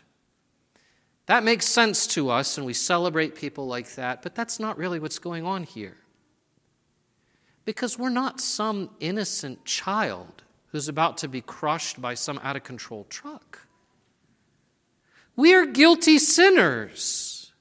That 1.26 1.42
makes 1.42 1.66
sense 1.66 2.06
to 2.08 2.30
us, 2.30 2.56
and 2.56 2.64
we 2.64 2.72
celebrate 2.72 3.34
people 3.34 3.66
like 3.66 3.96
that, 3.96 4.22
but 4.22 4.36
that's 4.36 4.60
not 4.60 4.78
really 4.78 5.00
what's 5.00 5.18
going 5.18 5.44
on 5.44 5.64
here. 5.64 5.96
Because 7.64 7.98
we're 7.98 8.10
not 8.10 8.40
some 8.40 8.90
innocent 9.00 9.64
child 9.64 10.44
who's 10.68 10.88
about 10.88 11.16
to 11.18 11.28
be 11.28 11.40
crushed 11.40 12.00
by 12.00 12.14
some 12.14 12.38
out 12.44 12.54
of 12.54 12.62
control 12.62 13.06
truck. 13.10 13.65
We 15.37 15.55
are 15.55 15.66
guilty 15.66 16.18
sinners. 16.18 17.53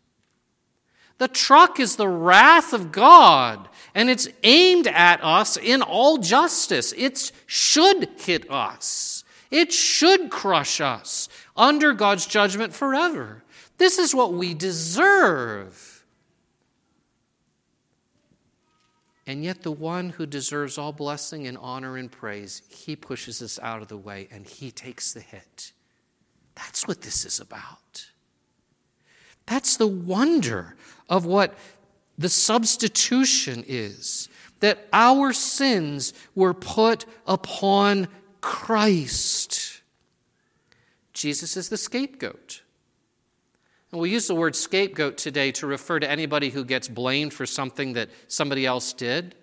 The 1.18 1.28
truck 1.28 1.80
is 1.80 1.96
the 1.96 2.08
wrath 2.08 2.74
of 2.74 2.92
God, 2.92 3.70
and 3.94 4.10
it's 4.10 4.28
aimed 4.44 4.88
at 4.88 5.24
us 5.24 5.58
in 5.58 5.82
all 5.82 6.18
justice. 6.18 6.94
It 6.98 7.32
should 7.46 8.10
hit 8.18 8.50
us, 8.50 9.24
it 9.52 9.72
should 9.72 10.30
crush 10.30 10.82
us 10.82 11.30
under 11.56 11.94
God's 11.94 12.26
judgment 12.26 12.74
forever. 12.74 13.44
This 13.78 13.98
is 13.98 14.16
what 14.16 14.34
we 14.34 14.54
deserve. 14.54 16.06
And 19.28 19.44
yet, 19.44 19.64
the 19.64 19.72
one 19.72 20.12
who 20.12 20.26
deserves 20.28 20.78
all 20.78 20.92
blessing 20.92 21.48
and 21.48 21.58
honor 21.58 21.98
and 21.98 22.12
praise, 22.12 22.62
he 22.70 22.96
pushes 22.96 23.42
us 23.42 23.58
out 23.60 23.82
of 23.82 23.88
the 23.88 23.98
way 23.98 24.28
and 24.32 24.46
he 24.46 24.70
takes 24.70 25.14
the 25.14 25.20
hit. 25.20 25.72
That's 26.56 26.88
what 26.88 27.01
this 27.01 27.26
is 27.26 27.39
about. 27.39 28.08
That's 29.45 29.78
the 29.78 29.88
wonder 29.88 30.76
of 31.10 31.26
what 31.26 31.56
the 32.18 32.30
substitution 32.30 33.64
is 33.68 34.30
that 34.62 34.88
our 34.93 35.34
sins 35.34 36.14
were 36.34 36.53
put 36.53 37.06
upon 37.28 38.08
Christ. 38.41 39.82
Jesus 41.14 41.58
is 41.58 41.70
the 41.70 41.78
scapegoat. 41.78 42.62
And 43.91 44.01
we 44.01 44.10
use 44.10 44.28
the 44.28 44.36
word 44.36 44.56
scapegoat 44.56 45.18
today 45.18 45.51
to 45.53 45.68
refer 45.68 45.99
to 45.99 46.10
anybody 46.10 46.49
who 46.49 46.66
gets 46.66 46.88
blamed 46.88 47.34
for 47.34 47.45
something 47.45 47.93
that 47.93 48.10
somebody 48.28 48.66
else 48.66 48.91
did. 48.93 49.36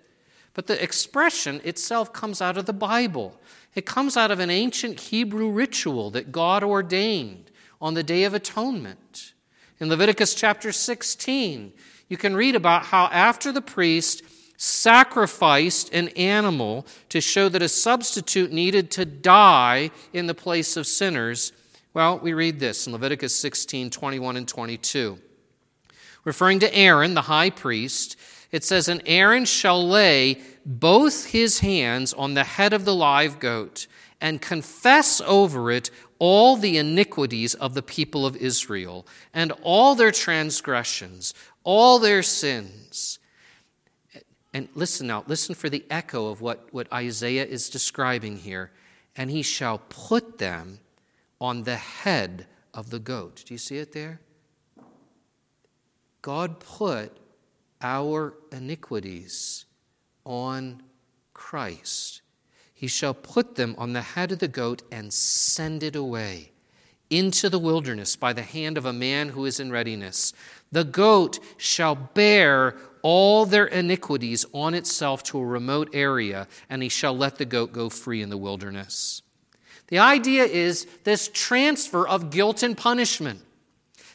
But 0.54 0.66
the 0.66 0.82
expression 0.82 1.60
itself 1.64 2.12
comes 2.12 2.42
out 2.42 2.58
of 2.58 2.66
the 2.66 2.72
Bible. 2.72 3.40
It 3.74 3.86
comes 3.86 4.16
out 4.16 4.30
of 4.30 4.40
an 4.40 4.50
ancient 4.50 5.00
Hebrew 5.00 5.50
ritual 5.50 6.10
that 6.10 6.32
God 6.32 6.62
ordained 6.62 7.50
on 7.80 7.94
the 7.94 8.02
Day 8.02 8.24
of 8.24 8.34
Atonement. 8.34 9.32
In 9.80 9.88
Leviticus 9.88 10.34
chapter 10.34 10.72
16, 10.72 11.72
you 12.08 12.16
can 12.16 12.36
read 12.36 12.54
about 12.54 12.84
how 12.86 13.06
after 13.06 13.50
the 13.50 13.62
priest 13.62 14.22
sacrificed 14.58 15.92
an 15.92 16.08
animal 16.08 16.86
to 17.08 17.20
show 17.20 17.48
that 17.48 17.62
a 17.62 17.68
substitute 17.68 18.52
needed 18.52 18.90
to 18.92 19.04
die 19.04 19.90
in 20.12 20.26
the 20.26 20.34
place 20.34 20.76
of 20.76 20.86
sinners, 20.86 21.52
well, 21.94 22.18
we 22.18 22.32
read 22.32 22.60
this 22.60 22.86
in 22.86 22.92
Leviticus 22.92 23.34
16 23.34 23.90
21 23.90 24.36
and 24.36 24.46
22. 24.46 25.18
Referring 26.24 26.60
to 26.60 26.74
Aaron, 26.74 27.14
the 27.14 27.22
high 27.22 27.50
priest, 27.50 28.16
it 28.52 28.62
says, 28.62 28.86
And 28.86 29.02
Aaron 29.06 29.46
shall 29.46 29.86
lay 29.86 30.40
both 30.64 31.26
his 31.26 31.60
hands 31.60 32.12
on 32.12 32.34
the 32.34 32.44
head 32.44 32.72
of 32.72 32.84
the 32.84 32.94
live 32.94 33.40
goat 33.40 33.86
and 34.20 34.40
confess 34.40 35.20
over 35.22 35.72
it 35.72 35.90
all 36.18 36.56
the 36.56 36.78
iniquities 36.78 37.54
of 37.54 37.74
the 37.74 37.82
people 37.82 38.24
of 38.24 38.36
Israel 38.36 39.04
and 39.34 39.52
all 39.62 39.96
their 39.96 40.12
transgressions, 40.12 41.34
all 41.64 41.98
their 41.98 42.22
sins. 42.22 43.18
And 44.54 44.68
listen 44.74 45.06
now, 45.06 45.24
listen 45.26 45.54
for 45.54 45.68
the 45.70 45.84
echo 45.90 46.28
of 46.28 46.40
what, 46.40 46.68
what 46.72 46.92
Isaiah 46.92 47.46
is 47.46 47.70
describing 47.70 48.36
here. 48.36 48.70
And 49.16 49.30
he 49.30 49.42
shall 49.42 49.78
put 49.88 50.38
them 50.38 50.78
on 51.40 51.64
the 51.64 51.76
head 51.76 52.46
of 52.72 52.90
the 52.90 52.98
goat. 52.98 53.42
Do 53.46 53.54
you 53.54 53.58
see 53.58 53.78
it 53.78 53.92
there? 53.92 54.20
God 56.20 56.60
put 56.60 57.16
our 57.82 58.34
iniquities 58.50 59.66
on 60.24 60.82
Christ. 61.34 62.22
He 62.72 62.86
shall 62.86 63.14
put 63.14 63.56
them 63.56 63.74
on 63.78 63.92
the 63.92 64.02
head 64.02 64.32
of 64.32 64.38
the 64.38 64.48
goat 64.48 64.82
and 64.90 65.12
send 65.12 65.82
it 65.82 65.96
away 65.96 66.52
into 67.10 67.50
the 67.50 67.58
wilderness 67.58 68.16
by 68.16 68.32
the 68.32 68.42
hand 68.42 68.78
of 68.78 68.86
a 68.86 68.92
man 68.92 69.28
who 69.28 69.44
is 69.44 69.60
in 69.60 69.70
readiness. 69.70 70.32
The 70.72 70.84
goat 70.84 71.38
shall 71.58 71.94
bear 71.94 72.74
all 73.02 73.44
their 73.44 73.66
iniquities 73.66 74.46
on 74.52 74.74
itself 74.74 75.22
to 75.24 75.38
a 75.38 75.44
remote 75.44 75.90
area, 75.92 76.48
and 76.70 76.82
he 76.82 76.88
shall 76.88 77.16
let 77.16 77.36
the 77.36 77.44
goat 77.44 77.72
go 77.72 77.90
free 77.90 78.22
in 78.22 78.30
the 78.30 78.38
wilderness. 78.38 79.22
The 79.88 79.98
idea 79.98 80.44
is 80.44 80.86
this 81.04 81.28
transfer 81.28 82.08
of 82.08 82.30
guilt 82.30 82.62
and 82.62 82.76
punishment. 82.76 83.42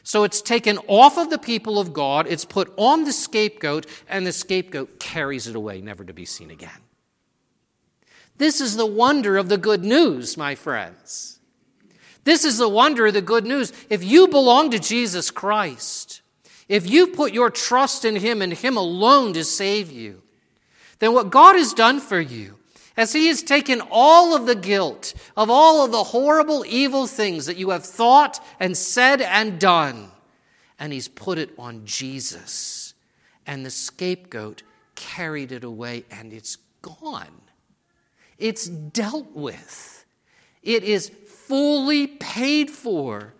So 0.08 0.24
it's 0.24 0.40
taken 0.40 0.78
off 0.86 1.18
of 1.18 1.28
the 1.28 1.36
people 1.36 1.78
of 1.78 1.92
God, 1.92 2.26
it's 2.26 2.46
put 2.46 2.72
on 2.78 3.04
the 3.04 3.12
scapegoat, 3.12 3.84
and 4.08 4.26
the 4.26 4.32
scapegoat 4.32 4.98
carries 4.98 5.46
it 5.46 5.54
away, 5.54 5.82
never 5.82 6.02
to 6.02 6.14
be 6.14 6.24
seen 6.24 6.50
again. 6.50 6.80
This 8.38 8.58
is 8.58 8.76
the 8.76 8.86
wonder 8.86 9.36
of 9.36 9.50
the 9.50 9.58
good 9.58 9.84
news, 9.84 10.38
my 10.38 10.54
friends. 10.54 11.40
This 12.24 12.46
is 12.46 12.56
the 12.56 12.70
wonder 12.70 13.08
of 13.08 13.12
the 13.12 13.20
good 13.20 13.44
news. 13.44 13.70
If 13.90 14.02
you 14.02 14.28
belong 14.28 14.70
to 14.70 14.78
Jesus 14.78 15.30
Christ, 15.30 16.22
if 16.70 16.88
you 16.88 17.08
put 17.08 17.34
your 17.34 17.50
trust 17.50 18.06
in 18.06 18.16
Him 18.16 18.40
and 18.40 18.54
Him 18.54 18.78
alone 18.78 19.34
to 19.34 19.44
save 19.44 19.92
you, 19.92 20.22
then 21.00 21.12
what 21.12 21.28
God 21.28 21.54
has 21.54 21.74
done 21.74 22.00
for 22.00 22.18
you, 22.18 22.57
as 22.98 23.12
He 23.12 23.28
has 23.28 23.42
taken 23.42 23.80
all 23.90 24.34
of 24.34 24.46
the 24.46 24.56
guilt 24.56 25.14
of 25.36 25.48
all 25.48 25.84
of 25.84 25.92
the 25.92 26.02
horrible, 26.04 26.64
evil 26.66 27.06
things 27.06 27.46
that 27.46 27.56
you 27.56 27.70
have 27.70 27.86
thought 27.86 28.44
and 28.58 28.76
said 28.76 29.22
and 29.22 29.58
done, 29.60 30.10
and 30.78 30.92
He's 30.92 31.08
put 31.08 31.38
it 31.38 31.50
on 31.56 31.86
Jesus. 31.86 32.92
And 33.46 33.64
the 33.64 33.70
scapegoat 33.70 34.64
carried 34.96 35.52
it 35.52 35.64
away, 35.64 36.04
and 36.10 36.32
it's 36.32 36.58
gone. 36.82 37.40
It's 38.36 38.66
dealt 38.66 39.32
with. 39.32 40.04
It 40.62 40.82
is 40.82 41.08
fully 41.08 42.08
paid 42.08 42.68
for. 42.70 43.32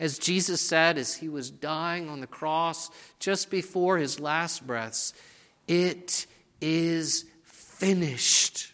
As 0.00 0.18
Jesus 0.18 0.60
said 0.60 0.98
as 0.98 1.14
he 1.14 1.28
was 1.28 1.48
dying 1.48 2.08
on 2.08 2.20
the 2.20 2.26
cross 2.26 2.90
just 3.20 3.50
before 3.50 3.98
his 3.98 4.18
last 4.18 4.66
breaths, 4.66 5.14
it 5.68 6.26
is 6.60 7.24
finished. 7.44 8.71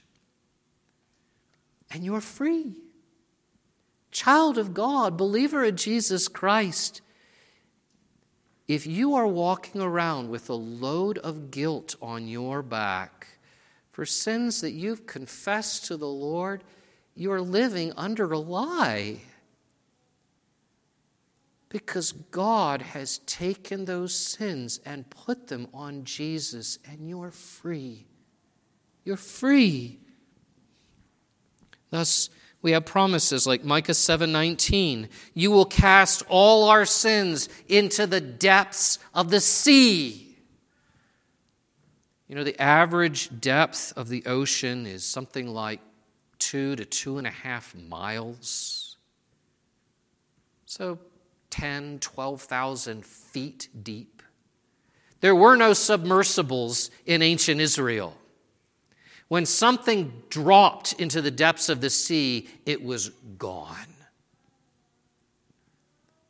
And 1.91 2.05
you're 2.05 2.21
free. 2.21 2.77
Child 4.11 4.59
of 4.59 4.75
God, 4.75 5.17
believer 5.17 5.65
in 5.65 5.77
Jesus 5.77 6.29
Christ, 6.29 7.03
if 8.67 8.87
you 8.87 9.15
are 9.15 9.27
walking 9.27 9.81
around 9.81 10.29
with 10.29 10.51
a 10.51 10.55
load 10.55 11.19
of 11.19 11.51
guilt 11.51 11.97
on 12.03 12.29
your 12.29 12.63
back 12.63 13.27
for 13.91 14.05
sins 14.05 14.61
that 14.61 14.73
you've 14.73 15.07
confessed 15.07 15.87
to 15.87 15.97
the 15.97 16.09
Lord, 16.09 16.63
you're 17.15 17.41
living 17.41 17.93
under 17.97 18.31
a 18.33 18.39
lie. 18.39 19.21
Because 21.71 22.13
God 22.13 22.81
has 22.81 23.19
taken 23.19 23.85
those 23.85 24.15
sins 24.15 24.81
and 24.87 25.11
put 25.11 25.49
them 25.49 25.69
on 25.75 26.05
Jesus, 26.05 26.79
and 26.91 27.09
you're 27.09 27.31
free. 27.31 28.07
You're 29.05 29.17
free. 29.17 29.99
Thus, 31.91 32.31
we 32.61 32.73
have 32.73 32.85
promises 32.85 33.47
like 33.47 33.65
Micah 33.65 33.95
7:19, 33.95 35.09
you 35.35 35.51
will 35.51 35.65
cast 35.65 36.23
all 36.29 36.69
our 36.69 36.85
sins 36.85 37.49
into 37.69 38.07
the 38.07 38.21
depths 38.21 38.99
of 39.15 39.31
the 39.31 39.41
sea. 39.41 40.37
You 42.29 42.35
know, 42.35 42.45
the 42.45 42.61
average 42.61 43.41
depth 43.41 43.93
of 43.97 44.09
the 44.09 44.27
ocean 44.27 44.87
is 44.87 45.05
something 45.05 45.49
like 45.49 45.81
two 46.39 46.77
to 46.77 46.85
two 46.85 47.17
and 47.17 47.27
a 47.27 47.31
half 47.31 47.75
miles. 47.75 48.97
So 50.67 50.99
10, 51.51 51.99
12,000 52.01 53.07
feet 53.07 53.69
deep. 53.83 54.23
There 55.21 55.35
were 55.35 55.57
no 55.57 55.73
submersibles 55.73 56.91
in 57.07 57.23
ancient 57.23 57.61
Israel. 57.61 58.17
When 59.29 59.45
something 59.45 60.23
dropped 60.31 60.95
into 60.95 61.21
the 61.21 61.31
depths 61.31 61.69
of 61.69 61.81
the 61.81 61.91
sea, 61.91 62.49
it 62.65 62.83
was 62.83 63.11
gone. 63.39 63.77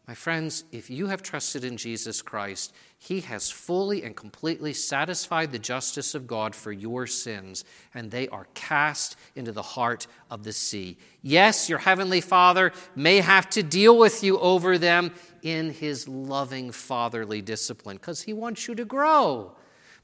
My 0.09 0.15
friends, 0.15 0.65
if 0.73 0.89
you 0.89 1.09
have 1.09 1.23
trusted 1.23 1.65
in 1.65 1.77
Jesus 1.77 2.23
Christ, 2.23 2.73
He 2.97 3.21
has 3.21 3.51
fully 3.51 4.03
and 4.03 4.17
completely 4.17 4.73
satisfied 4.73 5.53
the 5.53 5.59
justice 5.59 6.15
of 6.15 6.27
God 6.27 6.55
for 6.55 6.73
your 6.73 7.07
sins, 7.07 7.63
and 7.93 8.11
they 8.11 8.27
are 8.29 8.47
cast 8.55 9.17
into 9.37 9.53
the 9.53 9.61
heart 9.61 10.07
of 10.31 10.45
the 10.45 10.53
sea. 10.55 10.97
Yes, 11.21 11.69
your 11.69 11.79
Heavenly 11.79 12.23
Father 12.23 12.73
may 12.97 13.19
have 13.19 13.51
to 13.51 13.63
deal 13.63 13.99
with 13.99 14.25
you 14.25 14.39
over 14.39 14.79
them 14.79 15.13
in 15.43 15.75
His 15.75 16.09
loving 16.09 16.73
fatherly 16.73 17.43
discipline 17.43 17.99
because 17.99 18.23
He 18.23 18.33
wants 18.33 18.67
you 18.67 18.75
to 18.77 18.87
grow. 18.87 19.53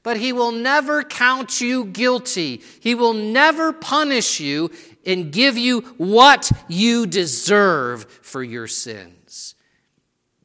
But 0.05 0.17
He 0.17 0.31
will 0.31 0.51
never 0.51 1.03
count 1.03 1.59
you 1.59 1.83
guilty, 1.83 2.61
He 2.79 2.93
will 2.93 3.13
never 3.13 3.73
punish 3.73 4.39
you 4.39 4.69
and 5.03 5.31
give 5.31 5.57
you 5.57 5.81
what 5.97 6.51
you 6.67 7.07
deserve 7.07 8.05
for 8.21 8.43
your 8.43 8.67
sins. 8.67 9.55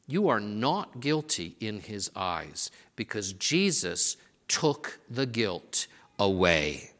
You 0.07 0.29
are 0.29 0.39
not 0.39 0.99
guilty 0.99 1.55
in 1.59 1.79
his 1.79 2.11
eyes 2.15 2.71
because 2.95 3.33
Jesus 3.33 4.17
took 4.47 4.99
the 5.09 5.25
guilt 5.25 5.87
away. 6.19 6.91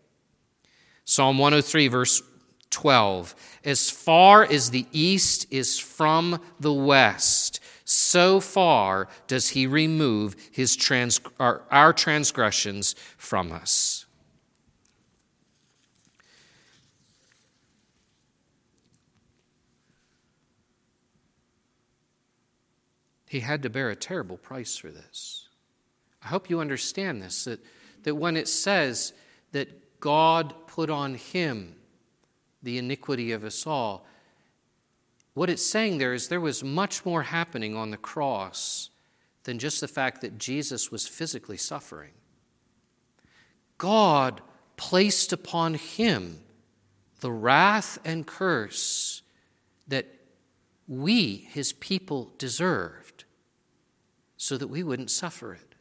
Psalm 1.03 1.37
103, 1.39 1.87
verse 1.87 2.21
12 2.69 3.35
As 3.65 3.89
far 3.89 4.43
as 4.43 4.69
the 4.69 4.85
east 4.91 5.47
is 5.51 5.77
from 5.77 6.39
the 6.59 6.73
west, 6.73 7.59
so 7.91 8.39
far 8.39 9.09
does 9.27 9.49
he 9.49 9.67
remove 9.67 10.35
his 10.49 10.77
trans- 10.77 11.19
our, 11.39 11.63
our 11.69 11.91
transgressions 11.91 12.95
from 13.17 13.51
us. 13.51 14.05
He 23.27 23.41
had 23.41 23.61
to 23.63 23.69
bear 23.69 23.89
a 23.89 23.95
terrible 23.95 24.37
price 24.37 24.77
for 24.77 24.89
this. 24.89 25.49
I 26.23 26.27
hope 26.27 26.49
you 26.49 26.61
understand 26.61 27.21
this 27.21 27.43
that, 27.43 27.59
that 28.03 28.15
when 28.15 28.37
it 28.37 28.47
says 28.47 29.11
that 29.51 29.99
God 29.99 30.53
put 30.67 30.89
on 30.89 31.15
him 31.15 31.75
the 32.63 32.77
iniquity 32.77 33.33
of 33.33 33.43
us 33.43 33.67
all, 33.67 34.05
what 35.33 35.49
it's 35.49 35.65
saying 35.65 35.97
there 35.97 36.13
is 36.13 36.27
there 36.27 36.41
was 36.41 36.63
much 36.63 37.05
more 37.05 37.23
happening 37.23 37.75
on 37.75 37.91
the 37.91 37.97
cross 37.97 38.89
than 39.43 39.59
just 39.59 39.81
the 39.81 39.87
fact 39.87 40.21
that 40.21 40.37
Jesus 40.37 40.91
was 40.91 41.07
physically 41.07 41.57
suffering. 41.57 42.11
God 43.77 44.41
placed 44.77 45.33
upon 45.33 45.75
him 45.75 46.41
the 47.21 47.31
wrath 47.31 47.97
and 48.03 48.27
curse 48.27 49.21
that 49.87 50.07
we, 50.87 51.47
his 51.49 51.73
people, 51.73 52.33
deserved 52.37 53.25
so 54.37 54.57
that 54.57 54.67
we 54.67 54.83
wouldn't 54.83 55.11
suffer 55.11 55.53
it. 55.53 55.75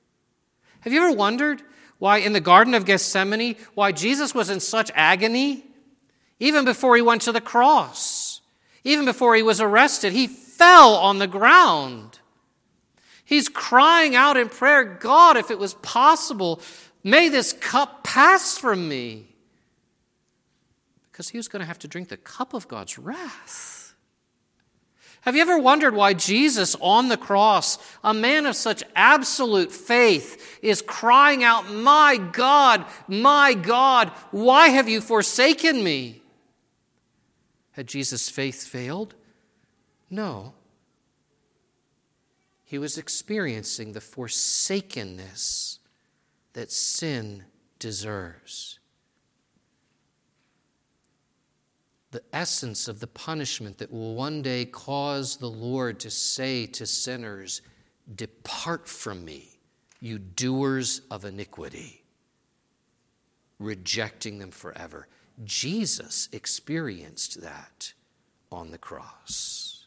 Have 0.81 0.93
you 0.93 1.03
ever 1.03 1.17
wondered 1.17 1.63
why 1.99 2.19
in 2.19 2.33
the 2.33 2.41
Garden 2.41 2.75
of 2.75 2.85
Gethsemane, 2.85 3.57
why 3.75 3.93
Jesus 3.93 4.35
was 4.35 4.49
in 4.49 4.61
such 4.61 4.91
agony? 4.95 5.65
Even 6.39 6.65
before 6.65 6.97
he 6.97 7.03
went 7.03 7.23
to 7.23 7.33
the 7.33 7.41
cross, 7.41 8.20
even 8.85 9.05
before 9.05 9.35
he 9.35 9.43
was 9.43 9.61
arrested, 9.61 10.13
he 10.13 10.27
fell 10.27 10.95
on 10.95 11.19
the 11.19 11.27
ground. 11.27 12.19
He's 13.25 13.49
crying 13.49 14.17
out 14.17 14.37
in 14.37 14.49
prayer, 14.49 14.85
God, 14.85 15.37
if 15.37 15.51
it 15.51 15.59
was 15.59 15.75
possible, 15.75 16.61
may 17.05 17.29
this 17.29 17.53
cup 17.53 18.03
pass 18.03 18.59
from 18.59 18.89
me. 18.89 19.27
Because 21.11 21.29
he 21.29 21.37
was 21.37 21.49
going 21.49 21.61
to 21.61 21.67
have 21.67 21.79
to 21.81 21.89
drink 21.89 22.09
the 22.09 22.17
cup 22.17 22.55
of 22.55 22.67
God's 22.67 22.99
wrath. 22.99 23.81
Have 25.23 25.37
you 25.37 25.43
ever 25.43 25.59
wondered 25.59 25.95
why 25.95 26.15
Jesus 26.15 26.75
on 26.81 27.09
the 27.09 27.19
cross, 27.19 27.79
a 28.03 28.15
man 28.15 28.47
of 28.47 28.57
such 28.57 28.83
absolute 28.97 29.71
faith, 29.71 30.59
is 30.63 30.81
crying 30.81 31.45
out, 31.45 31.71
My 31.71 32.17
God, 32.17 32.87
my 33.07 33.53
God, 33.53 34.09
why 34.31 34.69
have 34.69 34.89
you 34.89 35.03
forsaken 35.03 35.85
me? 35.85 36.20
Had 37.73 37.87
Jesus' 37.87 38.29
faith 38.29 38.67
failed? 38.67 39.15
No. 40.09 40.55
He 42.65 42.79
was 42.79 42.99
experiencing 42.99 43.93
the 43.93 44.01
forsakenness 44.01 45.79
that 46.53 46.73
sin 46.73 47.45
deserves. 47.79 48.81
the 52.11 52.23
essence 52.33 52.89
of 52.89 53.01
the 53.01 53.07
punishment 53.07 53.79
that 53.79 53.93
will 53.93 54.15
one 54.15 54.43
day 54.43 54.65
cause 54.65 55.37
the 55.37 55.51
Lord 55.51 56.01
to 56.01 56.11
say 56.11 56.67
to 56.67 56.87
sinners, 56.87 57.63
Depart 58.17 58.89
from 58.89 59.25
me, 59.25 59.61
you 60.01 60.19
doers 60.19 61.03
of 61.11 61.25
iniquity, 61.25 62.03
rejecting 63.59 64.39
them 64.39 64.51
forever. 64.51 65.07
Jesus 65.45 66.29
experienced 66.33 67.41
that 67.43 67.93
on 68.53 68.71
the 68.71 68.79
cross. 68.79 69.87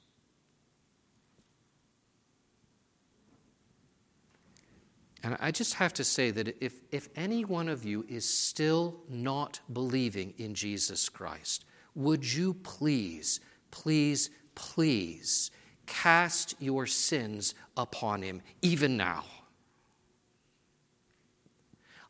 And 5.23 5.37
I 5.39 5.51
just 5.51 5.75
have 5.75 5.93
to 5.93 6.03
say 6.03 6.31
that 6.31 6.57
if, 6.61 6.81
if 6.91 7.07
any 7.15 7.45
one 7.45 7.69
of 7.69 7.85
you 7.85 8.05
is 8.09 8.27
still 8.27 8.99
not 9.07 9.61
believing 9.71 10.33
in 10.37 10.53
Jesus 10.53 11.07
Christ, 11.07 11.63
would 11.95 12.31
you 12.31 12.55
please, 12.55 13.39
please, 13.71 14.29
please 14.53 15.49
cast 15.85 16.55
your 16.59 16.85
sins 16.85 17.55
upon 17.77 18.21
him, 18.21 18.41
even 18.61 18.97
now? 18.97 19.23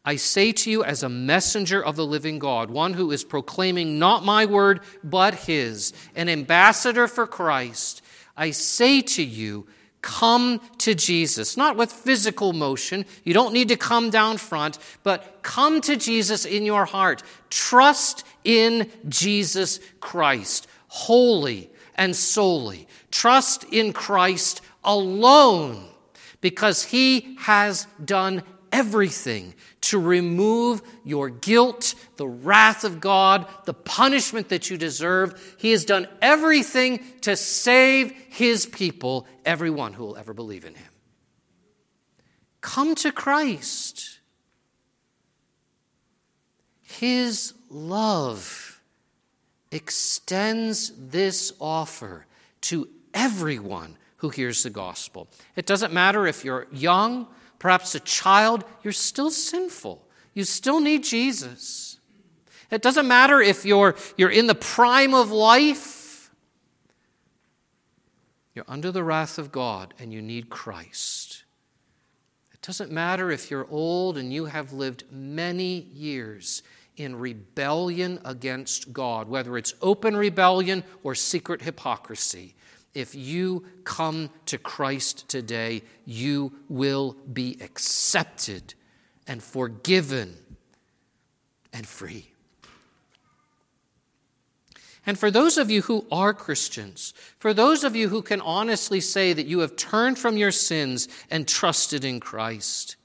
I 0.06 0.18
say 0.18 0.52
to 0.52 0.70
you, 0.70 0.84
as 0.84 1.02
a 1.02 1.10
messenger 1.10 1.84
of 1.84 1.96
the 1.96 2.06
living 2.06 2.38
God, 2.38 2.70
one 2.70 2.94
who 2.94 3.12
is 3.12 3.24
proclaiming 3.24 4.00
not 4.00 4.26
my 4.26 4.46
word, 4.46 4.82
but 5.04 5.34
his, 5.34 5.94
an 6.16 6.28
ambassador 6.28 7.08
for 7.08 7.26
Christ, 7.26 8.02
I 8.36 8.52
say 8.52 9.02
to 9.02 9.24
you, 9.24 9.66
come 10.02 10.60
to 10.80 10.94
Jesus, 10.94 11.56
not 11.56 11.78
with 11.78 11.90
physical 11.90 12.52
motion. 12.52 13.06
You 13.24 13.34
don't 13.34 13.54
need 13.54 13.70
to 13.70 13.78
come 13.78 14.10
down 14.10 14.36
front, 14.36 14.78
but 15.04 15.40
come 15.42 15.80
to 15.82 15.96
Jesus 15.96 16.44
in 16.44 16.66
your 16.66 16.84
heart. 16.84 17.24
Trust 17.50 18.26
in 18.44 18.92
Jesus 19.08 19.80
Christ, 20.02 20.68
wholly 20.90 21.70
and 21.96 22.14
solely. 22.14 22.90
Trust 23.12 23.64
in 23.72 23.94
Christ 23.94 24.62
alone, 24.84 25.86
because 26.42 26.84
he 26.84 27.38
has 27.40 27.88
done 28.04 28.44
everything 28.74 29.54
to 29.80 30.00
remove 30.00 30.82
your 31.06 31.30
guilt, 31.30 31.94
the 32.18 32.28
wrath 32.28 32.84
of 32.84 33.00
God, 33.00 33.48
the 33.66 33.74
punishment 33.74 34.50
that 34.50 34.70
you 34.70 34.78
deserve. 34.78 35.56
He 35.60 35.72
has 35.72 35.86
done 35.86 36.08
everything 36.22 37.00
to 37.22 37.38
save 37.38 38.12
his 38.30 38.66
people, 38.66 39.28
everyone 39.46 39.94
who 39.94 40.04
will 40.04 40.18
ever 40.18 40.34
believe 40.34 40.66
in 40.66 40.74
him. 40.74 40.90
Come 42.60 42.96
to 42.96 43.12
Christ. 43.12 44.20
His 46.82 47.54
love 47.70 48.82
extends 49.72 50.92
this 50.98 51.54
offer 51.60 52.26
to 52.62 52.88
everyone 53.14 53.98
who 54.18 54.30
hears 54.30 54.64
the 54.64 54.70
gospel. 54.70 55.28
It 55.56 55.66
doesn't 55.66 55.94
matter 55.94 56.26
if 56.26 56.46
you're 56.46 56.68
young 56.72 57.28
perhaps 57.64 57.96
a 57.96 58.00
child, 58.02 58.66
you're 58.84 58.92
still 58.92 59.32
sinful. 59.32 60.06
You 60.34 60.44
still 60.44 60.82
need 60.82 61.02
Jesus. 61.02 61.98
It 62.70 62.82
doesn't 62.82 63.08
matter 63.08 63.40
if 63.40 63.64
you're, 63.64 63.96
you're 64.18 64.30
in 64.30 64.48
the 64.48 64.54
prime 64.54 65.14
of 65.14 65.32
life, 65.32 66.30
you're 68.54 68.66
under 68.68 68.92
the 68.92 69.02
wrath 69.02 69.38
of 69.38 69.54
God 69.54 69.94
and 69.98 70.12
you 70.12 70.22
need 70.22 70.50
Christ. 70.50 71.46
It 72.52 72.62
doesn't 72.62 72.92
matter 72.92 73.32
if 73.32 73.50
you're 73.50 73.68
old 73.72 74.18
and 74.18 74.34
you 74.34 74.44
have 74.44 74.74
lived 74.74 75.06
many 75.10 75.88
years 75.94 76.64
in 76.98 77.16
rebellion 77.16 78.20
against 78.26 78.92
God, 78.92 79.30
whether 79.30 79.58
it's 79.58 79.74
open 79.82 80.18
rebellion 80.18 80.84
or 81.02 81.16
secret 81.16 81.62
hypocrisy 81.62 82.56
if 82.94 83.16
you 83.16 83.66
come 83.84 84.30
to 84.46 84.58
Christ 84.58 85.28
today, 85.28 85.82
you 86.06 86.54
will 86.70 87.16
be 87.32 87.58
accepted 87.62 88.76
and 89.28 89.42
forgiven 89.42 90.36
and 91.72 91.88
free. 91.88 92.34
And 95.06 95.20
for 95.20 95.30
those 95.30 95.58
of 95.58 95.70
you 95.70 95.82
who 95.82 96.06
are 96.12 96.34
Christians, 96.34 97.14
for 97.38 97.54
those 97.54 97.84
of 97.84 97.96
you 97.96 98.08
who 98.08 98.22
can 98.22 98.40
honestly 98.40 99.02
say 99.02 99.34
that 99.34 99.48
you 99.48 99.60
have 99.60 99.76
turned 99.76 100.18
from 100.18 100.38
your 100.38 100.52
sins 100.52 101.10
and 101.30 101.48
trusted 101.48 102.06
in 102.06 102.20
Christ, 102.20 102.96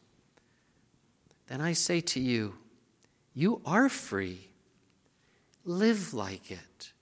then 1.48 1.60
I 1.60 1.72
say 1.72 2.00
to 2.02 2.20
you, 2.20 2.54
you 3.34 3.60
are 3.64 3.88
free. 3.88 4.50
Live 5.64 6.14
like 6.14 6.50
it. 6.50 6.92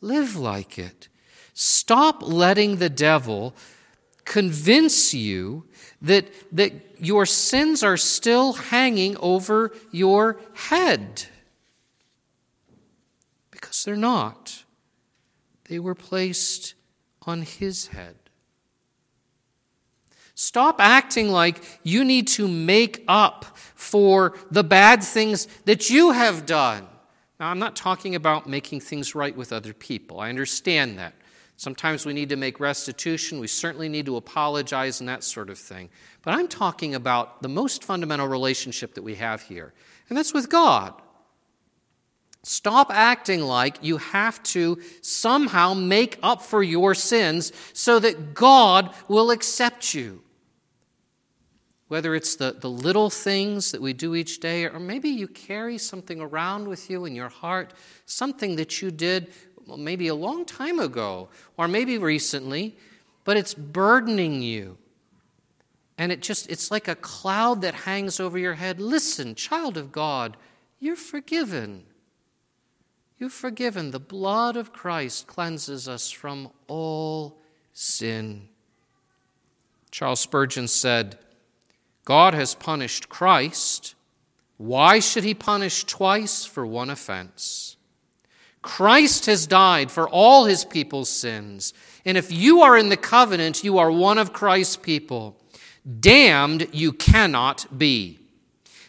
Live 0.00 0.36
like 0.36 0.78
it. 0.78 1.08
Stop 1.58 2.20
letting 2.20 2.76
the 2.76 2.90
devil 2.90 3.54
convince 4.26 5.14
you 5.14 5.64
that, 6.02 6.26
that 6.52 6.74
your 6.98 7.24
sins 7.24 7.82
are 7.82 7.96
still 7.96 8.52
hanging 8.52 9.16
over 9.16 9.72
your 9.90 10.38
head. 10.52 11.24
Because 13.50 13.84
they're 13.84 13.96
not. 13.96 14.64
They 15.70 15.78
were 15.78 15.94
placed 15.94 16.74
on 17.22 17.40
his 17.40 17.86
head. 17.86 18.16
Stop 20.34 20.78
acting 20.78 21.30
like 21.30 21.62
you 21.82 22.04
need 22.04 22.28
to 22.28 22.46
make 22.46 23.02
up 23.08 23.46
for 23.56 24.36
the 24.50 24.62
bad 24.62 25.02
things 25.02 25.48
that 25.64 25.88
you 25.88 26.10
have 26.10 26.44
done. 26.44 26.86
Now, 27.40 27.48
I'm 27.48 27.58
not 27.58 27.76
talking 27.76 28.14
about 28.14 28.46
making 28.46 28.80
things 28.80 29.14
right 29.14 29.34
with 29.34 29.54
other 29.54 29.72
people. 29.72 30.20
I 30.20 30.28
understand 30.28 30.98
that. 30.98 31.14
Sometimes 31.56 32.04
we 32.04 32.12
need 32.12 32.28
to 32.28 32.36
make 32.36 32.60
restitution. 32.60 33.40
We 33.40 33.46
certainly 33.46 33.88
need 33.88 34.06
to 34.06 34.16
apologize 34.16 35.00
and 35.00 35.08
that 35.08 35.24
sort 35.24 35.48
of 35.48 35.58
thing. 35.58 35.88
But 36.22 36.34
I'm 36.34 36.48
talking 36.48 36.94
about 36.94 37.42
the 37.42 37.48
most 37.48 37.82
fundamental 37.82 38.28
relationship 38.28 38.94
that 38.94 39.02
we 39.02 39.14
have 39.14 39.42
here, 39.42 39.72
and 40.08 40.18
that's 40.18 40.34
with 40.34 40.50
God. 40.50 40.94
Stop 42.42 42.92
acting 42.94 43.40
like 43.40 43.78
you 43.82 43.96
have 43.96 44.40
to 44.44 44.80
somehow 45.00 45.74
make 45.74 46.18
up 46.22 46.42
for 46.42 46.62
your 46.62 46.94
sins 46.94 47.50
so 47.72 47.98
that 47.98 48.34
God 48.34 48.94
will 49.08 49.32
accept 49.32 49.94
you. 49.94 50.22
Whether 51.88 52.14
it's 52.14 52.36
the, 52.36 52.52
the 52.52 52.70
little 52.70 53.10
things 53.10 53.72
that 53.72 53.80
we 53.80 53.92
do 53.92 54.14
each 54.14 54.38
day, 54.38 54.64
or 54.64 54.78
maybe 54.78 55.08
you 55.08 55.26
carry 55.26 55.78
something 55.78 56.20
around 56.20 56.68
with 56.68 56.88
you 56.90 57.04
in 57.04 57.16
your 57.16 57.28
heart, 57.28 57.74
something 58.04 58.56
that 58.56 58.80
you 58.80 58.92
did 58.92 59.32
well, 59.66 59.76
maybe 59.76 60.08
a 60.08 60.14
long 60.14 60.44
time 60.44 60.78
ago, 60.78 61.28
or 61.56 61.66
maybe 61.68 61.98
recently, 61.98 62.76
but 63.24 63.36
it's 63.36 63.54
burdening 63.54 64.42
you. 64.42 64.78
And 65.98 66.12
it 66.12 66.20
just, 66.20 66.50
it's 66.50 66.70
like 66.70 66.88
a 66.88 66.94
cloud 66.94 67.62
that 67.62 67.74
hangs 67.74 68.20
over 68.20 68.38
your 68.38 68.54
head. 68.54 68.80
Listen, 68.80 69.34
child 69.34 69.76
of 69.76 69.92
God, 69.92 70.36
you're 70.78 70.94
forgiven. 70.94 71.84
You're 73.18 73.30
forgiven. 73.30 73.90
The 73.90 73.98
blood 73.98 74.56
of 74.56 74.72
Christ 74.72 75.26
cleanses 75.26 75.88
us 75.88 76.10
from 76.10 76.50
all 76.68 77.38
sin. 77.72 78.48
Charles 79.90 80.20
Spurgeon 80.20 80.68
said, 80.68 81.18
God 82.04 82.34
has 82.34 82.54
punished 82.54 83.08
Christ. 83.08 83.94
Why 84.58 85.00
should 85.00 85.24
he 85.24 85.34
punish 85.34 85.84
twice 85.84 86.44
for 86.44 86.66
one 86.66 86.90
offense? 86.90 87.75
Christ 88.66 89.26
has 89.26 89.46
died 89.46 89.92
for 89.92 90.08
all 90.08 90.44
his 90.44 90.64
people's 90.64 91.08
sins. 91.08 91.72
And 92.04 92.18
if 92.18 92.32
you 92.32 92.62
are 92.62 92.76
in 92.76 92.88
the 92.88 92.96
covenant, 92.96 93.62
you 93.62 93.78
are 93.78 93.92
one 93.92 94.18
of 94.18 94.32
Christ's 94.32 94.76
people. 94.76 95.36
Damned 96.00 96.68
you 96.72 96.92
cannot 96.92 97.78
be. 97.78 98.18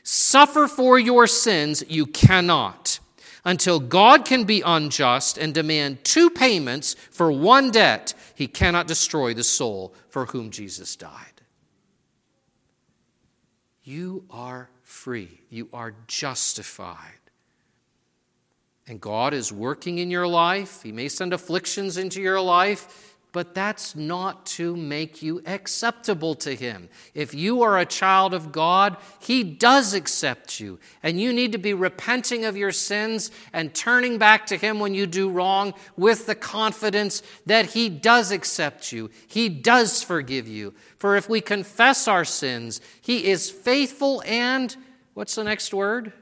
Suffer 0.02 0.68
for 0.68 0.98
your 0.98 1.28
sins 1.28 1.84
you 1.88 2.08
cannot 2.08 3.00
until 3.46 3.80
God 3.80 4.26
can 4.26 4.46
be 4.46 4.64
unjust 4.66 5.38
and 5.38 5.54
demand 5.54 6.04
two 6.04 6.32
payments 6.32 6.96
for 7.12 7.32
one 7.32 7.70
debt. 7.70 8.16
He 8.34 8.48
cannot 8.48 8.88
destroy 8.88 9.36
the 9.36 9.44
soul 9.44 9.94
for 10.10 10.26
whom 10.26 10.50
Jesus 10.50 10.96
died. 10.96 11.42
You 13.84 14.26
are 14.32 14.72
free. 14.82 15.42
You 15.52 15.70
are 15.72 15.94
justified 16.08 17.27
and 18.88 19.02
God 19.02 19.34
is 19.34 19.52
working 19.52 19.98
in 19.98 20.10
your 20.10 20.28
life. 20.28 20.82
He 20.82 20.92
may 20.92 21.10
send 21.10 21.34
afflictions 21.34 21.98
into 21.98 22.22
your 22.22 22.40
life, 22.40 23.16
but 23.34 23.54
that's 23.54 23.96
not 23.96 24.46
to 24.46 24.76
make 24.76 25.22
you 25.22 25.42
acceptable 25.46 26.34
to 26.36 26.56
Him. 26.56 26.88
If 27.14 27.34
you 27.34 27.62
are 27.62 27.78
a 27.78 27.86
child 27.86 28.34
of 28.34 28.54
God, 28.54 28.96
He 29.20 29.44
does 29.44 29.94
accept 29.94 30.62
you. 30.62 30.80
And 31.04 31.20
you 31.20 31.34
need 31.34 31.52
to 31.52 31.58
be 31.58 31.74
repenting 31.74 32.46
of 32.46 32.56
your 32.56 32.72
sins 32.72 33.30
and 33.52 33.76
turning 33.76 34.18
back 34.18 34.46
to 34.48 34.58
Him 34.58 34.80
when 34.80 34.96
you 34.96 35.06
do 35.06 35.30
wrong 35.30 35.74
with 35.98 36.26
the 36.26 36.36
confidence 36.36 37.22
that 37.46 37.68
He 37.68 37.90
does 37.90 38.32
accept 38.32 38.94
you. 38.94 39.12
He 39.28 39.50
does 39.50 40.02
forgive 40.02 40.48
you. 40.48 40.74
For 40.98 41.18
if 41.18 41.28
we 41.30 41.42
confess 41.42 42.08
our 42.08 42.26
sins, 42.26 42.80
He 43.02 43.26
is 43.26 43.52
faithful 43.52 44.24
and, 44.26 44.76
what's 45.14 45.36
the 45.36 45.44
next 45.44 45.74
word? 45.74 46.14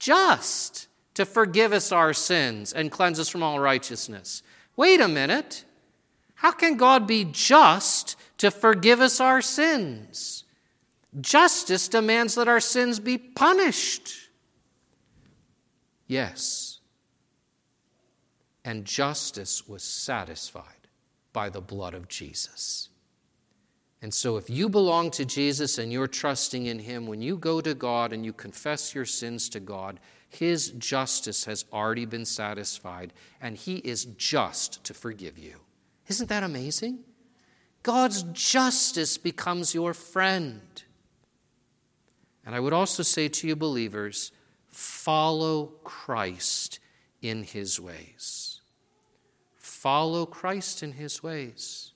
Just 0.00 0.88
to 1.14 1.24
forgive 1.24 1.72
us 1.72 1.92
our 1.92 2.12
sins 2.12 2.72
and 2.72 2.90
cleanse 2.90 3.20
us 3.20 3.28
from 3.28 3.42
all 3.42 3.60
righteousness. 3.60 4.42
Wait 4.76 5.00
a 5.00 5.08
minute. 5.08 5.64
How 6.36 6.52
can 6.52 6.76
God 6.76 7.06
be 7.06 7.24
just 7.24 8.16
to 8.38 8.50
forgive 8.50 9.00
us 9.00 9.20
our 9.20 9.42
sins? 9.42 10.44
Justice 11.20 11.88
demands 11.88 12.34
that 12.34 12.48
our 12.48 12.60
sins 12.60 12.98
be 12.98 13.18
punished. 13.18 14.30
Yes. 16.06 16.80
And 18.64 18.84
justice 18.84 19.68
was 19.68 19.82
satisfied 19.82 20.88
by 21.32 21.50
the 21.50 21.60
blood 21.60 21.94
of 21.94 22.08
Jesus. 22.08 22.88
And 24.00 24.12
so, 24.12 24.36
if 24.36 24.50
you 24.50 24.68
belong 24.68 25.12
to 25.12 25.24
Jesus 25.24 25.78
and 25.78 25.92
you're 25.92 26.08
trusting 26.08 26.66
in 26.66 26.80
Him, 26.80 27.06
when 27.06 27.22
you 27.22 27.36
go 27.36 27.60
to 27.60 27.72
God 27.72 28.12
and 28.12 28.24
you 28.24 28.32
confess 28.32 28.94
your 28.94 29.04
sins 29.04 29.48
to 29.50 29.60
God, 29.60 30.00
his 30.32 30.70
justice 30.70 31.44
has 31.44 31.66
already 31.72 32.06
been 32.06 32.24
satisfied, 32.24 33.12
and 33.40 33.54
He 33.54 33.76
is 33.76 34.06
just 34.16 34.82
to 34.84 34.94
forgive 34.94 35.36
you. 35.38 35.56
Isn't 36.08 36.30
that 36.30 36.42
amazing? 36.42 37.00
God's 37.82 38.22
justice 38.32 39.18
becomes 39.18 39.74
your 39.74 39.92
friend. 39.92 40.82
And 42.46 42.54
I 42.54 42.60
would 42.60 42.72
also 42.72 43.02
say 43.02 43.28
to 43.28 43.46
you, 43.46 43.54
believers, 43.54 44.32
follow 44.68 45.66
Christ 45.84 46.78
in 47.20 47.42
His 47.42 47.78
ways. 47.78 48.62
Follow 49.58 50.24
Christ 50.24 50.82
in 50.82 50.92
His 50.92 51.22
ways. 51.22 51.92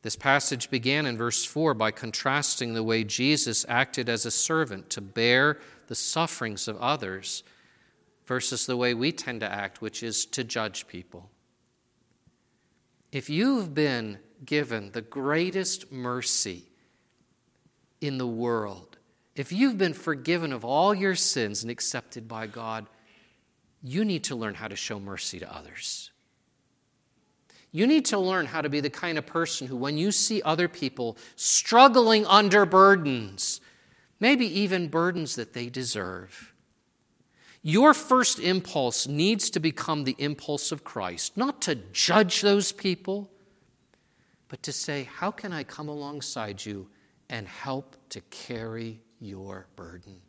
This 0.00 0.16
passage 0.16 0.70
began 0.70 1.04
in 1.04 1.18
verse 1.18 1.44
4 1.44 1.74
by 1.74 1.90
contrasting 1.90 2.72
the 2.72 2.84
way 2.84 3.04
Jesus 3.04 3.66
acted 3.68 4.08
as 4.08 4.24
a 4.24 4.30
servant 4.30 4.88
to 4.90 5.00
bear 5.02 5.58
the 5.86 5.94
sufferings 5.94 6.68
of 6.68 6.76
others 6.78 7.42
versus 8.26 8.66
the 8.66 8.76
way 8.76 8.94
we 8.94 9.12
tend 9.12 9.40
to 9.40 9.50
act, 9.50 9.80
which 9.80 10.02
is 10.02 10.26
to 10.26 10.44
judge 10.44 10.86
people. 10.86 11.30
If 13.12 13.30
you've 13.30 13.74
been 13.74 14.18
given 14.44 14.90
the 14.92 15.00
greatest 15.00 15.90
mercy 15.92 16.64
in 18.00 18.18
the 18.18 18.26
world, 18.26 18.98
if 19.34 19.52
you've 19.52 19.78
been 19.78 19.94
forgiven 19.94 20.52
of 20.52 20.64
all 20.64 20.94
your 20.94 21.14
sins 21.14 21.62
and 21.62 21.70
accepted 21.70 22.26
by 22.26 22.46
God, 22.46 22.86
you 23.82 24.04
need 24.04 24.24
to 24.24 24.34
learn 24.34 24.54
how 24.54 24.68
to 24.68 24.76
show 24.76 24.98
mercy 24.98 25.38
to 25.38 25.54
others. 25.54 26.10
You 27.70 27.86
need 27.86 28.06
to 28.06 28.18
learn 28.18 28.46
how 28.46 28.62
to 28.62 28.68
be 28.68 28.80
the 28.80 28.90
kind 28.90 29.18
of 29.18 29.26
person 29.26 29.66
who, 29.66 29.76
when 29.76 29.98
you 29.98 30.10
see 30.10 30.40
other 30.42 30.66
people 30.66 31.18
struggling 31.36 32.24
under 32.26 32.64
burdens, 32.64 33.60
maybe 34.20 34.46
even 34.60 34.88
burdens 34.88 35.36
that 35.36 35.52
they 35.52 35.68
deserve, 35.68 36.52
your 37.62 37.94
first 37.94 38.38
impulse 38.38 39.08
needs 39.08 39.50
to 39.50 39.58
become 39.58 40.04
the 40.04 40.14
impulse 40.18 40.70
of 40.70 40.84
Christ, 40.84 41.36
not 41.36 41.60
to 41.62 41.74
judge 41.74 42.40
those 42.40 42.70
people, 42.70 43.28
but 44.48 44.62
to 44.62 44.72
say, 44.72 45.04
How 45.04 45.30
can 45.30 45.52
I 45.52 45.64
come 45.64 45.88
alongside 45.88 46.64
you 46.64 46.88
and 47.28 47.48
help 47.48 47.96
to 48.10 48.20
carry 48.30 49.00
your 49.18 49.66
burden? 49.74 50.20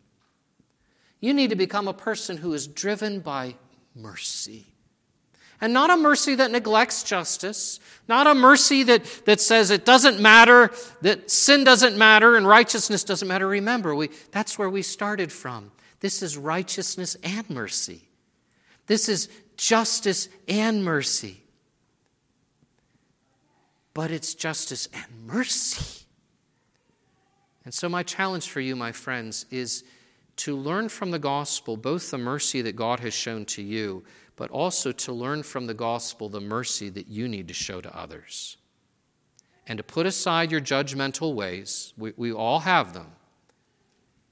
You 1.19 1.33
need 1.33 1.51
to 1.51 1.55
become 1.55 1.88
a 1.88 1.93
person 1.93 2.38
who 2.38 2.53
is 2.53 2.65
driven 2.65 3.19
by 3.19 3.55
mercy. 3.95 4.65
And 5.60 5.74
not 5.74 5.89
a 5.89 5.97
mercy 5.97 6.36
that 6.36 6.51
neglects 6.51 7.01
justice, 7.01 7.80
not 8.08 8.28
a 8.28 8.36
mercy 8.36 8.84
that, 8.84 9.03
that 9.26 9.41
says 9.41 9.72
it 9.72 9.86
doesn't 9.86 10.20
matter, 10.20 10.72
that 11.01 11.32
sin 11.32 11.64
doesn't 11.64 11.97
matter 11.97 12.36
and 12.36 12.47
righteousness 12.47 13.03
doesn't 13.03 13.28
matter. 13.28 13.47
Remember, 13.47 13.95
we, 13.95 14.10
that's 14.32 14.60
where 14.60 14.70
we 14.70 14.84
started 14.84 15.32
from. 15.32 15.72
This 15.99 16.22
is 16.22 16.38
righteousness 16.38 17.16
and 17.24 17.49
mercy. 17.49 18.08
This 18.86 19.10
is 19.10 19.30
justice 19.58 20.30
and 20.47 20.84
mercy. 20.86 21.41
But 23.95 24.12
it's 24.12 24.36
justice 24.36 24.88
and 24.93 25.26
mercy. 25.26 26.05
And 27.66 27.74
so, 27.74 27.89
my 27.89 28.03
challenge 28.03 28.49
for 28.49 28.62
you, 28.62 28.76
my 28.76 28.91
friends, 28.91 29.45
is 29.49 29.84
to 30.38 30.55
learn 30.55 30.88
from 30.88 31.12
the 31.12 31.20
gospel 31.20 31.76
both 31.76 32.12
the 32.12 32.18
mercy 32.18 32.62
that 32.62 32.76
God 32.76 32.99
has 32.99 33.14
shown 33.14 33.43
to 33.45 33.64
you, 33.64 34.03
but 34.38 34.49
also 34.51 34.93
to 34.93 35.11
learn 35.11 35.43
from 35.43 35.65
the 35.65 35.73
gospel 35.73 36.29
the 36.29 36.39
mercy 36.39 36.88
that 36.89 37.07
you 37.07 37.27
need 37.27 37.47
to 37.49 37.53
show 37.53 37.81
to 37.81 37.97
others. 37.97 38.55
And 39.67 39.77
to 39.77 39.83
put 39.83 40.05
aside 40.05 40.51
your 40.51 40.61
judgmental 40.61 41.33
ways, 41.33 41.93
we, 41.97 42.13
we 42.15 42.31
all 42.31 42.59
have 42.59 42.93
them, 42.93 43.11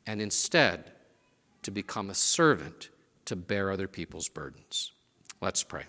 and 0.08 0.22
instead 0.22 0.92
to 1.64 1.72
become 1.72 2.10
a 2.10 2.16
servant 2.16 2.90
to 3.26 3.36
bear 3.36 3.72
other 3.72 3.88
people's 3.88 4.30
burdens. 4.30 4.94
Let's 5.42 5.64
pray. 5.64 5.84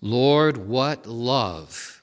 Lord, 0.00 0.56
what 0.56 1.06
love, 1.06 2.02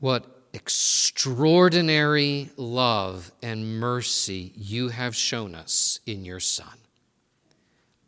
what 0.00 0.37
extraordinary 0.58 2.50
love 2.56 3.30
and 3.40 3.78
mercy 3.78 4.52
you 4.56 4.88
have 4.88 5.14
shown 5.14 5.54
us 5.54 6.00
in 6.04 6.24
your 6.24 6.40
Son. 6.40 6.76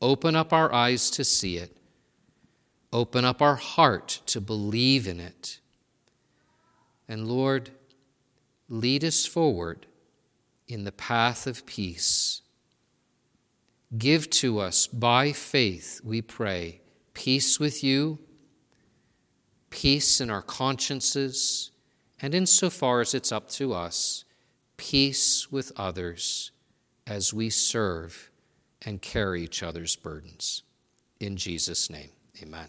Open 0.03 0.35
up 0.35 0.53
our 0.53 0.73
eyes 0.75 1.11
to 1.13 1.23
see 1.23 1.59
it, 1.59 1.77
open 2.93 3.25
up 3.25 3.41
our 3.41 3.55
heart 3.55 4.21
to 4.27 4.41
believe 4.41 5.07
in 5.07 5.21
it. 5.21 5.61
And 7.09 7.29
Lord, 7.29 7.71
lead 8.69 9.05
us 9.05 9.27
forward 9.27 9.87
in 10.67 10.83
the 10.83 10.93
path 10.93 11.47
of 11.47 11.65
peace. 11.67 12.43
Give 13.97 14.29
to 14.31 14.59
us 14.59 14.89
by 14.89 15.31
faith, 15.31 16.01
we 16.03 16.21
pray, 16.21 16.81
peace 17.15 17.61
with 17.61 17.85
you 17.85 18.19
peace 19.71 20.21
in 20.21 20.31
our 20.31 20.43
consciences, 20.43 21.70
and 22.23 22.35
insofar 22.35 23.01
as 23.01 23.15
it's 23.15 23.33
up 23.33 23.49
to 23.51 23.73
us, 23.73 24.25
peace 24.77 25.51
with 25.51 25.73
others 25.77 26.51
as 27.07 27.35
we 27.35 27.51
serve 27.51 28.31
and 28.85 29.03
carry 29.03 29.43
each 29.43 29.63
other's 29.63 29.97
burdens. 29.97 30.63
In 31.19 31.37
Jesus' 31.37 31.91
name, 31.91 32.11
amen. 32.43 32.69